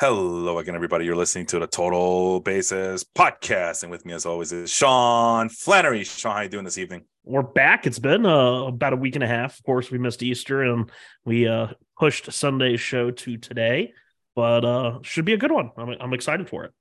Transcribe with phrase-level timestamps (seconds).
[0.00, 1.04] Hello again, everybody.
[1.04, 6.04] You're listening to the Total Bases podcast, and with me, as always, is Sean Flannery.
[6.04, 7.02] Sean, how you doing this evening?
[7.22, 7.86] We're back.
[7.86, 9.58] It's been uh, about a week and a half.
[9.58, 10.90] Of course, we missed Easter, and
[11.26, 11.66] we uh,
[11.98, 13.92] pushed Sunday's show to today,
[14.34, 15.70] but uh, should be a good one.
[15.76, 16.72] I'm, I'm excited for it.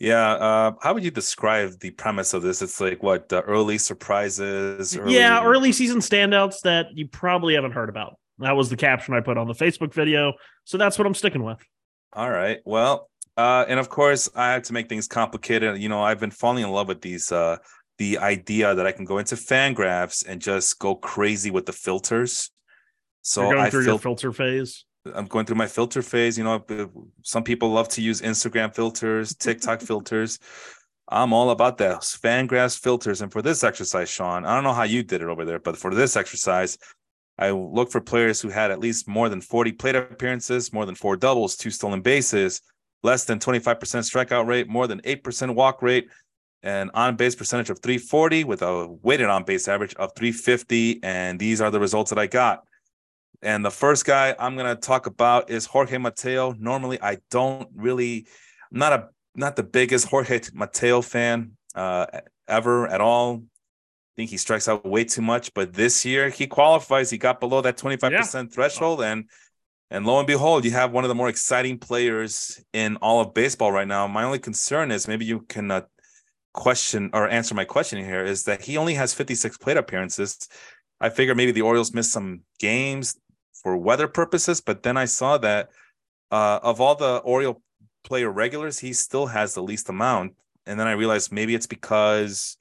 [0.00, 0.32] Yeah.
[0.32, 2.60] Uh, how would you describe the premise of this?
[2.60, 4.96] It's like what the early surprises.
[4.96, 5.14] Early...
[5.14, 8.18] Yeah, early season standouts that you probably haven't heard about.
[8.38, 10.32] That was the caption I put on the Facebook video,
[10.64, 11.64] so that's what I'm sticking with.
[12.14, 12.60] All right.
[12.64, 15.78] Well, uh, and of course, I have to make things complicated.
[15.78, 17.56] You know, I've been falling in love with these uh,
[17.98, 22.50] the idea that I can go into Fangraphs and just go crazy with the filters.
[23.22, 24.84] So You're going I through fil- your filter phase.
[25.12, 26.38] I'm going through my filter phase.
[26.38, 26.64] You know,
[27.22, 30.38] some people love to use Instagram filters, TikTok filters.
[31.08, 33.20] I'm all about those Fangraphs filters.
[33.20, 35.76] And for this exercise, Sean, I don't know how you did it over there, but
[35.76, 36.78] for this exercise,
[37.38, 40.94] I look for players who had at least more than 40 plate appearances, more than
[40.94, 42.60] four doubles, two stolen bases,
[43.02, 46.08] less than 25% strikeout rate, more than 8% walk rate,
[46.62, 51.02] and on base percentage of 340 with a weighted on base average of 350.
[51.02, 52.64] And these are the results that I got.
[53.42, 56.54] And the first guy I'm going to talk about is Jorge Mateo.
[56.58, 58.26] Normally, I don't really,
[58.72, 62.06] I'm not a not the biggest Jorge Mateo fan uh,
[62.48, 63.42] ever at all
[64.16, 65.52] think he strikes out way too much.
[65.54, 67.10] But this year he qualifies.
[67.10, 68.44] He got below that 25% yeah.
[68.50, 69.02] threshold.
[69.02, 69.28] And
[69.90, 73.34] and lo and behold, you have one of the more exciting players in all of
[73.34, 74.06] baseball right now.
[74.06, 75.82] My only concern is maybe you can uh,
[76.54, 80.48] question or answer my question here is that he only has 56 plate appearances.
[81.00, 83.16] I figure maybe the Orioles missed some games
[83.62, 85.70] for weather purposes, but then I saw that
[86.30, 87.60] uh, of all the Oriole
[88.04, 90.34] player regulars, he still has the least amount.
[90.66, 92.56] And then I realized maybe it's because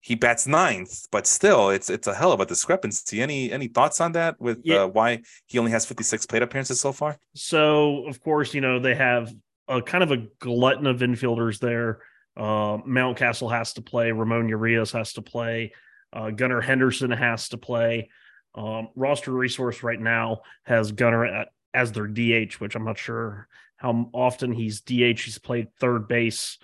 [0.00, 3.20] he bats ninth, but still, it's it's a hell of a discrepancy.
[3.20, 4.82] Any any thoughts on that with yeah.
[4.82, 7.18] uh, why he only has 56 plate appearances so far?
[7.34, 9.32] So, of course, you know they have
[9.68, 12.00] a kind of a glutton of infielders there.
[12.36, 14.10] Uh, Mountcastle has to play.
[14.10, 15.72] Ramon Urias has to play.
[16.12, 18.08] Uh, Gunnar Henderson has to play.
[18.54, 23.48] Um, roster resource right now has Gunnar at, as their DH, which I'm not sure
[23.76, 25.20] how often he's DH.
[25.20, 26.58] He's played third base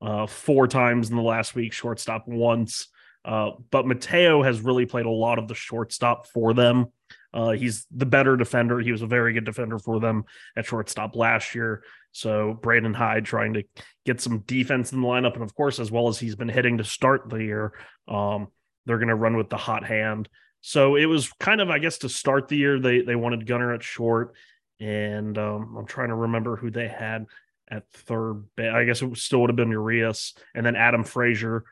[0.00, 2.88] uh, four times in the last week, shortstop once.
[3.24, 6.86] Uh, but Mateo has really played a lot of the shortstop for them.
[7.34, 8.80] Uh, he's the better defender.
[8.80, 10.24] He was a very good defender for them
[10.56, 11.82] at shortstop last year.
[12.12, 13.64] So Brandon Hyde trying to
[14.06, 16.78] get some defense in the lineup, and of course, as well as he's been hitting
[16.78, 17.74] to start the year,
[18.08, 18.48] um,
[18.86, 20.28] they're going to run with the hot hand.
[20.62, 23.74] So it was kind of, I guess, to start the year, they they wanted Gunnar
[23.74, 24.34] at short,
[24.80, 27.26] and um, I'm trying to remember who they had
[27.70, 28.44] at third.
[28.56, 28.72] base.
[28.72, 31.64] I guess it still would have been Urias, and then Adam Frazier,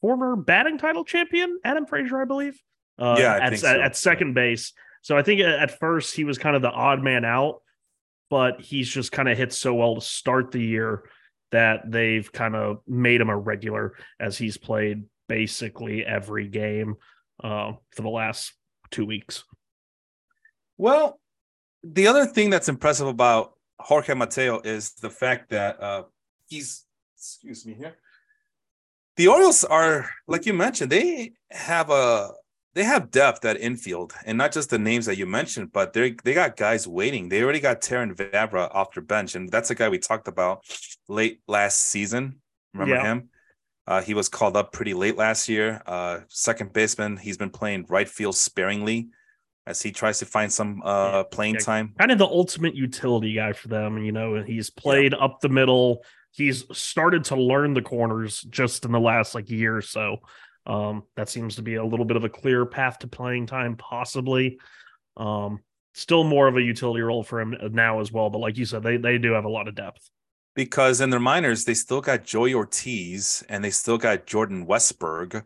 [0.00, 2.60] former batting title champion, Adam Frazier, I believe.
[2.98, 3.68] Uh, yeah, I at, so.
[3.68, 4.72] at, at second base.
[5.02, 7.62] So I think at first he was kind of the odd man out,
[8.28, 11.04] but he's just kind of hit so well to start the year
[11.52, 16.96] that they've kind of made him a regular as he's played basically every game
[17.42, 18.52] uh, for the last
[18.90, 19.44] two weeks.
[20.76, 21.18] Well,
[21.82, 23.52] the other thing that's impressive about
[23.82, 26.04] Jorge Mateo is the fact that uh,
[26.48, 26.84] he's
[27.16, 27.96] excuse me here.
[29.16, 32.30] The Orioles are like you mentioned, they have a
[32.74, 36.14] they have depth at infield, and not just the names that you mentioned, but they
[36.24, 37.28] they got guys waiting.
[37.28, 40.64] They already got Terrin Vavra off their bench, and that's a guy we talked about
[41.08, 42.40] late last season.
[42.72, 43.02] Remember yeah.
[43.02, 43.28] him?
[43.86, 45.82] Uh, he was called up pretty late last year.
[45.84, 47.16] Uh, second baseman.
[47.16, 49.08] He's been playing right field sparingly
[49.70, 51.94] as he tries to find some uh playing yeah, time.
[51.98, 55.24] Kind of the ultimate utility guy for them, you know, he's played yeah.
[55.24, 56.04] up the middle.
[56.32, 60.18] He's started to learn the corners just in the last like year or so.
[60.66, 63.76] Um, that seems to be a little bit of a clear path to playing time,
[63.76, 64.58] possibly.
[65.16, 65.60] Um,
[65.94, 68.30] still more of a utility role for him now as well.
[68.30, 70.10] But like you said, they they do have a lot of depth.
[70.54, 75.44] Because in their minors, they still got Joey Ortiz and they still got Jordan Westburg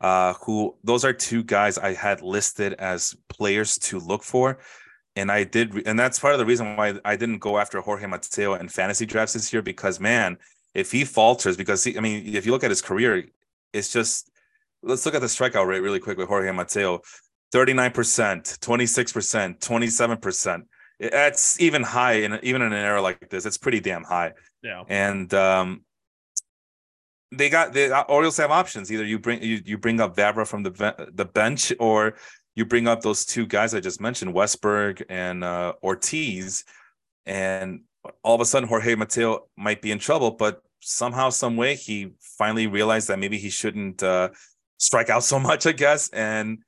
[0.00, 4.58] uh, who those are two guys I had listed as players to look for.
[5.16, 8.06] And I did, and that's part of the reason why I didn't go after Jorge
[8.06, 10.38] Mateo in fantasy drafts this year because, man,
[10.74, 13.24] if he falters, because he, I mean, if you look at his career,
[13.72, 14.30] it's just
[14.82, 17.00] let's look at the strikeout rate really quick with Jorge Mateo
[17.52, 20.62] 39%, 26%, 27%.
[21.00, 24.32] That's even high, in even in an era like this, it's pretty damn high.
[24.62, 24.82] Yeah.
[24.88, 25.82] And um,
[27.32, 28.90] they got the uh, Orioles have options.
[28.90, 32.14] Either you bring you, you bring up Vavra from the the bench, or
[32.54, 36.64] you bring up those two guys I just mentioned, Westburg and uh, Ortiz,
[37.26, 37.82] and
[38.22, 40.32] all of a sudden Jorge Mateo might be in trouble.
[40.32, 44.30] But somehow, some way, he finally realized that maybe he shouldn't uh,
[44.78, 45.66] strike out so much.
[45.66, 46.58] I guess, and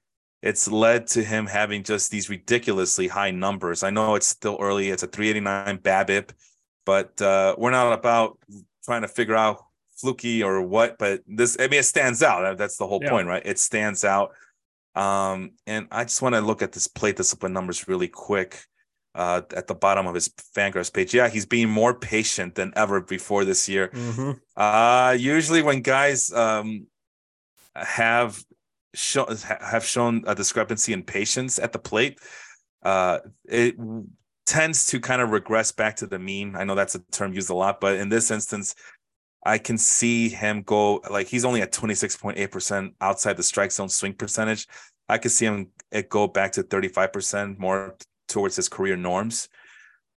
[0.43, 3.83] it's led to him having just these ridiculously high numbers.
[3.83, 4.91] I know it's still early.
[4.91, 6.31] It's a 389 BABIP.
[6.87, 8.39] but uh, we're not about
[8.85, 9.65] trying to figure out
[10.01, 10.97] fluky or what.
[10.99, 12.57] But this, I mean, it stands out.
[12.59, 13.11] That's the whole Yeah.
[13.11, 13.43] point, right?
[13.45, 14.33] It stands out.
[14.95, 18.65] Um, and I just want to look at this plate discipline numbers really quick.
[19.13, 23.01] Uh, at the bottom of his Fangraphs page, yeah, he's being more patient than ever
[23.01, 23.89] before this year.
[23.89, 24.41] Mhm.
[24.57, 26.87] Uh, usually when guys um
[27.75, 28.41] have
[28.95, 29.27] shown
[29.61, 32.21] have shown a discrepancy in patience at the plate,
[32.85, 33.75] uh, it
[34.47, 36.55] tends to kind of regress back to the mean.
[36.55, 38.77] I know that's a term used a lot, but in this instance,
[39.43, 44.15] I can see him go like he's only at 26.8% outside the strike zone swing
[44.15, 44.67] percentage.
[45.09, 45.69] I could see him
[46.09, 47.97] go back to 35% more
[48.29, 49.49] towards his career norms.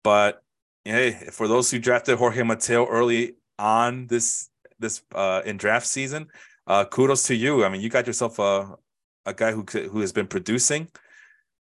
[0.04, 0.44] But
[0.86, 6.28] hey, for those who drafted Jorge Mateo early on this this uh in draft season,
[6.66, 7.64] uh kudos to you.
[7.64, 8.76] I mean, you got yourself a
[9.26, 10.88] a guy who who has been producing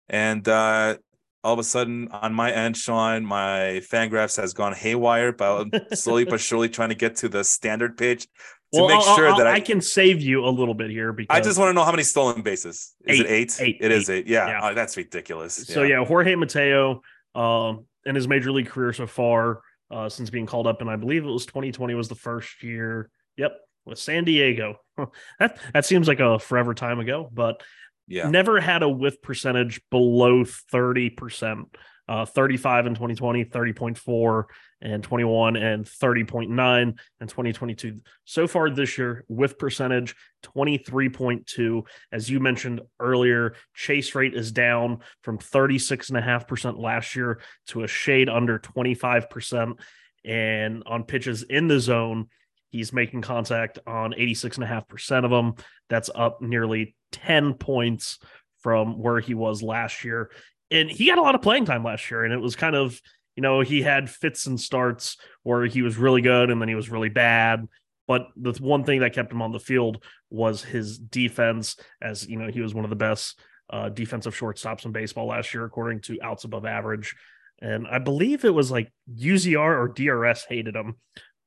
[0.08, 0.98] and uh
[1.44, 5.96] all of a sudden on my end, Sean, my Fangraphs has gone haywire, but I'm
[5.96, 8.30] slowly but surely trying to get to the standard page to
[8.74, 11.14] Well, make I'll- sure I'll- that I, I, can save you a little bit here
[11.14, 12.94] because I just want to know how many stolen bases.
[13.06, 13.30] Is it Eight.
[13.30, 13.58] eight?
[13.62, 13.78] Eight.
[13.80, 14.28] It is eight.
[14.28, 14.48] Yeah.
[14.48, 14.60] Yeah.
[14.64, 15.54] Oh, that's ridiculous.
[15.56, 17.02] So yeah, Jorge Mateo,
[17.36, 20.96] um, in his major league career so far, uh, since being called up, and I
[20.98, 23.10] believe it was 2020 was the first year.
[23.38, 23.54] Yep,
[23.86, 24.76] with San Diego.
[25.40, 27.64] that that seems like a forever time ago, but
[28.10, 28.30] Yeah.
[28.30, 31.68] never had a whiff percentage below 30 percent.
[32.10, 34.44] Uh, 35 in 2020, 30.4
[34.82, 38.00] and 21 and 30.9 in 2022.
[38.26, 41.84] So far this year, whiff percentage 23.2.
[42.12, 48.28] As you mentioned earlier, chase rate is down from 36.5% last year to a shade
[48.28, 49.80] under 25%.
[50.26, 52.30] And on pitches in the zone,
[52.70, 55.56] he's making contact on 86.5% of them.
[55.90, 58.20] That's up nearly 10 points
[58.62, 60.32] from where he was last year.
[60.72, 62.24] And he got a lot of playing time last year.
[62.24, 63.00] And it was kind of,
[63.36, 66.76] you know, he had fits and starts where he was really good and then he
[66.76, 67.68] was really bad.
[68.08, 72.38] But the one thing that kept him on the field was his defense, as you
[72.38, 73.40] know, he was one of the best
[73.70, 77.16] uh, defensive shortstops in baseball last year, according to outs above average.
[77.62, 80.96] And I believe it was like UZR or DRS hated him,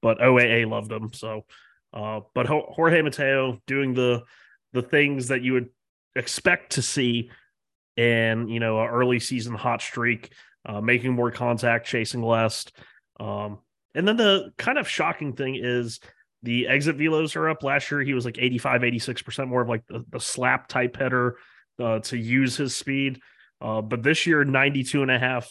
[0.03, 1.13] but OAA loved him.
[1.13, 1.47] So,
[1.95, 4.23] uh, but Jorge Mateo doing the
[4.73, 5.69] the things that you would
[6.17, 7.31] expect to see
[7.97, 10.33] in you know an early season hot streak,
[10.67, 12.67] uh, making more contact, chasing less.
[13.21, 13.59] Um,
[13.95, 16.01] and then the kind of shocking thing is
[16.43, 17.63] the exit velos are up.
[17.63, 21.37] Last year, he was like 85, 86% more of like the, the slap type hitter
[21.79, 23.21] uh, to use his speed.
[23.61, 25.49] Uh, but this year, 92 and a half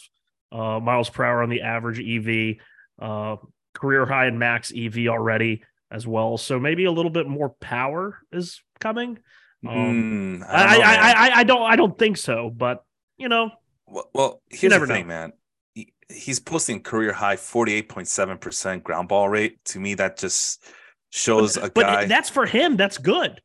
[0.50, 2.56] uh, miles per hour on the average EV,
[3.00, 3.36] uh,
[3.82, 6.38] career high in max EV already as well.
[6.38, 9.18] So maybe a little bit more power is coming.
[9.66, 10.94] Um, Mm, I, don't I.
[10.94, 12.84] I, I, I don't, I don't think so, but
[13.16, 13.50] you know,
[13.88, 15.14] Well, well here's never the thing, know.
[15.14, 15.32] man.
[15.74, 19.64] He, he's posting career high 48.7% ground ball rate.
[19.66, 20.64] To me, that just
[21.10, 22.04] shows a but guy.
[22.06, 22.76] that's for him.
[22.76, 23.40] That's good.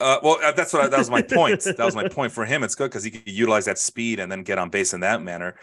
[0.00, 1.60] Uh, well, uh, that's what I, that was my point.
[1.76, 2.62] that was my point for him.
[2.62, 5.22] It's good because he could utilize that speed and then get on base in that
[5.22, 5.56] manner.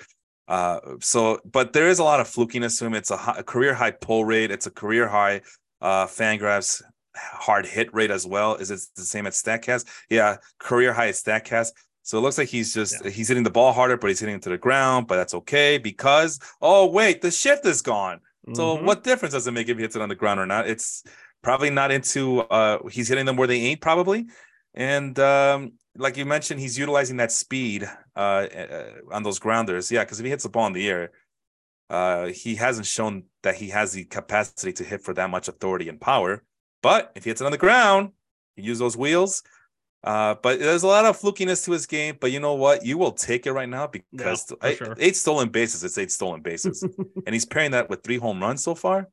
[0.48, 2.94] Uh, so, but there is a lot of flukiness to him.
[2.94, 4.52] It's a, hi- a career high pull rate.
[4.52, 5.42] It's a career high
[5.82, 6.82] uh, Fangraphs
[7.16, 8.56] hard hit rate as well.
[8.56, 9.86] Is it the same at Statcast?
[10.10, 11.70] Yeah, career high at Statcast.
[12.04, 13.10] So it looks like he's just Yeah.
[13.10, 15.08] he's hitting the ball harder, but he's hitting it to the ground.
[15.08, 18.20] But that's okay because oh wait, the shift is gone.
[18.54, 18.84] So Mhm.
[18.84, 20.70] what difference does it make if he hits it on the ground or not?
[20.70, 21.04] It's
[21.42, 24.28] probably not into uh he's hitting them where they ain't probably.
[24.76, 29.92] And um like you mentioned, he's utilizing that speed uh, uh on those grounders.
[29.92, 31.12] Yeah, because if he hits the ball in the air,
[31.90, 35.90] uh he hasn't shown that he has the capacity to hit for that much authority
[35.90, 36.44] and power.
[36.82, 38.12] But if he hits it on the ground,
[38.56, 39.44] he use those wheels.
[40.04, 42.16] Uh, but there's a lot of flukiness to his game.
[42.22, 42.86] But you know what?
[42.86, 44.96] You will take it right now because for eight, sure.
[45.00, 45.84] eight stolen bases.
[45.84, 46.84] It's eight stolen bases
[47.26, 49.10] and he's pairing that with three home runs so far.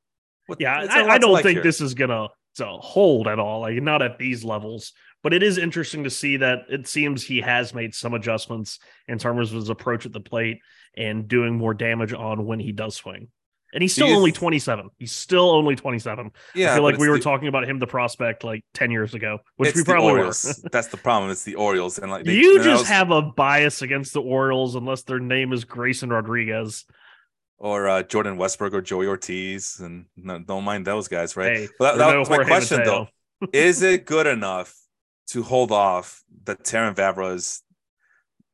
[0.47, 1.63] What- Yeah, I, I don't like think here?
[1.63, 3.61] this is gonna to hold at all.
[3.61, 4.93] Like not at these levels,
[5.23, 9.19] but it is interesting to see that it seems he has made some adjustments in
[9.19, 10.61] terms of his approach at the plate
[10.97, 13.29] and doing more damage on when he does swing.
[13.75, 14.91] And he's still you only 27.
[14.99, 16.31] He's still only 27.
[16.55, 19.15] Yeah, I feel like we were the- talking about him, the prospect, like 10 years
[19.15, 20.25] ago, which we probably were.
[20.73, 21.31] That's the problem.
[21.31, 25.05] It's the Orioles, and like they- you just have a bias against the Orioles unless
[25.05, 26.85] their name is Grayson Rodriguez.
[27.57, 31.57] or uh, Jordan Westburg or Joey Ortiz, and no, don't mind those guys, right?
[31.57, 33.09] Hey, But that, that no was my question Mateo.
[33.41, 33.49] though.
[33.55, 34.77] Is it good enough
[35.29, 37.61] to hold off the Terrin Vavras,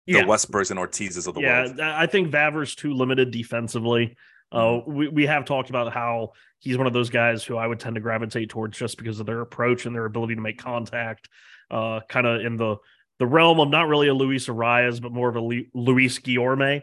[0.07, 0.23] the Yeah.
[0.25, 1.75] Westburgs, and Ortizes of the yeah, world?
[1.79, 4.17] Yeah, I think Vavra's too limited defensively.
[4.51, 4.93] Uh, Mm-hmm.
[4.95, 7.97] we, we have talked about how he's one of those guys who I would tend
[7.97, 11.29] to gravitate towards just because of their approach and their ability to make contact,
[11.71, 12.77] uh, kind of in the
[13.19, 16.83] the realm of not really a Luis Arraez, but more of a Lu- Luis Guillorme.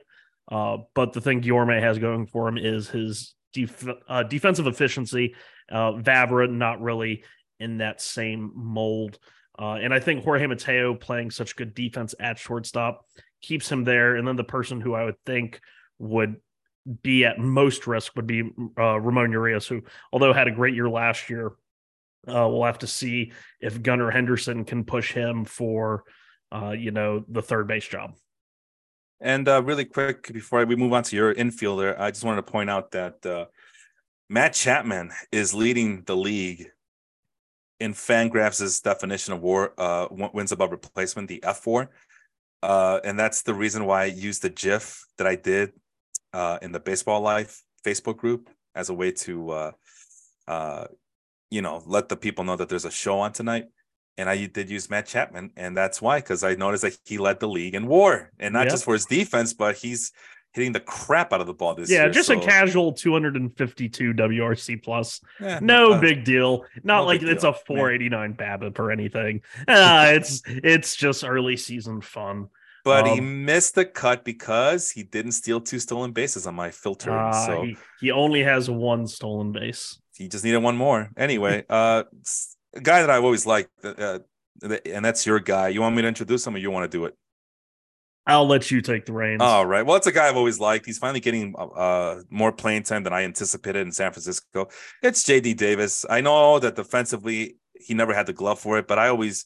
[0.51, 5.33] Uh, but the thing Guillorme has going for him is his def- uh, defensive efficiency.
[5.71, 7.23] Uh, Vavra not really
[7.59, 9.17] in that same mold.
[9.57, 13.05] Uh, and I think Jorge Mateo playing such good defense at shortstop
[13.41, 14.15] keeps him there.
[14.15, 15.61] And then the person who I would think
[15.99, 16.37] would
[17.01, 19.81] be at most risk would be uh, Ramon Urias, who,
[20.11, 21.53] although had a great year last year,
[22.27, 23.31] uh, we'll have to see
[23.61, 26.03] if Gunnar Henderson can push him for,
[26.51, 28.15] uh, you know, the third base job.
[29.21, 32.51] And uh, really quick before we move on to your infielder, I just wanted to
[32.51, 33.45] point out that uh,
[34.29, 36.67] Matt Chapman is leading the league
[37.79, 41.87] in Fangraphs' definition of war uh, wins above replacement, the F4.
[42.63, 45.73] Uh, and that's the reason why I used the GIF that I did
[46.33, 49.71] uh, in the Baseball Life Facebook group as a way to, uh,
[50.47, 50.87] uh,
[51.51, 53.65] you know, let the people know that there's a show on tonight.
[54.17, 57.41] And I did use Matt Chapman, and that's why, because I noticed that he led
[57.41, 58.71] the league in WAR, and not yep.
[58.71, 60.13] just for his defense, but he's
[60.55, 62.05] hitting the crap out of the ball this yeah, year.
[62.05, 62.39] Yeah, just so.
[62.39, 65.19] a casual 252 WRC plus.
[65.41, 66.65] Yeah, no uh, big deal.
[66.83, 67.51] Not no like it's deal.
[67.51, 68.59] a 489 Man.
[68.59, 69.41] BABIP or anything.
[69.67, 72.47] Uh, it's it's just early season fun.
[72.85, 76.71] But um, he missed the cut because he didn't steal two stolen bases on my
[76.71, 77.11] filter.
[77.11, 79.99] Uh, so he, he only has one stolen base.
[80.15, 81.09] He just needed one more.
[81.17, 82.03] Anyway, uh,
[82.73, 84.19] a guy that I've always liked, uh,
[84.63, 85.67] and that's your guy.
[85.67, 87.17] You want me to introduce him, or you want to do it?
[88.27, 89.41] I'll let you take the reins.
[89.41, 89.85] All right.
[89.85, 90.85] Well, it's a guy I've always liked.
[90.85, 94.69] He's finally getting uh, more playing time than I anticipated in San Francisco.
[95.03, 96.05] It's JD Davis.
[96.09, 99.45] I know that defensively he never had the glove for it, but I always,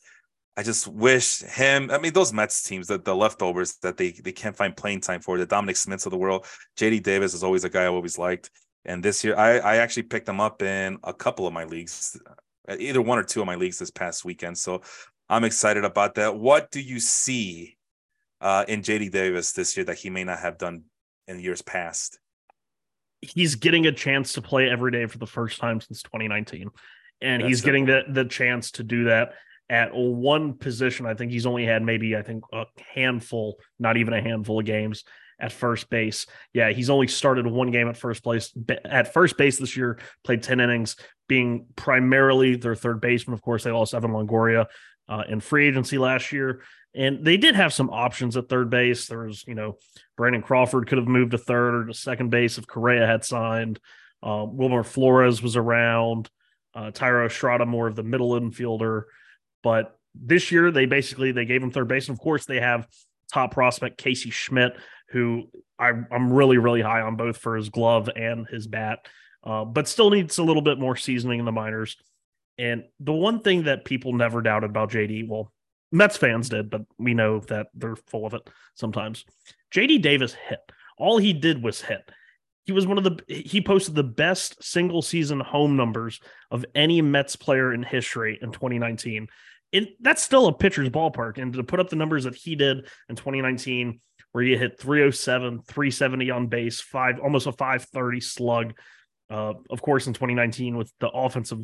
[0.55, 1.91] I just wish him.
[1.91, 5.21] I mean, those Mets teams, the, the leftovers that they they can't find playing time
[5.21, 6.45] for, the Dominic Smiths of the world.
[6.77, 8.49] JD Davis is always a guy I always liked.
[8.85, 12.17] And this year, I, I actually picked him up in a couple of my leagues,
[12.79, 14.57] either one or two of my leagues this past weekend.
[14.57, 14.81] So
[15.27, 16.37] I'm excited about that.
[16.37, 17.75] What do you see?
[18.41, 20.83] Uh, in JD Davis this year that he may not have done
[21.27, 22.19] in years past?
[23.21, 26.69] He's getting a chance to play every day for the first time since 2019.
[27.21, 29.33] And That's he's getting the, the chance to do that
[29.69, 31.05] at one position.
[31.05, 34.65] I think he's only had maybe, I think, a handful, not even a handful of
[34.65, 35.03] games
[35.39, 36.25] at first base.
[36.53, 38.53] Yeah, he's only started one game at first place
[38.85, 40.95] at first base this year, played 10 innings,
[41.27, 43.33] being primarily their third baseman.
[43.33, 44.65] Of course, they lost Evan Longoria
[45.07, 46.61] uh, in free agency last year.
[46.95, 49.07] And they did have some options at third base.
[49.07, 49.77] There was, you know,
[50.17, 53.79] Brandon Crawford could have moved to third or to second base if Correa had signed.
[54.23, 56.29] Uh, Wilmer Flores was around.
[56.73, 59.03] Uh, Thairo Estrada more of the middle infielder.
[59.63, 62.07] But this year they basically they gave him third base.
[62.07, 62.87] And of course they have
[63.31, 64.75] top prospect Casey Schmitt,
[65.09, 65.43] who
[65.77, 68.99] I, am really really high on both for his glove and his bat,
[69.43, 71.97] uh, but still needs a little bit more seasoning in the minors.
[72.57, 75.53] And the one thing that people never doubted about JD, well,
[75.91, 79.25] Mets fans did, but we know that they're full of it sometimes.
[79.73, 80.59] JD Davis hit.
[80.97, 82.09] All he did was hit.
[82.65, 86.19] He was one of the he posted the best single season home numbers
[86.51, 89.27] of any Mets player in history in 2019.
[89.71, 91.37] It, that's still a pitcher's ballpark.
[91.37, 93.99] And to put up the numbers that he did in 2019,
[94.31, 98.73] where he hit 307, 370 on base, five almost a 530 slug.
[99.29, 101.59] Uh, of course, in 2019 with the offensive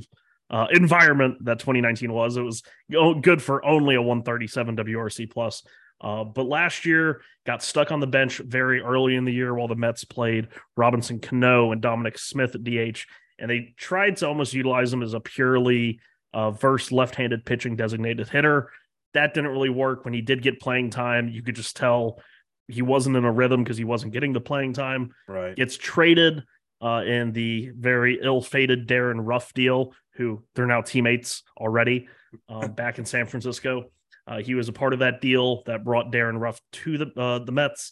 [0.50, 2.38] uh, environment that 2019 was.
[2.38, 5.64] It was good for only a 137 WRC plus.
[6.02, 9.68] Uh, but last year got stuck on the bench very early in the year while
[9.68, 13.06] the Mets played Robinson Cano and Dominic Smith at DH,
[13.40, 16.00] and they tried to almost utilize him as a purely
[16.34, 18.72] uh, verse left-handed pitching designated hitter.
[19.14, 20.04] That didn't really work.
[20.04, 22.20] When he did get playing time, you could just tell
[22.68, 25.12] he wasn't in a rhythm because he wasn't getting the playing time.
[25.28, 25.56] Right.
[25.56, 26.44] Gets traded
[26.86, 32.08] uh, in the very ill-fated Darin Ruf deal, who they're now teammates already
[32.48, 33.86] uh, back in San Francisco.
[34.28, 37.40] Uh, he was a part of that deal that brought Darin Ruf to the uh,
[37.40, 37.92] the Mets,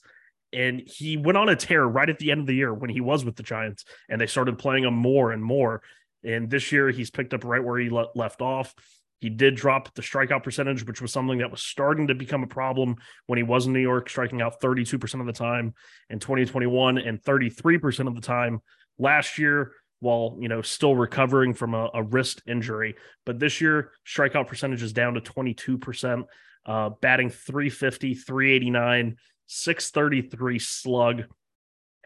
[0.51, 3.01] and he went on a tear right at the end of the year when he
[3.01, 5.81] was with the Giants, and they started playing him more and more.
[6.23, 8.75] And this year, he's picked up right where he le- left off.
[9.21, 12.47] He did drop the strikeout percentage, which was something that was starting to become a
[12.47, 15.73] problem when he was in New York, striking out 32% of the time
[16.09, 18.59] in 2021 and 33% of the time
[18.97, 22.95] last year while you know still recovering from a, a, wrist injury.
[23.25, 26.23] But this year, strikeout percentage is down to 22%,
[26.65, 29.15] uh, batting 350, 389,
[29.47, 31.23] 633 slug.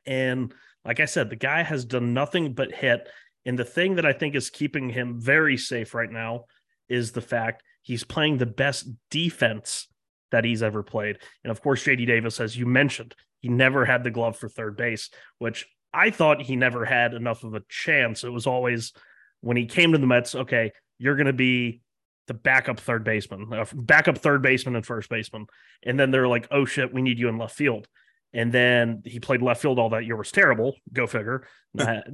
[0.06, 0.54] And
[0.86, 3.10] like I said, the guy has done nothing but hit.
[3.46, 6.46] And the thing that I think is keeping him very safe right now
[6.88, 9.88] is the fact he's playing the best defense
[10.32, 11.18] that he's ever played.
[11.44, 14.78] And of course, JD Davis, as you mentioned, he never had the glove for third
[14.78, 15.66] base, which
[15.98, 18.24] I thought he never had enough of a chance.
[18.24, 18.94] It was always
[19.42, 21.82] when he came to the Mets, okay, you're going to be
[22.28, 25.48] the backup third baseman, uh, backup third baseman and first baseman.
[25.84, 27.88] And then they're like, oh shit, we need you in left field.
[28.34, 30.76] and then he played left field all that year was terrible.
[30.94, 31.48] Go figure.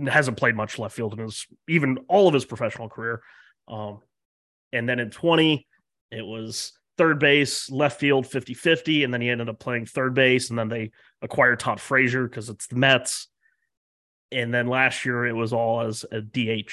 [0.07, 3.21] hasn't played much left field in his even all of his professional career.
[3.67, 3.99] Um,
[4.71, 5.67] and then in 20,
[6.11, 9.03] it was third base, left field 50 50.
[9.03, 10.49] And then he ended up playing third base.
[10.49, 13.27] And then they acquired Todd Frazier because it's the Mets.
[14.33, 16.71] And then last year it was all as a DH.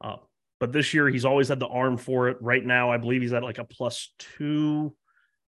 [0.00, 0.16] Uh,
[0.60, 2.36] but this year he's always had the arm for it.
[2.40, 4.94] Right now, I believe he's at like a plus two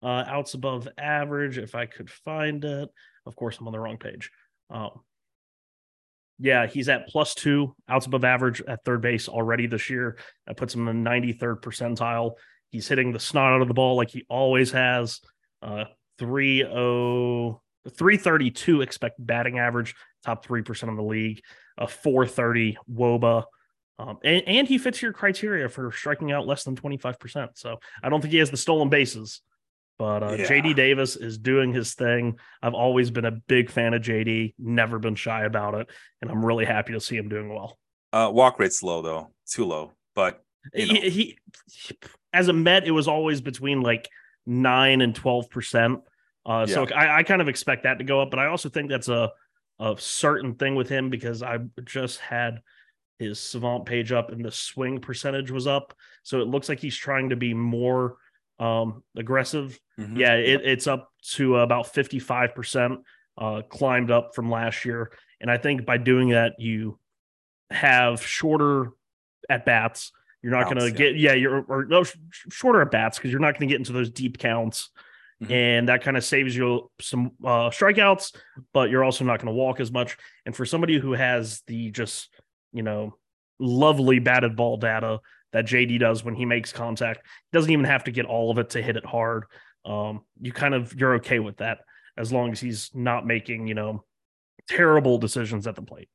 [0.03, 1.57] uh, outs above average.
[1.57, 2.89] If I could find it,
[3.25, 4.31] of course, I'm on the wrong page.
[4.69, 5.01] Um,
[6.39, 10.17] yeah, he's at plus two outs above average at third base already this year.
[10.47, 12.33] That puts him in the 93rd percentile.
[12.71, 15.21] He's hitting the snot out of the ball like he always has.
[15.61, 15.85] Uh,
[17.89, 21.41] 332 expect batting average, top 3% of the league,
[21.77, 23.43] a 430 Woba.
[23.97, 27.49] Um, and, and he fits your criteria for striking out less than 25%.
[27.55, 29.41] So I don't think he has the stolen bases,
[29.97, 30.45] but uh, yeah.
[30.45, 32.37] JD Davis is doing his thing.
[32.61, 35.89] I've always been a big fan of JD, never been shy about it.
[36.21, 37.77] And I'm really happy to see him doing well.
[38.11, 39.91] Uh, walk rate's low, though, too low.
[40.13, 40.41] But
[40.73, 40.99] you know.
[40.99, 41.39] he, he,
[42.33, 44.09] as a Met, it was always between like
[44.45, 46.01] nine and 12%.
[46.45, 46.73] Uh, yeah.
[46.73, 49.09] So I, I kind of expect that to go up, but I also think that's
[49.09, 49.31] a,
[49.79, 52.61] a certain thing with him because I just had
[53.19, 55.93] his savant page up and the swing percentage was up.
[56.23, 58.17] So it looks like he's trying to be more
[58.59, 59.79] um, aggressive.
[59.99, 60.17] Mm-hmm.
[60.17, 62.97] Yeah, it, it's up to about 55%,
[63.37, 65.11] uh, climbed up from last year.
[65.41, 66.99] And I think by doing that, you
[67.69, 68.91] have shorter
[69.49, 70.11] at bats.
[70.41, 72.03] You're not going to get, yeah, you're or no,
[72.51, 74.91] shorter at bats because you're not going to get into those deep counts.
[75.43, 75.51] Mm-hmm.
[75.51, 78.35] And that kind of saves you some uh, strikeouts,
[78.73, 80.17] but you're also not going to walk as much.
[80.45, 82.29] And for somebody who has the just,
[82.71, 83.15] you know,
[83.59, 85.19] lovely batted ball data
[85.55, 87.25] that JD does when he makes contact.
[87.53, 89.45] Doesn't even have to get all of it to hit it hard.
[89.85, 91.79] Um, you kind of you're okay with that
[92.17, 94.03] as long as he's not making, you know,
[94.67, 96.09] terrible decisions at the plate.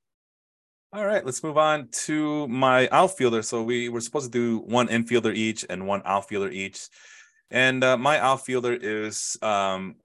[0.92, 3.42] All right, let's move on to my outfielder.
[3.42, 6.88] So we were supposed to do one infielder each and one outfielder each.
[7.50, 9.96] And uh, my outfielder is um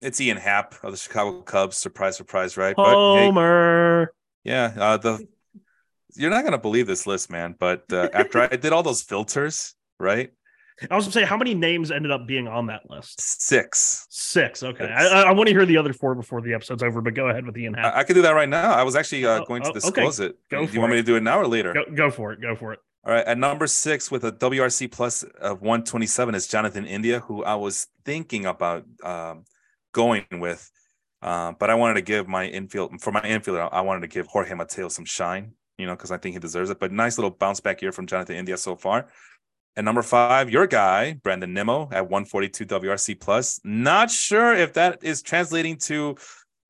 [0.00, 1.76] it's Ian Happ of the Chicago Cubs.
[1.76, 2.74] Surprise, surprise, right?
[2.76, 4.06] Homer.
[4.06, 4.12] But,
[4.44, 5.26] hey, yeah, uh, the
[6.14, 7.54] you're not gonna believe this list, man.
[7.58, 10.32] But uh, after I did all those filters, right?
[10.90, 13.20] I was gonna say how many names ended up being on that list?
[13.20, 14.06] Six.
[14.10, 14.62] Six.
[14.62, 14.84] Okay.
[14.84, 15.12] Six.
[15.12, 17.44] I, I, want to hear the other four before the episode's over, but go ahead
[17.44, 18.72] with the in I, I could do that right now.
[18.72, 20.30] I was actually uh, oh, going to oh, disclose okay.
[20.30, 20.38] it.
[20.50, 20.96] Go do you want it.
[20.96, 21.72] me to do it now or later?
[21.72, 22.40] Go, go for it.
[22.40, 22.80] Go for it.
[23.04, 23.24] All right.
[23.24, 27.88] At number six with a WRC plus of 127 is Jonathan India, who I was
[28.04, 29.44] thinking about um,
[29.92, 30.70] going with.
[31.20, 34.26] Uh, but I wanted to give my infield for my infielder, I wanted to give
[34.26, 36.78] Jorge Mateo some shine you know, because I think he deserves it.
[36.78, 39.08] But nice little bounce back year from Jonathan India so far.
[39.74, 43.58] And number five, your guy, Brandon Nimmo at 142 WRC plus.
[43.64, 46.16] Not sure if that is translating to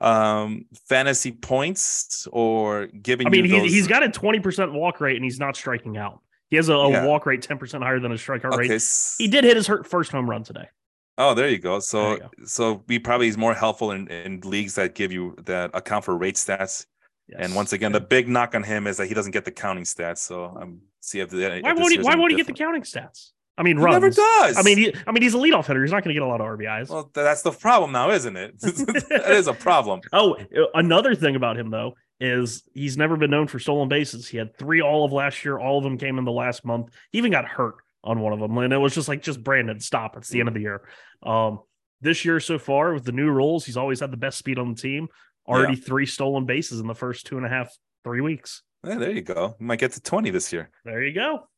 [0.02, 3.70] um fantasy points or giving I mean, those...
[3.70, 6.20] he's got a 20% walk rate and he's not striking out.
[6.50, 7.06] He has a, a yeah.
[7.06, 8.68] walk rate 10% higher than his strikeout okay.
[8.68, 8.82] rate.
[9.16, 10.68] He did hit his first home run today.
[11.16, 11.78] Oh, there you go.
[11.80, 12.30] So, you go.
[12.44, 16.16] so we probably is more helpful in, in leagues that give you that account for
[16.16, 16.86] rate stats.
[17.28, 17.38] Yes.
[17.40, 19.84] And once again, the big knock on him is that he doesn't get the counting
[19.84, 20.18] stats.
[20.18, 23.30] So I'm see if the why won't he why won't he get the counting stats?
[23.58, 23.94] I mean, he runs.
[23.94, 24.56] never does.
[24.56, 25.82] I mean, he, I mean, he's a leadoff hitter.
[25.82, 26.88] He's not going to get a lot of RBIs.
[26.88, 28.58] Well, that's the problem now, isn't it?
[28.60, 30.00] that is a problem.
[30.12, 30.36] Oh,
[30.74, 34.28] another thing about him though is he's never been known for stolen bases.
[34.28, 35.58] He had three all of last year.
[35.58, 36.90] All of them came in the last month.
[37.10, 39.80] He even got hurt on one of them, and it was just like, just Brandon,
[39.80, 40.16] stop.
[40.16, 40.82] It's the end of the year.
[41.22, 41.60] Um,
[42.00, 44.74] this year so far with the new rules, he's always had the best speed on
[44.74, 45.08] the team.
[45.46, 45.84] Already yeah.
[45.84, 48.62] three stolen bases in the first two and a half, three weeks.
[48.84, 49.56] Yeah, there you go.
[49.58, 50.70] You might get to 20 this year.
[50.84, 51.48] There you go.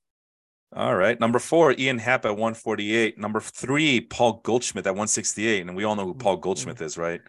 [0.76, 1.18] All right.
[1.20, 3.16] Number four, Ian Happ at 148.
[3.16, 5.66] Number three, Paul Goldschmidt at 168.
[5.66, 7.20] And we all know who Paul Goldschmidt is, right?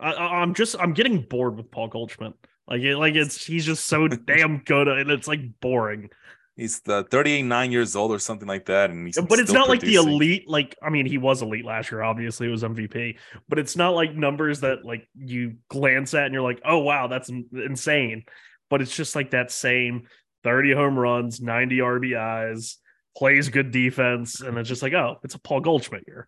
[0.00, 2.32] I, am just I'm getting bored with Paul Goldschmidt.
[2.66, 6.08] Like like it's he's just so damn good and it's like boring.
[6.56, 8.88] He's the 39 years old or something like that.
[8.88, 9.94] And he's but it's not producing.
[9.94, 13.18] like the elite, like I mean, he was elite last year, obviously, it was MVP,
[13.46, 17.08] but it's not like numbers that like you glance at and you're like, oh wow,
[17.08, 18.24] that's insane.
[18.70, 20.06] But it's just like that same
[20.44, 22.76] 30 home runs, 90 RBIs,
[23.16, 26.26] plays good defense, and it's just like, oh, it's a Paul Goldschmidt year.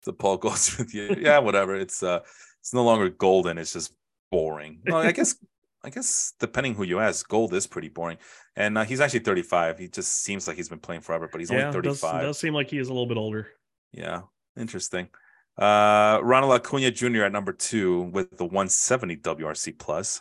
[0.00, 1.18] It's a Paul Goldschmidt year.
[1.18, 1.76] Yeah, whatever.
[1.76, 2.20] It's uh
[2.60, 3.94] it's no longer golden, it's just
[4.30, 4.80] boring.
[4.84, 5.36] No, I guess
[5.82, 8.18] I guess depending who you ask, Gold is pretty boring.
[8.56, 9.78] And uh, he's actually 35.
[9.78, 12.00] He just seems like he's been playing forever, but he's yeah, only 35.
[12.00, 13.48] Does, does seem like he is a little bit older.
[13.92, 14.22] Yeah,
[14.58, 15.08] interesting.
[15.56, 17.22] Uh, Ronald Acuna Jr.
[17.24, 20.20] at number two with the 170 WRC plus.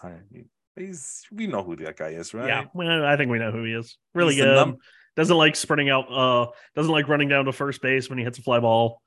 [0.75, 2.47] He's we know who that guy is, right?
[2.47, 3.97] Yeah, well, I think we know who he is.
[4.13, 4.55] Really he's good.
[4.55, 4.77] Num-
[5.15, 6.11] doesn't like sprinting out.
[6.11, 9.01] Uh, doesn't like running down to first base when he hits a fly ball.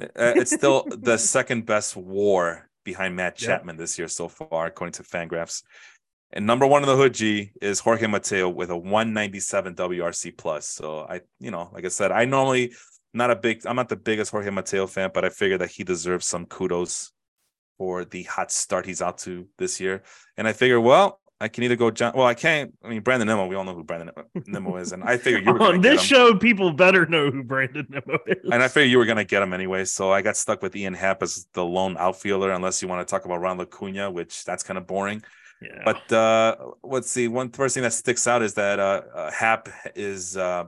[0.00, 4.92] Uh, it's still the second best WAR behind Matt Chapman this year so far, according
[4.92, 5.62] to Fangraphs.
[6.32, 10.68] And number one in the hood G is Jorge Mateo with a 197 WRC plus.
[10.68, 12.72] So I, you know, like I said, I normally
[13.14, 15.84] not a big, I'm not the biggest Jorge Mateo fan, but I figure that he
[15.84, 17.12] deserves some kudos
[17.78, 20.02] for the hot start he's out to this year.
[20.36, 22.14] And I figure, well, I can either go John.
[22.16, 22.74] Well, I can't.
[22.82, 23.46] I mean, Brandon Nimmo.
[23.46, 24.10] We all know who Brandon
[24.46, 26.34] Nimmo is, and I figured you were on this show.
[26.34, 29.42] People better know who Brandon Nimmo is, and I figured you were going to get
[29.42, 29.84] him anyway.
[29.84, 33.10] So I got stuck with Ian Happ as the lone outfielder, unless you want to
[33.10, 35.22] talk about Ron Acuna, which that's kind of boring.
[35.62, 35.82] Yeah.
[35.84, 37.28] But uh, let's see.
[37.28, 40.64] One first thing that sticks out is that uh, uh, Happ is uh,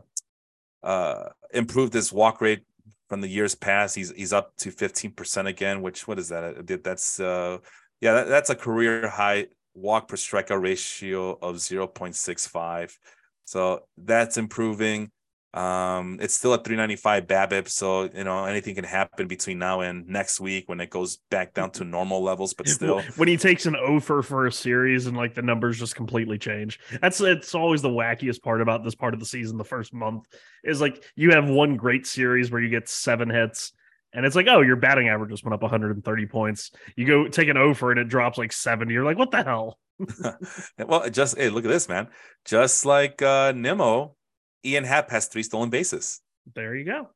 [0.85, 2.63] uh, improved his walk rate
[3.09, 3.97] from the years past.
[3.97, 5.83] He's he's up to fifteen percent again.
[5.83, 6.81] Which what is that?
[6.85, 7.59] That's uh,
[8.01, 12.97] yeah, that, that's a career high walk per strikeout ratio of zero point six five.
[13.45, 15.11] So that's improving.
[15.53, 20.07] Um, it's still at 395 BABIP, so you know anything can happen between now and
[20.07, 22.55] next week when it goes back down to normal levels.
[22.55, 25.97] But still, when he takes an offer for a series and like the numbers just
[25.97, 29.59] completely change, that's it's always the wackiest part about this part of the season.
[29.59, 30.27] The first month
[30.63, 33.73] is like you have one great series where you get seven hits,
[34.13, 36.73] and it's like, oh, your batting average just went up 130 points.
[36.97, 38.93] You go take an offer and it drops like 70.
[38.93, 39.79] You're like, what the hell?
[40.79, 42.09] well, just hey, look at this, man.
[42.45, 44.17] Just like uh Nimmo
[44.65, 46.21] Ian Happ has three stolen bases.
[46.55, 47.11] There you go.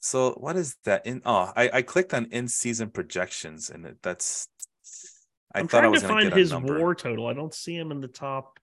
[0.00, 1.06] So what is that?
[1.06, 4.48] In oh, I, I clicked on in season projections and it, that's.
[5.52, 7.26] I am thought trying I was going to find his WAR total.
[7.26, 8.60] I don't see him in the top.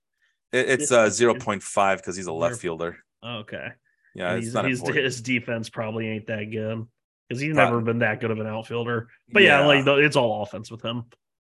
[0.54, 2.98] It, it's uh zero point five because he's a left fielder.
[3.26, 3.68] Okay.
[4.16, 6.88] Yeah, he's, he's his defense probably ain't that good
[7.28, 9.08] because he's never been that good of an outfielder.
[9.32, 11.06] But yeah, yeah like it's all offense with him.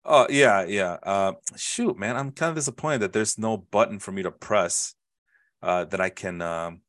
[0.05, 0.97] Oh yeah, yeah.
[1.03, 4.95] Uh, shoot, man, I'm kind of disappointed that there's no button for me to press
[5.61, 6.81] uh, that I can um,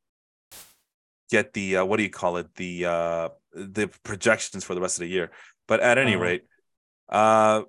[1.31, 4.97] get the uh, what do you call it the uh, the projections for the rest
[4.97, 5.31] of the year.
[5.69, 6.23] But at any uh-huh.
[6.23, 6.43] rate,
[7.09, 7.63] uh,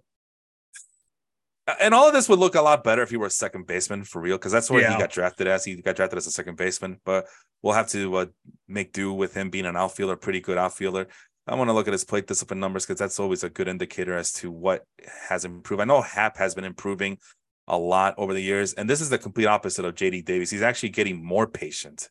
[1.80, 4.04] and all of this would look a lot better if he were a second baseman
[4.04, 4.94] for real, because that's where yeah.
[4.94, 5.66] he got drafted as.
[5.66, 7.26] He got drafted as a second baseman, but
[7.62, 8.26] we'll have to uh,
[8.68, 11.08] make do with him being an outfielder, pretty good outfielder.
[11.48, 14.18] I want to look at his plate discipline numbers because that's always a good indicator
[14.18, 14.84] as to what
[15.30, 15.82] has improved.
[15.82, 17.20] I know Happ has been improving
[17.68, 18.74] a lot over the years.
[18.74, 20.50] And this is the complete opposite of JD Davis.
[20.50, 22.10] He's actually getting more patient,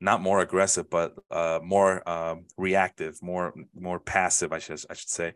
[0.00, 4.52] not more aggressive, but uh, more um, reactive, more more passive.
[4.52, 5.34] I should I should say,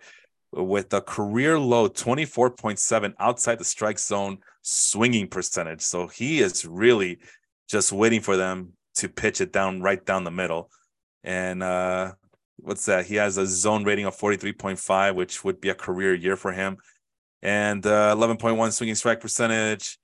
[0.56, 5.82] with a career low twenty four point seven outside the strike zone swinging percentage.
[5.82, 7.18] So he is really
[7.68, 10.70] just waiting for them to pitch it down right down the middle.
[11.22, 12.12] And uh,
[12.56, 13.06] what's that?
[13.06, 16.14] He has a zone rating of forty three point five, which would be a career
[16.14, 16.78] year for him
[17.44, 19.98] and uh, 11.1 swinging strike percentage.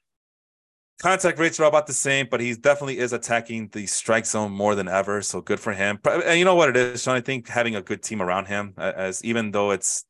[1.00, 4.74] Contact rates are about the same, but he definitely is attacking the strike zone more
[4.74, 5.22] than ever.
[5.22, 5.98] So good for him.
[6.04, 7.16] And you know what it is, Sean?
[7.16, 10.04] I think having a good team around him, as even though it's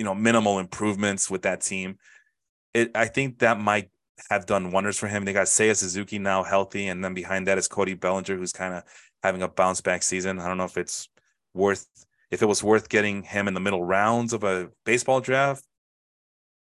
[0.00, 1.98] you know minimal improvements with that team,
[2.72, 3.90] it I think that might
[4.30, 5.26] have done wonders for him.
[5.26, 8.72] They got Seiya Suzuki now healthy, and then behind that is Cody Bellinger, who's kind
[8.72, 8.84] of
[9.22, 10.38] having a bounce back season.
[10.38, 11.10] I don't know if it's
[11.52, 11.86] worth
[12.30, 15.64] if it was worth getting him in the middle rounds of a baseball draft,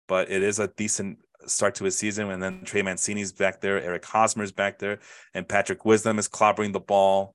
[0.06, 2.30] but it is a decent start to his season.
[2.30, 5.00] And then Trey Mancini's back there, Eric Hosmer's back there,
[5.34, 7.34] and Patrick Wisdom is clobbering the ball.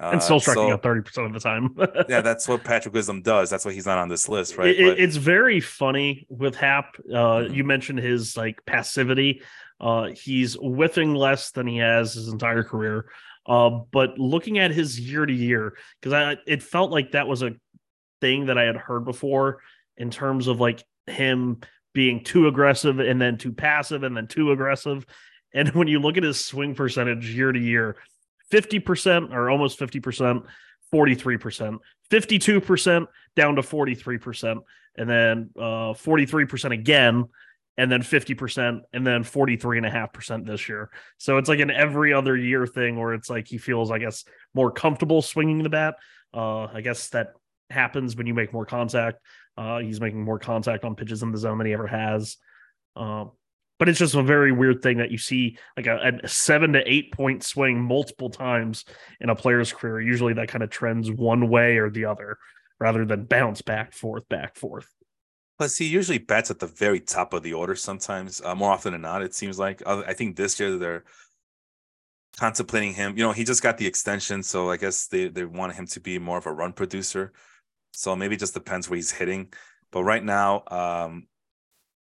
[0.00, 1.76] Uh, and still striking so, out 30% of the time.
[2.08, 3.50] yeah, that's what Patrick Wisdom does.
[3.50, 4.74] That's why he's not on this list, right?
[4.74, 6.96] It, but, it's very funny with Happ.
[6.98, 7.54] Uh, mm-hmm.
[7.54, 9.42] You mentioned his like passivity.
[9.78, 13.10] Uh, he's whiffing less than he has his entire career.
[13.46, 17.42] Uh, but looking at his year to year, because I it felt like that was
[17.42, 17.52] a
[18.20, 19.60] thing that I had heard before
[19.96, 21.60] in terms of like him
[21.92, 25.04] being too aggressive and then too passive and then too aggressive.
[25.52, 27.96] And when you look at his swing percentage year to year,
[28.50, 30.44] 50% or almost 50%,
[30.92, 31.78] 43%,
[32.10, 34.60] 52% down to 43%,
[34.96, 37.24] and then uh, 43% again,
[37.78, 40.90] and then 50%, and then 43.5% this year.
[41.18, 44.24] So it's like an every other year thing where it's like he feels, I guess,
[44.54, 45.94] more comfortable swinging the bat.
[46.34, 47.34] Uh, I guess that
[47.70, 49.18] happens when you make more contact.
[49.56, 52.36] Uh, he's making more contact on pitches in the zone than he ever has.
[52.96, 53.26] Uh,
[53.80, 56.82] but it's just a very weird thing that you see like a, a, seven to
[56.86, 58.84] eight point swing multiple times
[59.22, 60.02] in a player's career.
[60.02, 62.36] Usually that kind of trends one way or the other
[62.78, 64.86] rather than bounce back, forth, back, forth.
[65.56, 68.92] Plus, he usually bats at the very top of the order sometimes, uh, more often
[68.92, 69.82] than not, it seems like.
[69.86, 71.04] I think this year they're
[72.38, 73.16] contemplating him.
[73.16, 76.00] You know, he just got the extension, so I guess they, they want him to
[76.00, 77.32] be more of a run producer.
[77.92, 79.52] So maybe it just depends where he's hitting.
[79.90, 81.28] But right now, um,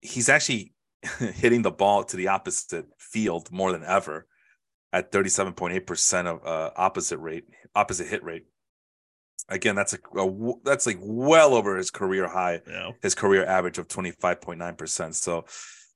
[0.02, 0.74] he's actually
[1.20, 4.26] hitting the ball to the opposite field more than ever
[4.94, 8.46] at 37.8% of uh, opposite rate, opposite hit rate.
[9.50, 12.92] Again, that's a, a that's like well over his career high, Yeah.
[13.02, 15.14] his career average of 25.9%.
[15.16, 15.46] So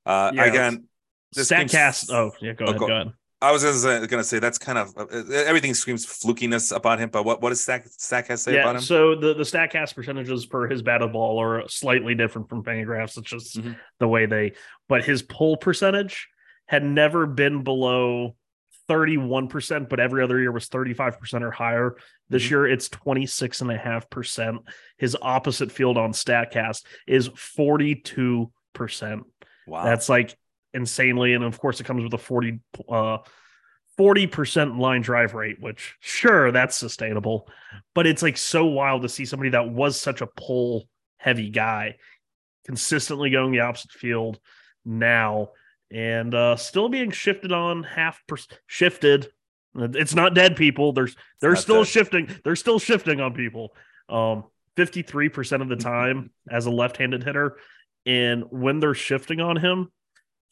[0.06, 0.84] uh Yeah, again,
[1.32, 2.10] this Statcast.
[2.10, 2.52] Oh, yeah.
[2.54, 2.80] Go Oh, ahead.
[2.80, 3.12] go- Go ahead.
[3.42, 7.10] I was gonna say, gonna say that's kind of uh, everything screams flukiness about him.
[7.10, 8.60] But what what does Stack Statcast say Yeah.
[8.62, 8.82] about him?
[8.82, 13.18] So the the Statcast percentages for his batted ball are slightly different from Fangraphs.
[13.18, 13.76] It's just Mhm.
[13.98, 14.52] the way they.
[14.88, 16.28] But his pull percentage
[16.66, 18.36] had never been below.
[18.88, 21.94] 31%, but every other year was 35% or higher.
[22.28, 22.50] This Mhm.
[22.50, 24.58] year it's 26.5%.
[24.98, 29.22] His opposite field on StatCast is 42%.
[29.68, 30.36] wow, That's like
[30.74, 31.34] insanely.
[31.34, 33.18] And of course, it comes with a 40, uh,
[33.98, 37.48] 40% line drive rate, which sure, that's sustainable.
[37.94, 41.96] But it's like so wild to see somebody that was such a pull heavy guy
[42.64, 44.38] consistently going the opposite field
[44.84, 45.50] now
[45.92, 49.28] and uh, still being shifted on half per- shifted.
[49.74, 50.92] It's not dead people.
[50.92, 51.88] There's they're still dead.
[51.88, 52.28] shifting.
[52.44, 53.74] They're still shifting on people.
[54.08, 54.44] Um,
[54.76, 57.58] 53% of the time as a left-handed hitter.
[58.06, 59.90] And when they're shifting on him,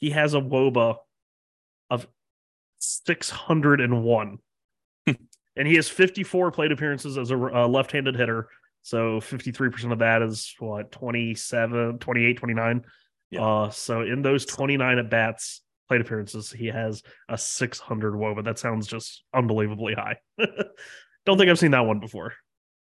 [0.00, 0.96] he has a WOBA
[1.90, 2.06] of
[2.78, 4.38] 601.
[5.06, 8.48] and he has 54 plate appearances as a uh, left-handed hitter.
[8.82, 12.84] So 53% of that is what 27, 28, 29.
[13.30, 13.44] Yeah.
[13.44, 18.44] Uh, so in those 29 at bats, plate appearances, he has a 600 WOBA.
[18.44, 20.16] That sounds just unbelievably high.
[21.26, 22.34] Don't think I've seen that one before.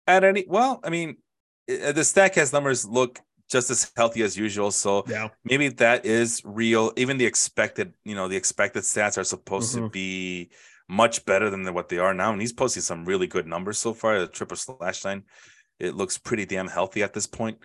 [0.07, 1.17] at any well, I mean,
[1.69, 3.19] uh, the Statcast numbers look
[3.51, 4.71] just as healthy as usual.
[4.71, 5.29] So Yeah.
[5.45, 6.93] maybe that is real.
[6.97, 9.93] Even the expected, you know, the expected stats are supposed to Mhm.
[9.93, 10.51] be
[10.89, 12.33] much better than what they are now.
[12.33, 14.19] And he's posting some really good numbers so far.
[14.19, 15.25] The triple slash line,
[15.79, 17.59] it looks pretty damn healthy at this point.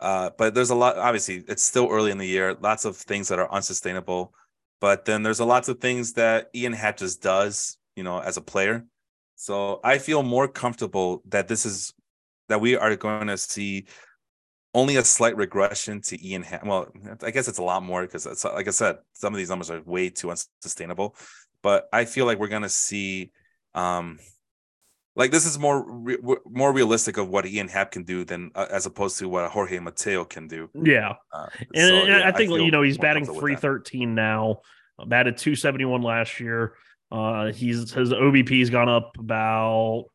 [0.00, 0.98] Uh, but there's a lot.
[0.98, 2.54] Obviously, it's still early in the year.
[2.54, 4.34] Lots of things that are unsustainable.
[4.80, 8.40] But then there's a lots of things that Ian just does, you know, as a
[8.40, 8.84] player.
[9.36, 11.94] So I feel more comfortable that this is
[12.48, 13.86] that we are going to see
[14.74, 16.42] only a slight regression to Ian.
[16.42, 16.64] Happ.
[16.64, 16.88] Well,
[17.22, 19.70] I guess it's a lot more because it's like I said, some of these numbers
[19.70, 21.16] are way too unsustainable.
[21.62, 23.30] But I feel like we're going to see,
[23.74, 24.18] um,
[25.14, 28.66] like this is more re- more realistic of what Ian Happ can do than uh,
[28.70, 30.70] as opposed to what Jorge Mateo can do.
[30.74, 31.14] Yeah.
[31.32, 34.60] Uh, And, so, and yeah, I think feel you know he's batting comfortable 313 now.
[35.06, 36.74] Batted 271 last year.
[37.10, 40.06] Uh, he's his OBP's gone up about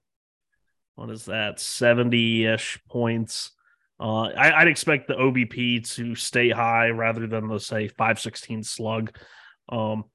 [0.95, 3.51] what is that 70 ish points.
[3.99, 9.15] Uh, I, I'd expect the OBP to stay high rather than the say 516 slug.
[9.69, 10.05] Um,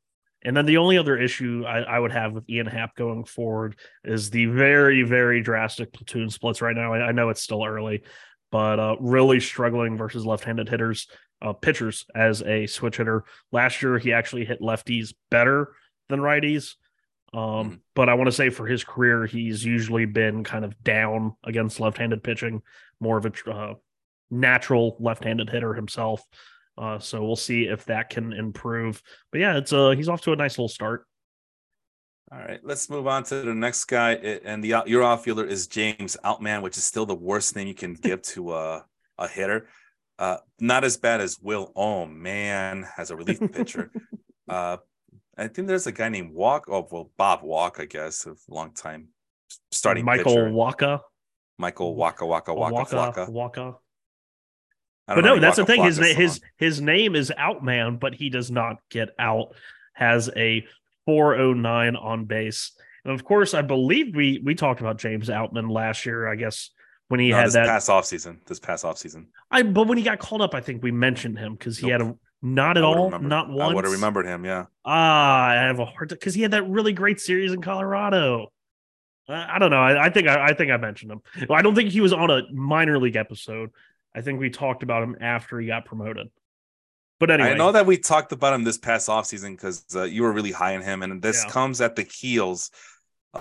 [0.44, 3.78] and then the only other issue I, I would have with Ian Happ going forward
[4.04, 6.92] is the very, very drastic platoon splits right now.
[6.92, 8.02] I, I know it's still early,
[8.50, 11.08] but uh, really struggling versus left-handed hitters,
[11.40, 13.24] uh, pitchers as a switch hitter.
[13.52, 15.74] Last year, he actually hit lefties better
[16.08, 16.74] than righties.
[17.32, 17.80] Um, Mhm.
[17.94, 21.80] But I want to say for his career, he's usually been kind of down against
[21.80, 22.62] left-handed pitching,
[23.00, 23.74] more of a uh,
[24.30, 26.22] natural left-handed hitter himself.
[26.76, 29.02] Uh, so we'll see if that can improve.
[29.30, 31.06] But yeah, it's uh he's off to a nice little start.
[32.30, 34.12] All right, let's move on to the next guy.
[34.14, 37.92] And the your outfielder is James Outman, which is still the worst name you can
[37.92, 38.86] give to a,
[39.18, 39.68] a hitter.
[40.18, 43.90] Uh, not as bad as Will Ohm, man, as a relief pitcher.
[44.48, 44.78] uh,
[45.36, 46.66] I think there's a guy named Walk.
[46.68, 49.08] Oh, well, Bob Walk, I guess, a long time
[49.70, 50.50] starting Michael pitcher.
[50.50, 51.00] Waka,
[51.58, 53.30] Michael Wacha Waka Waka Waka, Waka.
[53.30, 53.74] Waka.
[55.08, 55.82] But no, that's the thing.
[55.82, 59.54] His na- his his name is Outman, but he does not get out.
[59.94, 60.64] Has a
[61.06, 62.72] 409 on base,
[63.04, 66.28] and of course, I believe we we talked about James Outman last year.
[66.28, 66.70] I guess
[67.08, 67.66] when he No, had this that.
[67.66, 68.40] past off season.
[68.46, 69.28] This past off season.
[69.50, 72.00] I but when he got called up, I think we mentioned him because he Nope.
[72.00, 74.44] had a not at all, remembered- not I would have remembered him.
[74.44, 74.66] Yeah.
[74.84, 78.52] Ah, I have a hard time because he had that really great series in Colorado.
[79.28, 79.80] I, I don't know.
[79.80, 81.22] I, I think I, I think I mentioned him.
[81.48, 83.70] Well, I don't think he was on a minor league episode.
[84.14, 86.28] I think we talked about him after he got promoted.
[87.20, 90.22] But anyway, I know that we talked about him this past offseason because uh, you
[90.22, 91.50] were really high on him, and this Yeah.
[91.52, 92.70] comes at the heels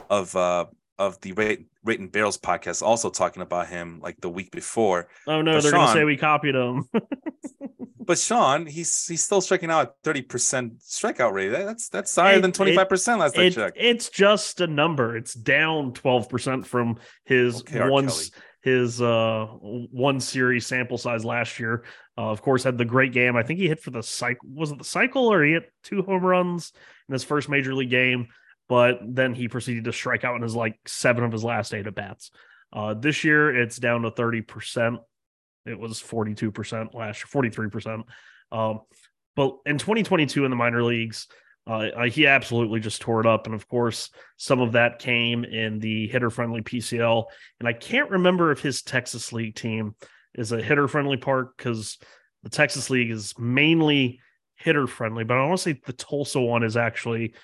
[0.10, 0.66] of uh
[1.00, 5.08] of the rate rate and barrels podcast also talking about him like the week before.
[5.26, 6.88] oh no, but they're gonna say we copied him.
[8.12, 11.48] But Sean, he's he's still striking out at thirty percent strikeout rate.
[11.48, 13.78] That's that's higher It- than twenty five percent last I checked.
[13.80, 15.16] it's just a number.
[15.16, 18.08] It's down twelve percent from his Okay, Kelly.
[18.64, 21.86] his uh one series sample size last year.
[22.18, 23.38] Uh, of course, had the great game.
[23.38, 24.50] I think he hit for the cycle.
[24.54, 26.74] Was it the cycle or he hit two home runs
[27.08, 28.28] in his first major league game?
[28.68, 31.88] But then he proceeded to strike out in his like seven of his last eight
[31.88, 32.30] at bats.
[32.74, 35.00] Uh, this year it's down to thirty percent.
[35.66, 38.06] It was forty two percent last year, forty three percent.
[38.52, 38.82] Um,
[39.36, 41.28] but in 2022 in the minor leagues,
[41.68, 43.46] Uh, he absolutely just tore it up.
[43.46, 47.26] And of course, some of that came in the hitter friendly PCL.
[47.60, 49.96] And I can't remember if his Texas League team
[50.34, 52.00] is a hitter friendly park because
[52.44, 54.20] the Texas League is mainly
[54.56, 57.36] hitter friendly, but I want to say the Tulsa one is actually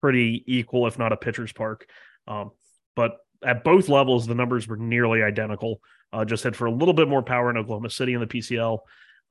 [0.00, 1.86] pretty equal, if not a pitcher's park.
[2.26, 2.50] Um,
[2.96, 5.80] but at both levels, the numbers were nearly identical.
[6.12, 8.78] Uh, just had for a little bit more power in Oklahoma City in the PCL.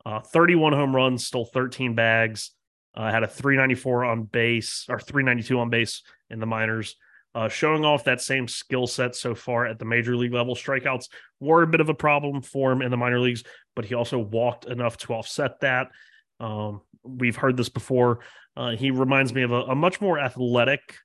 [0.05, 2.51] Uh, 31 home runs, stole 13 bags,
[2.95, 6.95] uh, had a 394 on base or 392 on base in the minors.
[7.35, 10.55] Uh, showing off that same skill set so far at the major league level.
[10.55, 13.43] Strikeouts were a bit of a problem for him in the minor leagues,
[13.75, 15.89] but he also walked enough to offset that.
[16.39, 18.21] Um, we've heard this before.
[18.57, 20.95] Uh, he reminds me of a, a, much more athletic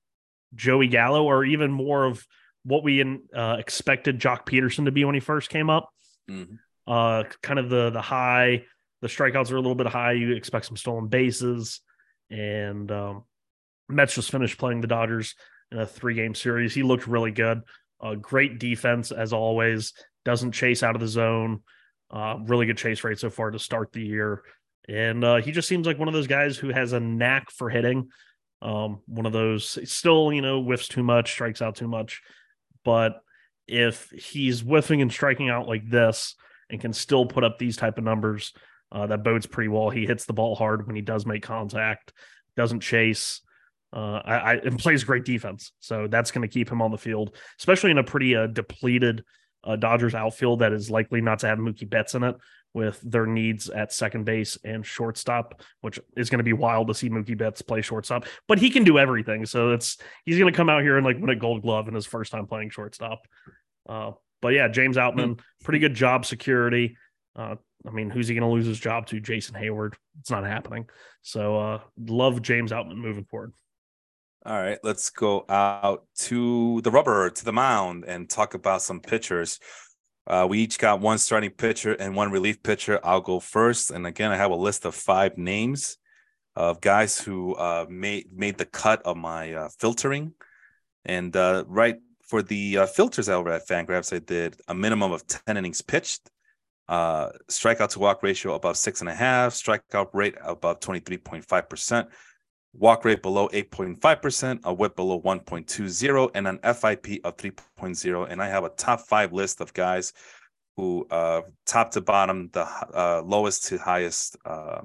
[0.54, 2.26] Joey Gallo, or even more of
[2.64, 5.90] what we in, uh, expected Joc Pederson to be when he first came up.
[6.30, 6.54] Mm-hmm.
[6.86, 8.64] Uh, kind of the the high,
[9.00, 10.12] the strikeouts are a little bit high.
[10.12, 11.80] You expect some stolen bases,
[12.30, 13.24] and um,
[13.88, 15.34] Mets just finished playing the Dodgers
[15.70, 16.74] in a three game series.
[16.74, 17.62] He looked really good.
[18.00, 19.92] Uh, great defense as always.
[20.24, 21.60] Doesn't chase out of the zone.
[22.10, 24.42] Uh, really good chase rate so far to start the year.
[24.88, 27.70] And uh, he just seems like one of those guys who has a knack for
[27.70, 28.10] hitting.
[28.60, 32.22] Um, one of those still, you know, whiffs too much, strikes out too much.
[32.84, 33.20] But
[33.66, 36.34] if he's whiffing and striking out like this
[36.70, 38.52] and can still put up these type of numbers,
[38.92, 39.90] uh, that bodes pretty well.
[39.90, 42.12] He hits the ball hard when he does make contact,
[42.56, 43.40] doesn't chase.
[43.92, 46.98] Uh, I, I and plays great defense, so that's going to keep him on the
[46.98, 49.24] field, especially in a pretty uh, depleted
[49.62, 52.36] uh, Dodgers outfield that is likely not to have Mookie Betts in it
[52.74, 56.94] with their needs at second base and shortstop, which is going to be wild to
[56.94, 58.26] see Mookie Betts play shortstop.
[58.48, 61.18] But he can do everything, so it's he's going to come out here and like
[61.18, 63.20] win a Gold Glove in his first time playing shortstop.
[63.88, 66.96] Uh, but yeah, James Outman, pretty good job security.
[67.36, 67.54] Uh,
[67.86, 69.20] I mean, who's he going to lose his job to?
[69.20, 69.94] Jason Heyward.
[70.20, 70.86] It's not happening.
[71.22, 73.52] So uh, love James Outman moving forward.
[74.46, 79.00] All right, let's go out to the rubber, to the mound, and talk about some
[79.00, 79.58] pitchers.
[80.26, 82.98] Uh, we each got one starting pitcher and one relief pitcher.
[83.04, 83.90] I'll go first.
[83.90, 85.98] And again, I have a list of five names
[86.56, 90.32] of guys who uh, made made the cut of my uh, filtering.
[91.04, 95.26] And uh, right for the uh, filters over at Fangraphs, I did a minimum of
[95.26, 96.30] 10 innings pitched,
[96.88, 102.06] uh, strikeout to walk ratio above six and a half, strikeout rate above 23.5%,
[102.76, 108.26] walk rate below 8.5%, a whip below 1.20, and an FIP of 3.0.
[108.30, 110.12] And I have a top five list of guys
[110.76, 114.80] who, uh, top to bottom, the uh, lowest to highest uh,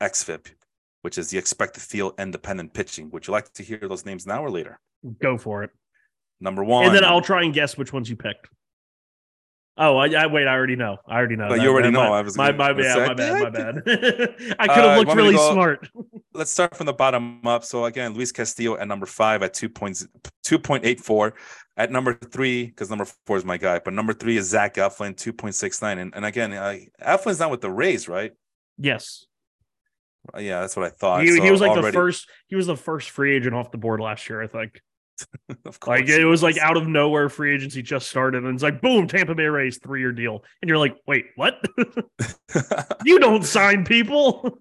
[0.00, 0.52] XFIP,
[1.02, 3.10] which is the expected field independent pitching.
[3.10, 4.78] Would you like to hear those names now or later?
[5.20, 5.70] Go for it.
[6.40, 6.86] Number one.
[6.86, 8.48] And then I'll try and guess which ones you picked.
[9.78, 10.46] Oh, I, I, wait.
[10.46, 10.98] I already know.
[11.06, 11.54] I already know.
[11.54, 12.10] You already know.
[12.10, 13.42] My, I was my, my, yeah, my bad.
[13.42, 13.76] My bad.
[14.58, 15.88] I could have uh, looked really smart.
[16.34, 17.64] Let's start from the bottom up.
[17.64, 19.70] So again, Luis Castillo at number five at 2.
[19.70, 21.32] 2.84.
[21.78, 25.14] At number three, because number four is my guy, but number three is Zach Eflin,
[25.14, 25.98] 2.69.
[25.98, 28.32] And, and again, uh, Eflin's not with the Rays, right?
[28.76, 29.24] Yes.
[30.34, 31.22] Uh, yeah, that's what I thought.
[31.22, 31.86] He, so he was like already...
[31.86, 32.28] the first.
[32.46, 34.82] He was the first free agent off the board last year, I think.
[35.64, 36.00] of course.
[36.00, 39.06] Like it was like out of nowhere free agency just started and it's like boom,
[39.06, 40.44] Tampa Bay Rays three year deal.
[40.60, 41.64] And you're like, wait, what?
[43.04, 44.58] you don't sign people.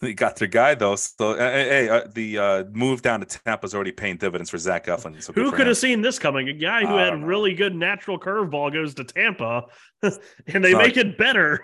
[0.00, 0.96] they got their guy though.
[0.96, 4.58] So uh, hey, uh, the uh, move down to Tampa is already paying dividends for
[4.58, 5.22] Zach Eflin.
[5.22, 6.48] So who could have seen this coming?
[6.48, 9.64] A guy who had really good natural curveball goes to Tampa,
[10.02, 11.60] and they make like, it better.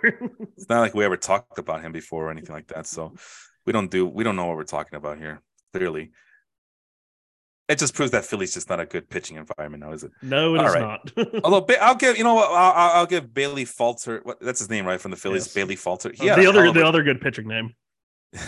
[0.57, 2.87] it's not like we ever talked about him before or anything like that.
[2.87, 3.15] So
[3.67, 5.43] we don't do we don't know what we're talking about here.
[5.73, 6.11] Clearly,
[7.71, 10.11] it just proves that Philly's just not a good pitching environment now, is it?
[10.23, 10.81] No, it is right.
[10.83, 11.13] not.
[11.45, 14.21] Although I'll give you know what I'll, I'll give Bailey Falter.
[14.25, 15.01] What, that's his name, right?
[15.01, 15.55] From the Phillies, yes.
[15.55, 16.13] Bailey Falter.
[16.13, 17.75] He uh, the other the other good pitching name.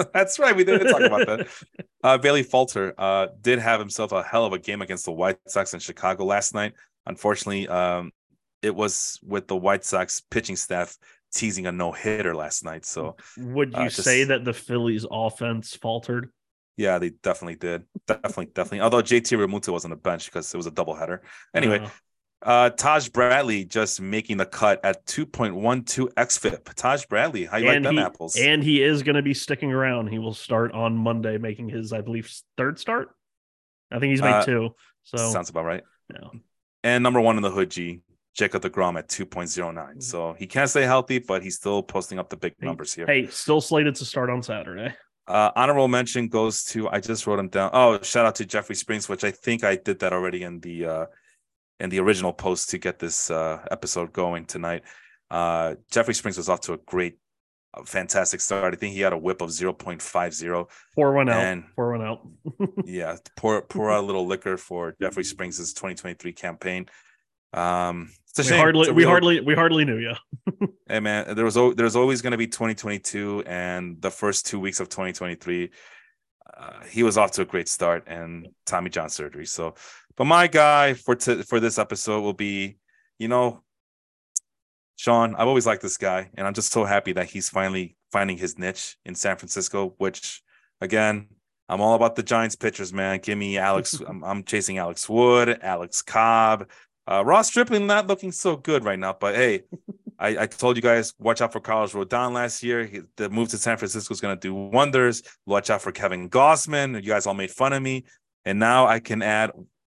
[0.12, 0.54] that's right.
[0.54, 1.48] We didn't talk about that.
[2.02, 5.38] Uh, Bailey Falter uh, did have himself a hell of a game against the White
[5.48, 6.74] Sox in Chicago last night.
[7.06, 8.12] Unfortunately, um,
[8.62, 10.96] it was with the White Sox pitching staff
[11.32, 12.86] teasing a no hitter last night.
[12.86, 16.30] So, would you uh, just, say that the Phillies offense faltered?
[16.78, 17.82] Yeah, they definitely did.
[18.06, 18.80] Definitely, definitely.
[18.82, 21.18] Although JT Realmuto was on the bench because it was a doubleheader.
[21.52, 22.50] Anyway, uh-huh.
[22.50, 26.74] uh, Taj Bradley just making the cut at 2.12 xFIP.
[26.74, 28.36] Taj Bradley, how you and like them he, apples?
[28.36, 30.06] And he is going to be sticking around.
[30.06, 33.08] He will start on Monday, making his, I believe, third start.
[33.90, 34.70] I think he's made uh, two.
[35.02, 35.82] So sounds about right.
[36.14, 36.28] Yeah.
[36.84, 38.02] And number one in the hood G,
[38.34, 39.58] Jacob DeGrom at 2.09.
[39.58, 40.00] Mm-hmm.
[40.00, 43.06] So he can't stay healthy, but he's still posting up the big numbers here.
[43.06, 44.94] Hey, still slated to start on Saturday.
[45.28, 47.70] Uh, honorable mention goes to I just wrote him down.
[47.72, 50.86] Oh, shout out to Jeffrey Springs, which I think I did that already in the
[50.86, 51.06] uh,
[51.80, 54.82] in the original post to get this uh, episode going tonight.
[55.30, 57.18] Uh, Jeffrey Springs was off to a great
[57.74, 58.72] a fantastic start.
[58.72, 60.68] I think he had a whip of 0.50.
[60.94, 61.64] Pour one out.
[61.76, 62.26] Pour one out.
[62.84, 66.86] yeah, pour pour a little liquor for Jeffrey Springs' 2023 campaign.
[67.52, 68.58] Um, it's a we shame.
[68.58, 70.14] hardly, we real- hardly, we hardly knew you.
[70.90, 74.80] Hey man, there was there's always going to be 2022, and the first two weeks
[74.80, 75.70] of 2023,
[76.56, 79.44] uh, he was off to a great start and Tommy John surgery.
[79.44, 79.74] So,
[80.16, 82.78] but my guy for t- for this episode will be,
[83.18, 83.62] you know,
[84.96, 85.34] Sean.
[85.34, 88.58] I've always liked this guy, and I'm just so happy that he's finally finding his
[88.58, 89.94] niche in San Francisco.
[89.98, 90.42] Which,
[90.80, 91.28] again,
[91.68, 93.20] I'm all about the Giants pitchers, man.
[93.22, 94.00] Give me Alex.
[94.08, 96.70] I'm, I'm chasing Alex Wood, Alex Cobb.
[97.10, 99.62] Uh, Ross Stripling not looking so good right now, but hey,
[100.18, 102.84] I, I told you guys watch out for Carlos Rodon last year.
[102.84, 105.22] He, the move to San Francisco is going to do wonders.
[105.46, 106.94] Watch out for Kevin Gausman.
[106.96, 108.04] You guys all made fun of me,
[108.44, 109.52] and now I can add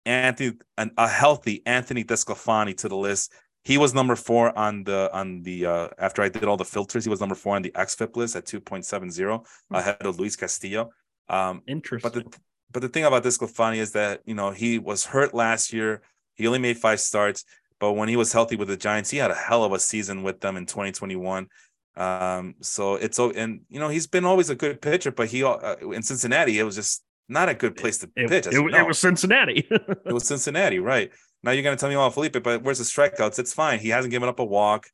[0.07, 3.33] Anthony, an, a healthy Anthony Desclafani to the list.
[3.65, 7.05] He was number four on the on the uh, after I did all the filters.
[7.05, 10.19] He was number four on the XFIP list at two point seven zero ahead of
[10.19, 10.91] Luis Castillo.
[11.29, 12.11] Um, Interesting.
[12.11, 12.39] but the
[12.73, 16.03] but the thing about DeSclafani is that you know he was hurt last year.
[16.35, 17.45] He only made five starts,
[17.79, 20.23] but when he was healthy with the Giants, he had a hell of a season
[20.23, 21.49] with them in 2021.
[21.95, 25.77] Um, so it's and you know he's been always a good pitcher, but he uh,
[25.77, 28.47] in Cincinnati it was just not a good place to it, pitch.
[28.47, 29.67] it, it was Cincinnati.
[29.71, 31.11] It was Cincinnati, right?
[31.43, 33.39] Now you're going to tell me, oh, Felipe, but where's the strikeouts?
[33.39, 33.81] It's fine.
[33.81, 34.87] He hasn't given up a walk.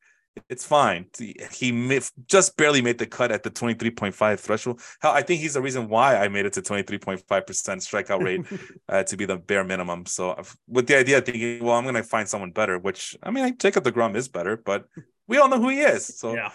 [0.49, 1.07] It's fine.
[1.53, 4.81] He just barely made the cut at the 23.5 threshold.
[5.01, 8.47] Hell, I think he's the reason why I made it to 23.5% strikeout rate
[8.89, 10.07] uh, to be the bare minimum.
[10.07, 13.17] So, I've- with the idea of thinking, well, I'm going to find someone better, which
[13.23, 14.87] I mean, I- Jacob DeGrom is better, but
[15.27, 16.07] we all know who he is.
[16.19, 16.51] So, yeah.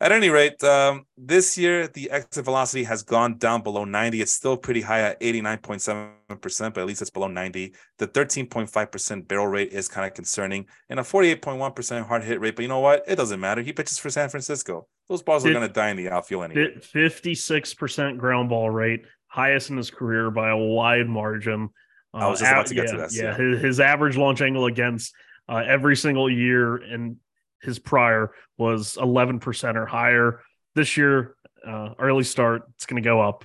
[0.00, 4.20] At any rate, um, this year the exit velocity has gone down below 90.
[4.20, 7.74] It's still pretty high at 89.7%, but at least it's below 90.
[7.98, 12.54] The 13.5% barrel rate is kind of concerning, and a 48.1% hard hit rate.
[12.56, 13.04] But you know what?
[13.08, 13.60] It doesn't matter.
[13.62, 14.86] He pitches for San Francisco.
[15.08, 16.78] Those balls are going to die in the outfield anyway.
[16.80, 21.70] Fifty-six percent ground ball rate, highest in his career by a wide margin.
[22.12, 23.36] I was just Uh, about to get to yeah, this, Yeah, yeah.
[23.36, 25.14] His, his average launch angle against
[25.48, 27.16] uh, every single year in
[27.62, 30.40] his prior was eleven percent or higher.
[30.74, 31.34] This year,
[31.66, 33.44] uh, early start, it's going to go up.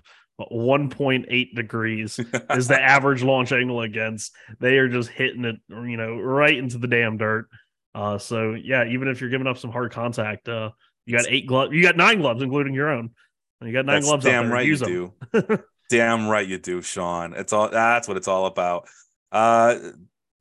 [0.49, 4.33] One point eight degrees is the average launch angle against.
[4.59, 7.47] They are just hitting it, you know, right into the damn dirt.
[7.95, 10.71] Uh, so yeah, even if you're giving up some hard contact, uh,
[11.05, 13.11] you got eight gloves, you got nine gloves, including your own.
[13.61, 14.25] You got nine That's gloves.
[14.25, 15.45] damn right Use you them.
[15.47, 15.59] do.
[15.89, 17.33] damn right you do, Sean.
[17.33, 18.87] It's all that's what it's all about.
[19.31, 19.77] Uh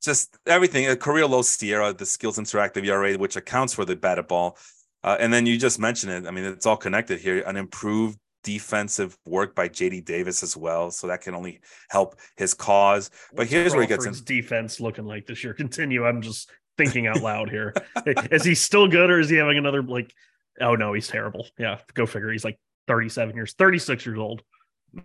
[0.03, 0.87] just everything.
[0.87, 4.57] A career low SIERA, the skills interactive ERA, which accounts for the batted ball.
[5.03, 6.27] Uh, and then you just mentioned it.
[6.27, 7.41] I mean, it's all connected here.
[7.41, 10.91] An improved defensive work by JD Davis as well.
[10.91, 13.09] So that can only help his cause.
[13.33, 14.13] But here's where he gets in.
[14.25, 15.53] Defense looking like this year.
[15.53, 16.05] Continue.
[16.05, 17.73] I'm just thinking out loud here.
[18.05, 20.13] is he still good or is he having another like?
[20.61, 21.47] Oh no, he's terrible.
[21.57, 22.31] Yeah, go figure.
[22.31, 24.43] He's like 37 years, 36 years old.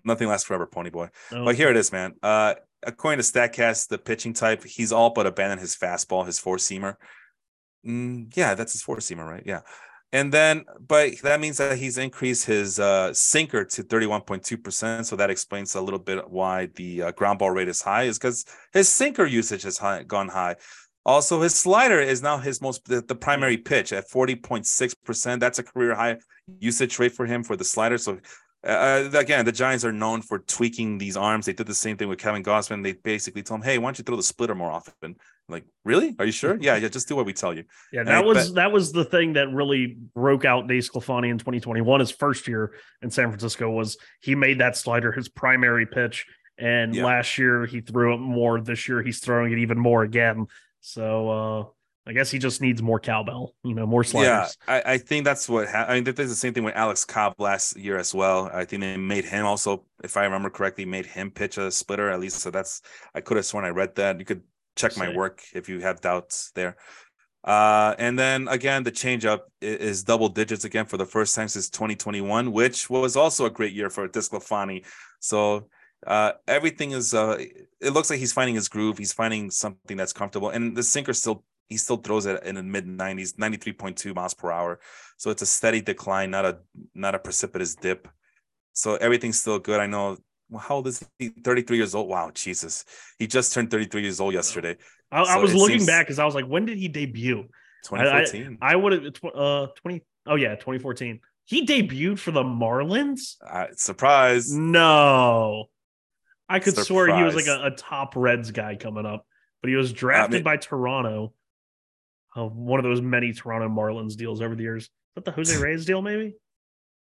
[0.04, 1.08] Nothing lasts forever, Pony Boy.
[1.32, 1.46] No.
[1.46, 2.14] But here it is, man.
[2.22, 6.56] Uh, according to Statcast, the pitching type, he's all but abandoned his fastball, his four
[6.56, 6.96] seamer.
[7.86, 9.42] Mm, yeah, that's his four seamer, right?
[9.44, 9.60] Yeah.
[10.10, 15.04] And then, but that means that he's increased his uh, sinker to 31.2%.
[15.04, 18.18] So that explains a little bit why the uh, ground ball rate is high, is
[18.18, 20.56] because his sinker usage has high, gone high.
[21.04, 25.40] Also, his slider is now his most, the, the primary pitch at 40.6%.
[25.40, 26.18] That's a career high
[26.58, 27.98] usage rate for him for the slider.
[27.98, 28.18] So
[28.68, 31.46] uh, again, the Giants are known for tweaking these arms.
[31.46, 32.82] They did the same thing with Kevin Gausman.
[32.82, 35.16] They basically told him, "Hey, why don't you throw the splitter more often?"
[35.50, 36.14] like, really?
[36.18, 36.58] Are you sure?
[36.60, 36.88] yeah, yeah.
[36.88, 37.64] Just do what we tell you.
[37.90, 41.30] Yeah, And that I was bet- that was the thing that really broke out DeSclafani
[41.30, 42.00] in 2021.
[42.00, 46.26] His first year in San Francisco was he made that slider his primary pitch,
[46.58, 47.06] and Yeah.
[47.06, 48.60] last year he threw it more.
[48.60, 50.46] This year he's throwing it even more again.
[50.80, 51.64] So uh,
[52.08, 54.56] I guess he just needs more cowbell, you know, more sliders.
[54.66, 55.68] Yeah, I, I think that's what.
[55.68, 58.50] Ha- I mean, there's the same thing with Alex Cobb last year as well.
[58.52, 62.08] I think they made him also, if I remember correctly, made him pitch a splitter
[62.10, 62.38] at least.
[62.38, 62.80] So that's
[63.14, 64.18] I could have sworn I read that.
[64.18, 64.42] You could
[64.74, 66.76] check my work if you have doubts there.
[67.44, 71.68] Uh, and then again, the changeup is double digits again for the first time since
[71.68, 74.86] 2021, which was also a great year for DeSclafani.
[75.20, 75.68] So
[76.06, 77.12] uh, everything is.
[77.12, 77.36] Uh,
[77.80, 78.96] it looks like he's finding his groove.
[78.96, 82.62] He's finding something that's comfortable, and the sinker still he still throws it in the
[82.62, 84.80] mid 90s 93.2 miles per hour.
[85.16, 86.58] So it's a steady decline not a
[86.94, 88.08] not a precipitous dip.
[88.72, 89.80] So everything's still good.
[89.80, 90.16] I know
[90.50, 91.28] well, how old is he?
[91.28, 92.08] 33 years old?
[92.08, 92.84] Wow jesus.
[93.18, 94.76] He just turned 33 years old yesterday.
[95.12, 97.44] I, I was looking seems- back because I was like, when did he debut?
[97.84, 101.20] 2014 I would have uh 20 oh yeah 2014.
[101.44, 103.36] He debuted for the Marlins.
[103.46, 104.52] uh, surprise.
[104.52, 105.66] No,
[106.48, 109.26] I could swear he was like a, a top Reds guy coming up,
[109.62, 111.32] but he was drafted mean- by Toronto.
[112.38, 114.84] Uh, one of those many Toronto Marlins deals over the years.
[114.84, 116.02] Is that the Jose Reyes deal?
[116.02, 116.36] Maybe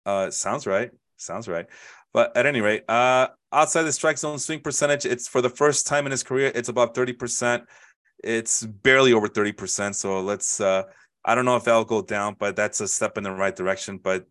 [0.04, 0.90] Uh, sounds right.
[1.16, 1.66] Sounds right.
[2.12, 5.86] But at any rate, uh, outside the strike zone swing percentage, it's for the first
[5.86, 7.62] time in his career, it's above 30%.
[8.22, 9.94] It's barely over 30%.
[9.94, 10.84] So let's uh
[11.24, 13.98] I don't know if that'll go down, but that's a step in the right direction.
[13.98, 14.26] But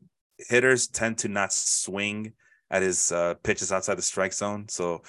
[0.49, 2.33] hitters tend to not swing
[2.69, 4.67] at his uh, pitches outside the strike zone.
[4.67, 5.03] So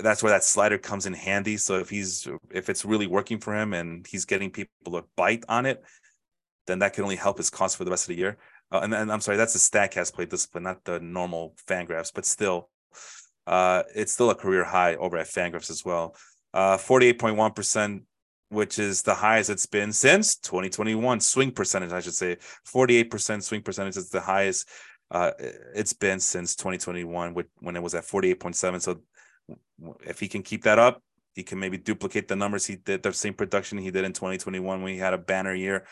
[0.00, 1.56] that's where that slider comes in handy.
[1.56, 5.44] So if he's if it's really working for him and he's getting people to bite
[5.48, 5.82] on it,
[6.66, 8.36] then that can only help his cost for the rest of the year.
[8.70, 12.24] Uh, and, and I'm sorry, that's the Statcast play discipline, not the normal Fangraphs, but
[12.24, 12.70] still,
[13.46, 16.16] uh, it's still a career high over at Fangraphs as well.
[16.52, 18.02] Uh, 48.1%,
[18.48, 21.20] which is the highest it's been since 2021.
[21.20, 22.38] Swing percentage, I should say,
[22.72, 24.68] 48% swing percentage is the highest
[25.10, 25.32] uh,
[25.74, 28.80] it's been since 2021, with, when it was at 48.7.
[28.80, 29.00] So
[30.04, 31.02] if he can keep that up,
[31.34, 34.82] he can maybe duplicate the numbers he did, the same production he did in 2021
[34.82, 35.84] when he had a banner year.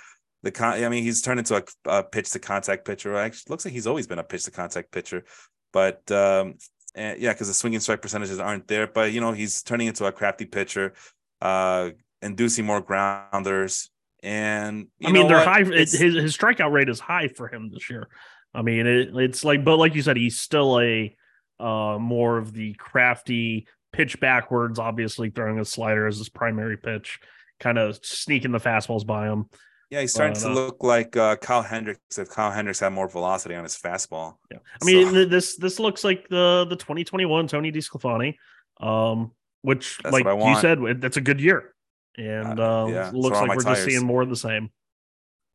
[0.42, 3.16] The con, I mean, he's turned into a, a pitch to contact pitcher.
[3.16, 5.24] Actually, looks like he's always been a pitch to contact pitcher,
[5.72, 6.54] but um,
[6.94, 8.86] and yeah, because the swinging strike percentages aren't there.
[8.86, 10.94] But you know, he's turning into a crafty pitcher,
[11.40, 11.90] uh,
[12.22, 13.90] inducing more grounders.
[14.22, 15.46] And I mean, they're what?
[15.46, 15.64] high.
[15.64, 18.08] his his strikeout rate is high for him this year.
[18.54, 21.16] I mean, it, it's like, but like you said, he's still a
[21.62, 27.20] uh, more of the crafty pitch backwards, obviously throwing a slider as his primary pitch,
[27.60, 29.46] kind of sneaking the fastballs by him.
[29.90, 33.08] Yeah, he's starting to uh, look like uh, Kyle Hendricks if Kyle Hendricks had more
[33.08, 34.36] velocity on his fastball.
[34.50, 35.24] Yeah, I mean so.
[35.26, 38.36] this this looks like the the 2021 Tony DeSclafani,
[38.80, 41.74] um, which that's like you said, that's a good year,
[42.16, 43.78] and uh, uh yeah, looks like we're tires.
[43.78, 44.70] just seeing more of the same.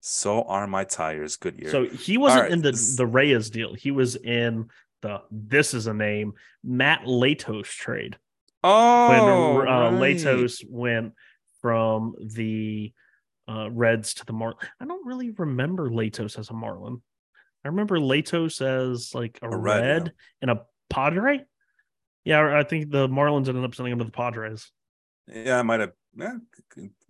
[0.01, 1.37] So are my tires.
[1.37, 1.71] Good year.
[1.71, 2.51] So he wasn't right.
[2.51, 3.73] in the the Reyes deal.
[3.73, 4.69] He was in
[5.01, 6.33] the this is a name
[6.63, 8.17] Matt Latos trade.
[8.63, 9.93] Oh, when uh, right.
[9.93, 11.13] Latos went
[11.61, 12.91] from the
[13.47, 14.55] uh, Reds to the Mar.
[14.79, 17.01] I don't really remember Latos as a Marlin.
[17.63, 20.11] I remember Latos as like a, a red, red yeah.
[20.41, 21.43] and a Padre.
[22.23, 24.71] Yeah, I think the Marlins ended up sending him to the Padres.
[25.27, 25.91] Yeah, I might have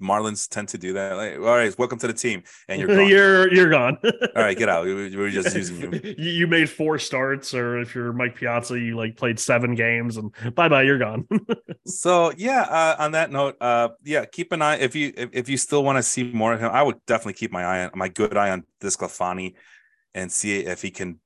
[0.02, 1.16] Marlins tend to do that.
[1.16, 3.08] Like, all right, welcome to the team, and you're gone.
[3.08, 3.98] you're you're gone.
[4.04, 4.86] all right, get out.
[4.86, 6.16] We, we were just using you.
[6.18, 10.32] you made four starts, or if you're Mike Piazza, you like played seven games, and
[10.56, 11.28] bye bye, you're gone.
[11.86, 15.50] so yeah, uh, on that note, uh, yeah, keep an eye if you if, if
[15.50, 16.72] you still want to see more of him.
[16.72, 19.56] I would definitely keep my eye on my good eye on DeSclafani,
[20.14, 21.20] and see if he can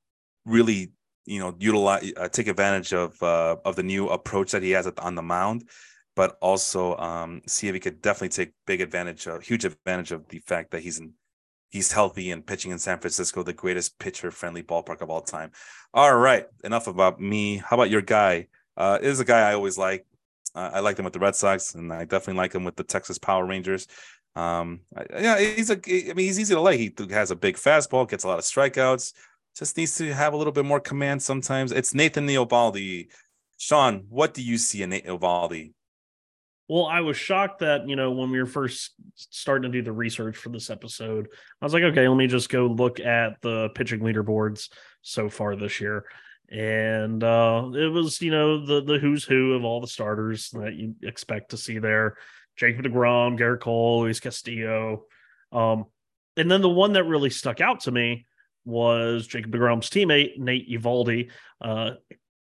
[0.45, 0.91] really
[1.25, 4.87] you know utilize uh, take advantage of uh, of the new approach that he has
[4.97, 5.63] on the mound
[6.15, 10.27] but also um, see if he could definitely take big advantage, of, huge advantage of
[10.27, 11.13] the fact that he's in,
[11.69, 15.51] he's healthy and pitching in San Francisco, the greatest pitcher-friendly ballpark of all time.
[15.93, 17.57] All right, enough about me.
[17.57, 18.47] How about your guy?
[18.77, 20.05] Uh, is a guy I always like.
[20.53, 22.83] Uh, I like him with the Red Sox, and I definitely like him with the
[22.83, 23.87] Texas Power Rangers.
[24.35, 24.81] Um,
[25.11, 25.75] yeah, he's a.
[25.75, 26.79] I mean, he's easy to like.
[26.79, 29.13] He has a big fastball, gets a lot of strikeouts.
[29.57, 31.71] Just needs to have a little bit more command sometimes.
[31.71, 33.07] It's Nathan Eovaldi.
[33.57, 35.73] Sean, what do you see in Nate Eovaldi?
[36.71, 39.91] Well, I was shocked that, you know, when we were first starting to do the
[39.91, 41.27] research for this episode,
[41.61, 44.69] I was like, okay, let me just go look at the pitching leaderboards
[45.01, 46.05] so far this year.
[46.49, 50.75] And uh, it was, you know, the the who's who of all the starters that
[50.75, 52.15] you expect to see there.
[52.55, 55.03] Jacob DeGrom, Gerrit Cole, Luis Castillo.
[55.51, 55.87] Um,
[56.37, 58.27] and then the one that really stuck out to me
[58.63, 61.95] was Jacob DeGrom's teammate, Nate Eovaldi, uh,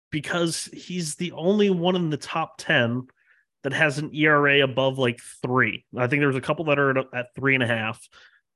[0.10, 3.08] because he's the only one in the top 10–
[3.64, 5.86] that has an ERA above like three.
[5.96, 8.02] I think there's a couple that are at, at three and a half.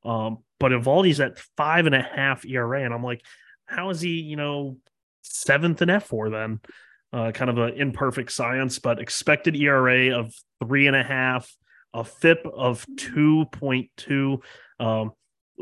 [0.03, 3.21] Um, but Eovaldi's at five and a half ERA, and I'm like,
[3.65, 4.77] how is he, you know,
[5.23, 6.59] seventh in F4 then?
[7.11, 10.33] Uh, kind of an imperfect science, but expected ERA of
[10.63, 11.51] three and a half,
[11.93, 14.41] a FIP of 2.2.
[14.79, 15.11] Um,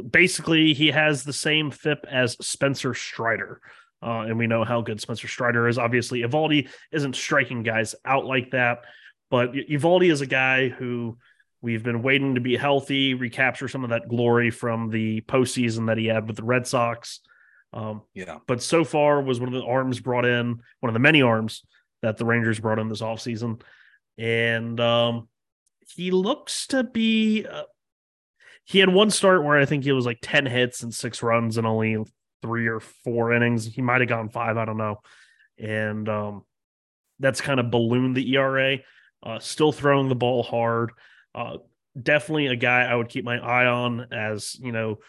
[0.09, 3.61] basically, he has the same FIP as Spencer Strider.
[4.01, 5.77] Uh, and we know how good Spencer Strider is.
[5.77, 8.79] Obviously, Eovaldi isn't striking guys out like that.
[9.34, 11.17] But Eovaldi is a guy who
[11.59, 15.97] we've been waiting to be healthy, recapture some of that glory from the postseason that
[15.97, 17.19] he had with the Red Sox.
[17.73, 18.38] Um, yeah.
[18.45, 21.63] But so far was one of the arms brought in, one of the many arms
[22.03, 23.59] that the Rangers brought in this offseason.
[24.19, 25.27] And um,
[25.95, 27.43] he looks to be.
[27.43, 27.63] Uh,
[28.65, 31.57] he had one start where I think it was like 10 hits and six runs
[31.57, 31.97] and only
[32.43, 33.65] three or four innings.
[33.65, 34.57] He might have gone five.
[34.57, 34.99] I don't know.
[35.57, 36.43] And um,
[37.17, 38.77] that's kind of ballooned the ERA
[39.24, 40.91] uh, still throwing the ball hard.
[41.34, 41.57] Uh,
[42.01, 44.99] definitely a guy I would keep my eye on as you know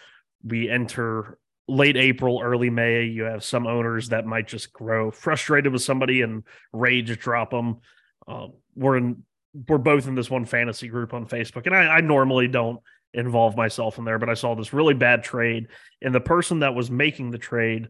[0.42, 3.04] we enter late April, early May.
[3.04, 7.78] You have some owners that might just grow frustrated with somebody and rage drop them.
[8.26, 9.24] Uh, we're in
[9.68, 12.80] we're both in this one fantasy group on Facebook, and I, I normally don't
[13.12, 15.68] involve myself in there, but I saw this really bad trade,
[16.02, 17.88] and the person that was making the trade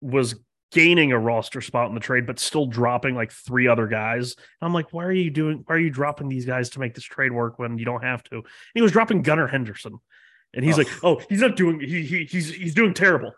[0.00, 0.34] was
[0.72, 4.34] gaining a roster spot in the trade, but still dropping like three other guys.
[4.36, 5.62] And I'm like, why are you doing?
[5.66, 8.22] Why are you dropping these guys to make this trade work when you don't have
[8.24, 8.36] to?
[8.36, 8.44] And
[8.74, 9.98] he was dropping Gunnar Henderson,
[10.54, 10.78] and he's Oh.
[10.82, 11.80] like, oh, he's not doing.
[11.80, 13.32] He, he he's he's doing terrible.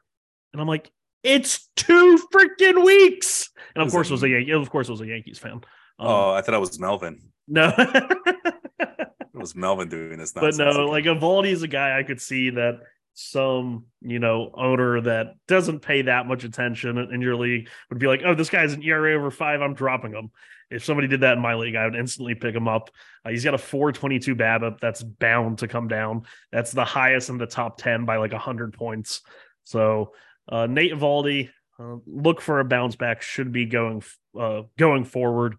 [0.52, 0.90] And I'm like,
[1.22, 3.48] it's two freaking weeks.
[3.74, 4.50] And of course, it was a Yankee.
[4.52, 5.52] Of course, it was a Yankees fan.
[5.52, 5.62] Um,
[5.98, 7.20] Oh, I thought it was Melvin.
[7.48, 7.72] no.
[7.78, 10.32] It was Melvin doing this.
[10.34, 12.80] but no, like Eovaldi is a guy I could see that
[13.14, 18.06] some you know owner that doesn't pay that much attention in your league would be
[18.06, 20.30] like, oh, this guy's an ERA over five, I'm dropping him.
[20.70, 22.90] If somebody did that in my league, I would instantly pick him up.
[23.24, 26.22] Uh, he's got a 422 BABIP that's bound to come down.
[26.50, 29.20] That's the highest in the top 10 by like 100 points.
[29.64, 30.12] So
[30.48, 33.20] uh, Nate Eovaldi, uh, look for a bounce back.
[33.20, 34.02] Should be going
[34.38, 35.56] uh, going forward.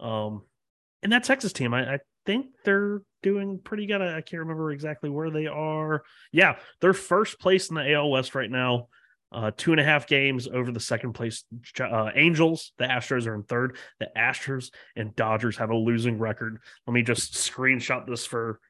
[0.00, 0.42] Um,
[1.02, 4.00] and that Texas team, I, I think they're doing pretty good.
[4.00, 6.04] I, I can't remember exactly where they are.
[6.30, 8.86] Yeah, they're first place in the AL West right now.
[9.32, 11.42] Uh, two and a half games over the second place
[11.80, 12.70] uh, Angels.
[12.78, 13.78] The Astros are in third.
[13.98, 16.58] The Astros and Dodgers have a losing record.
[16.86, 18.60] Let me just screenshot this for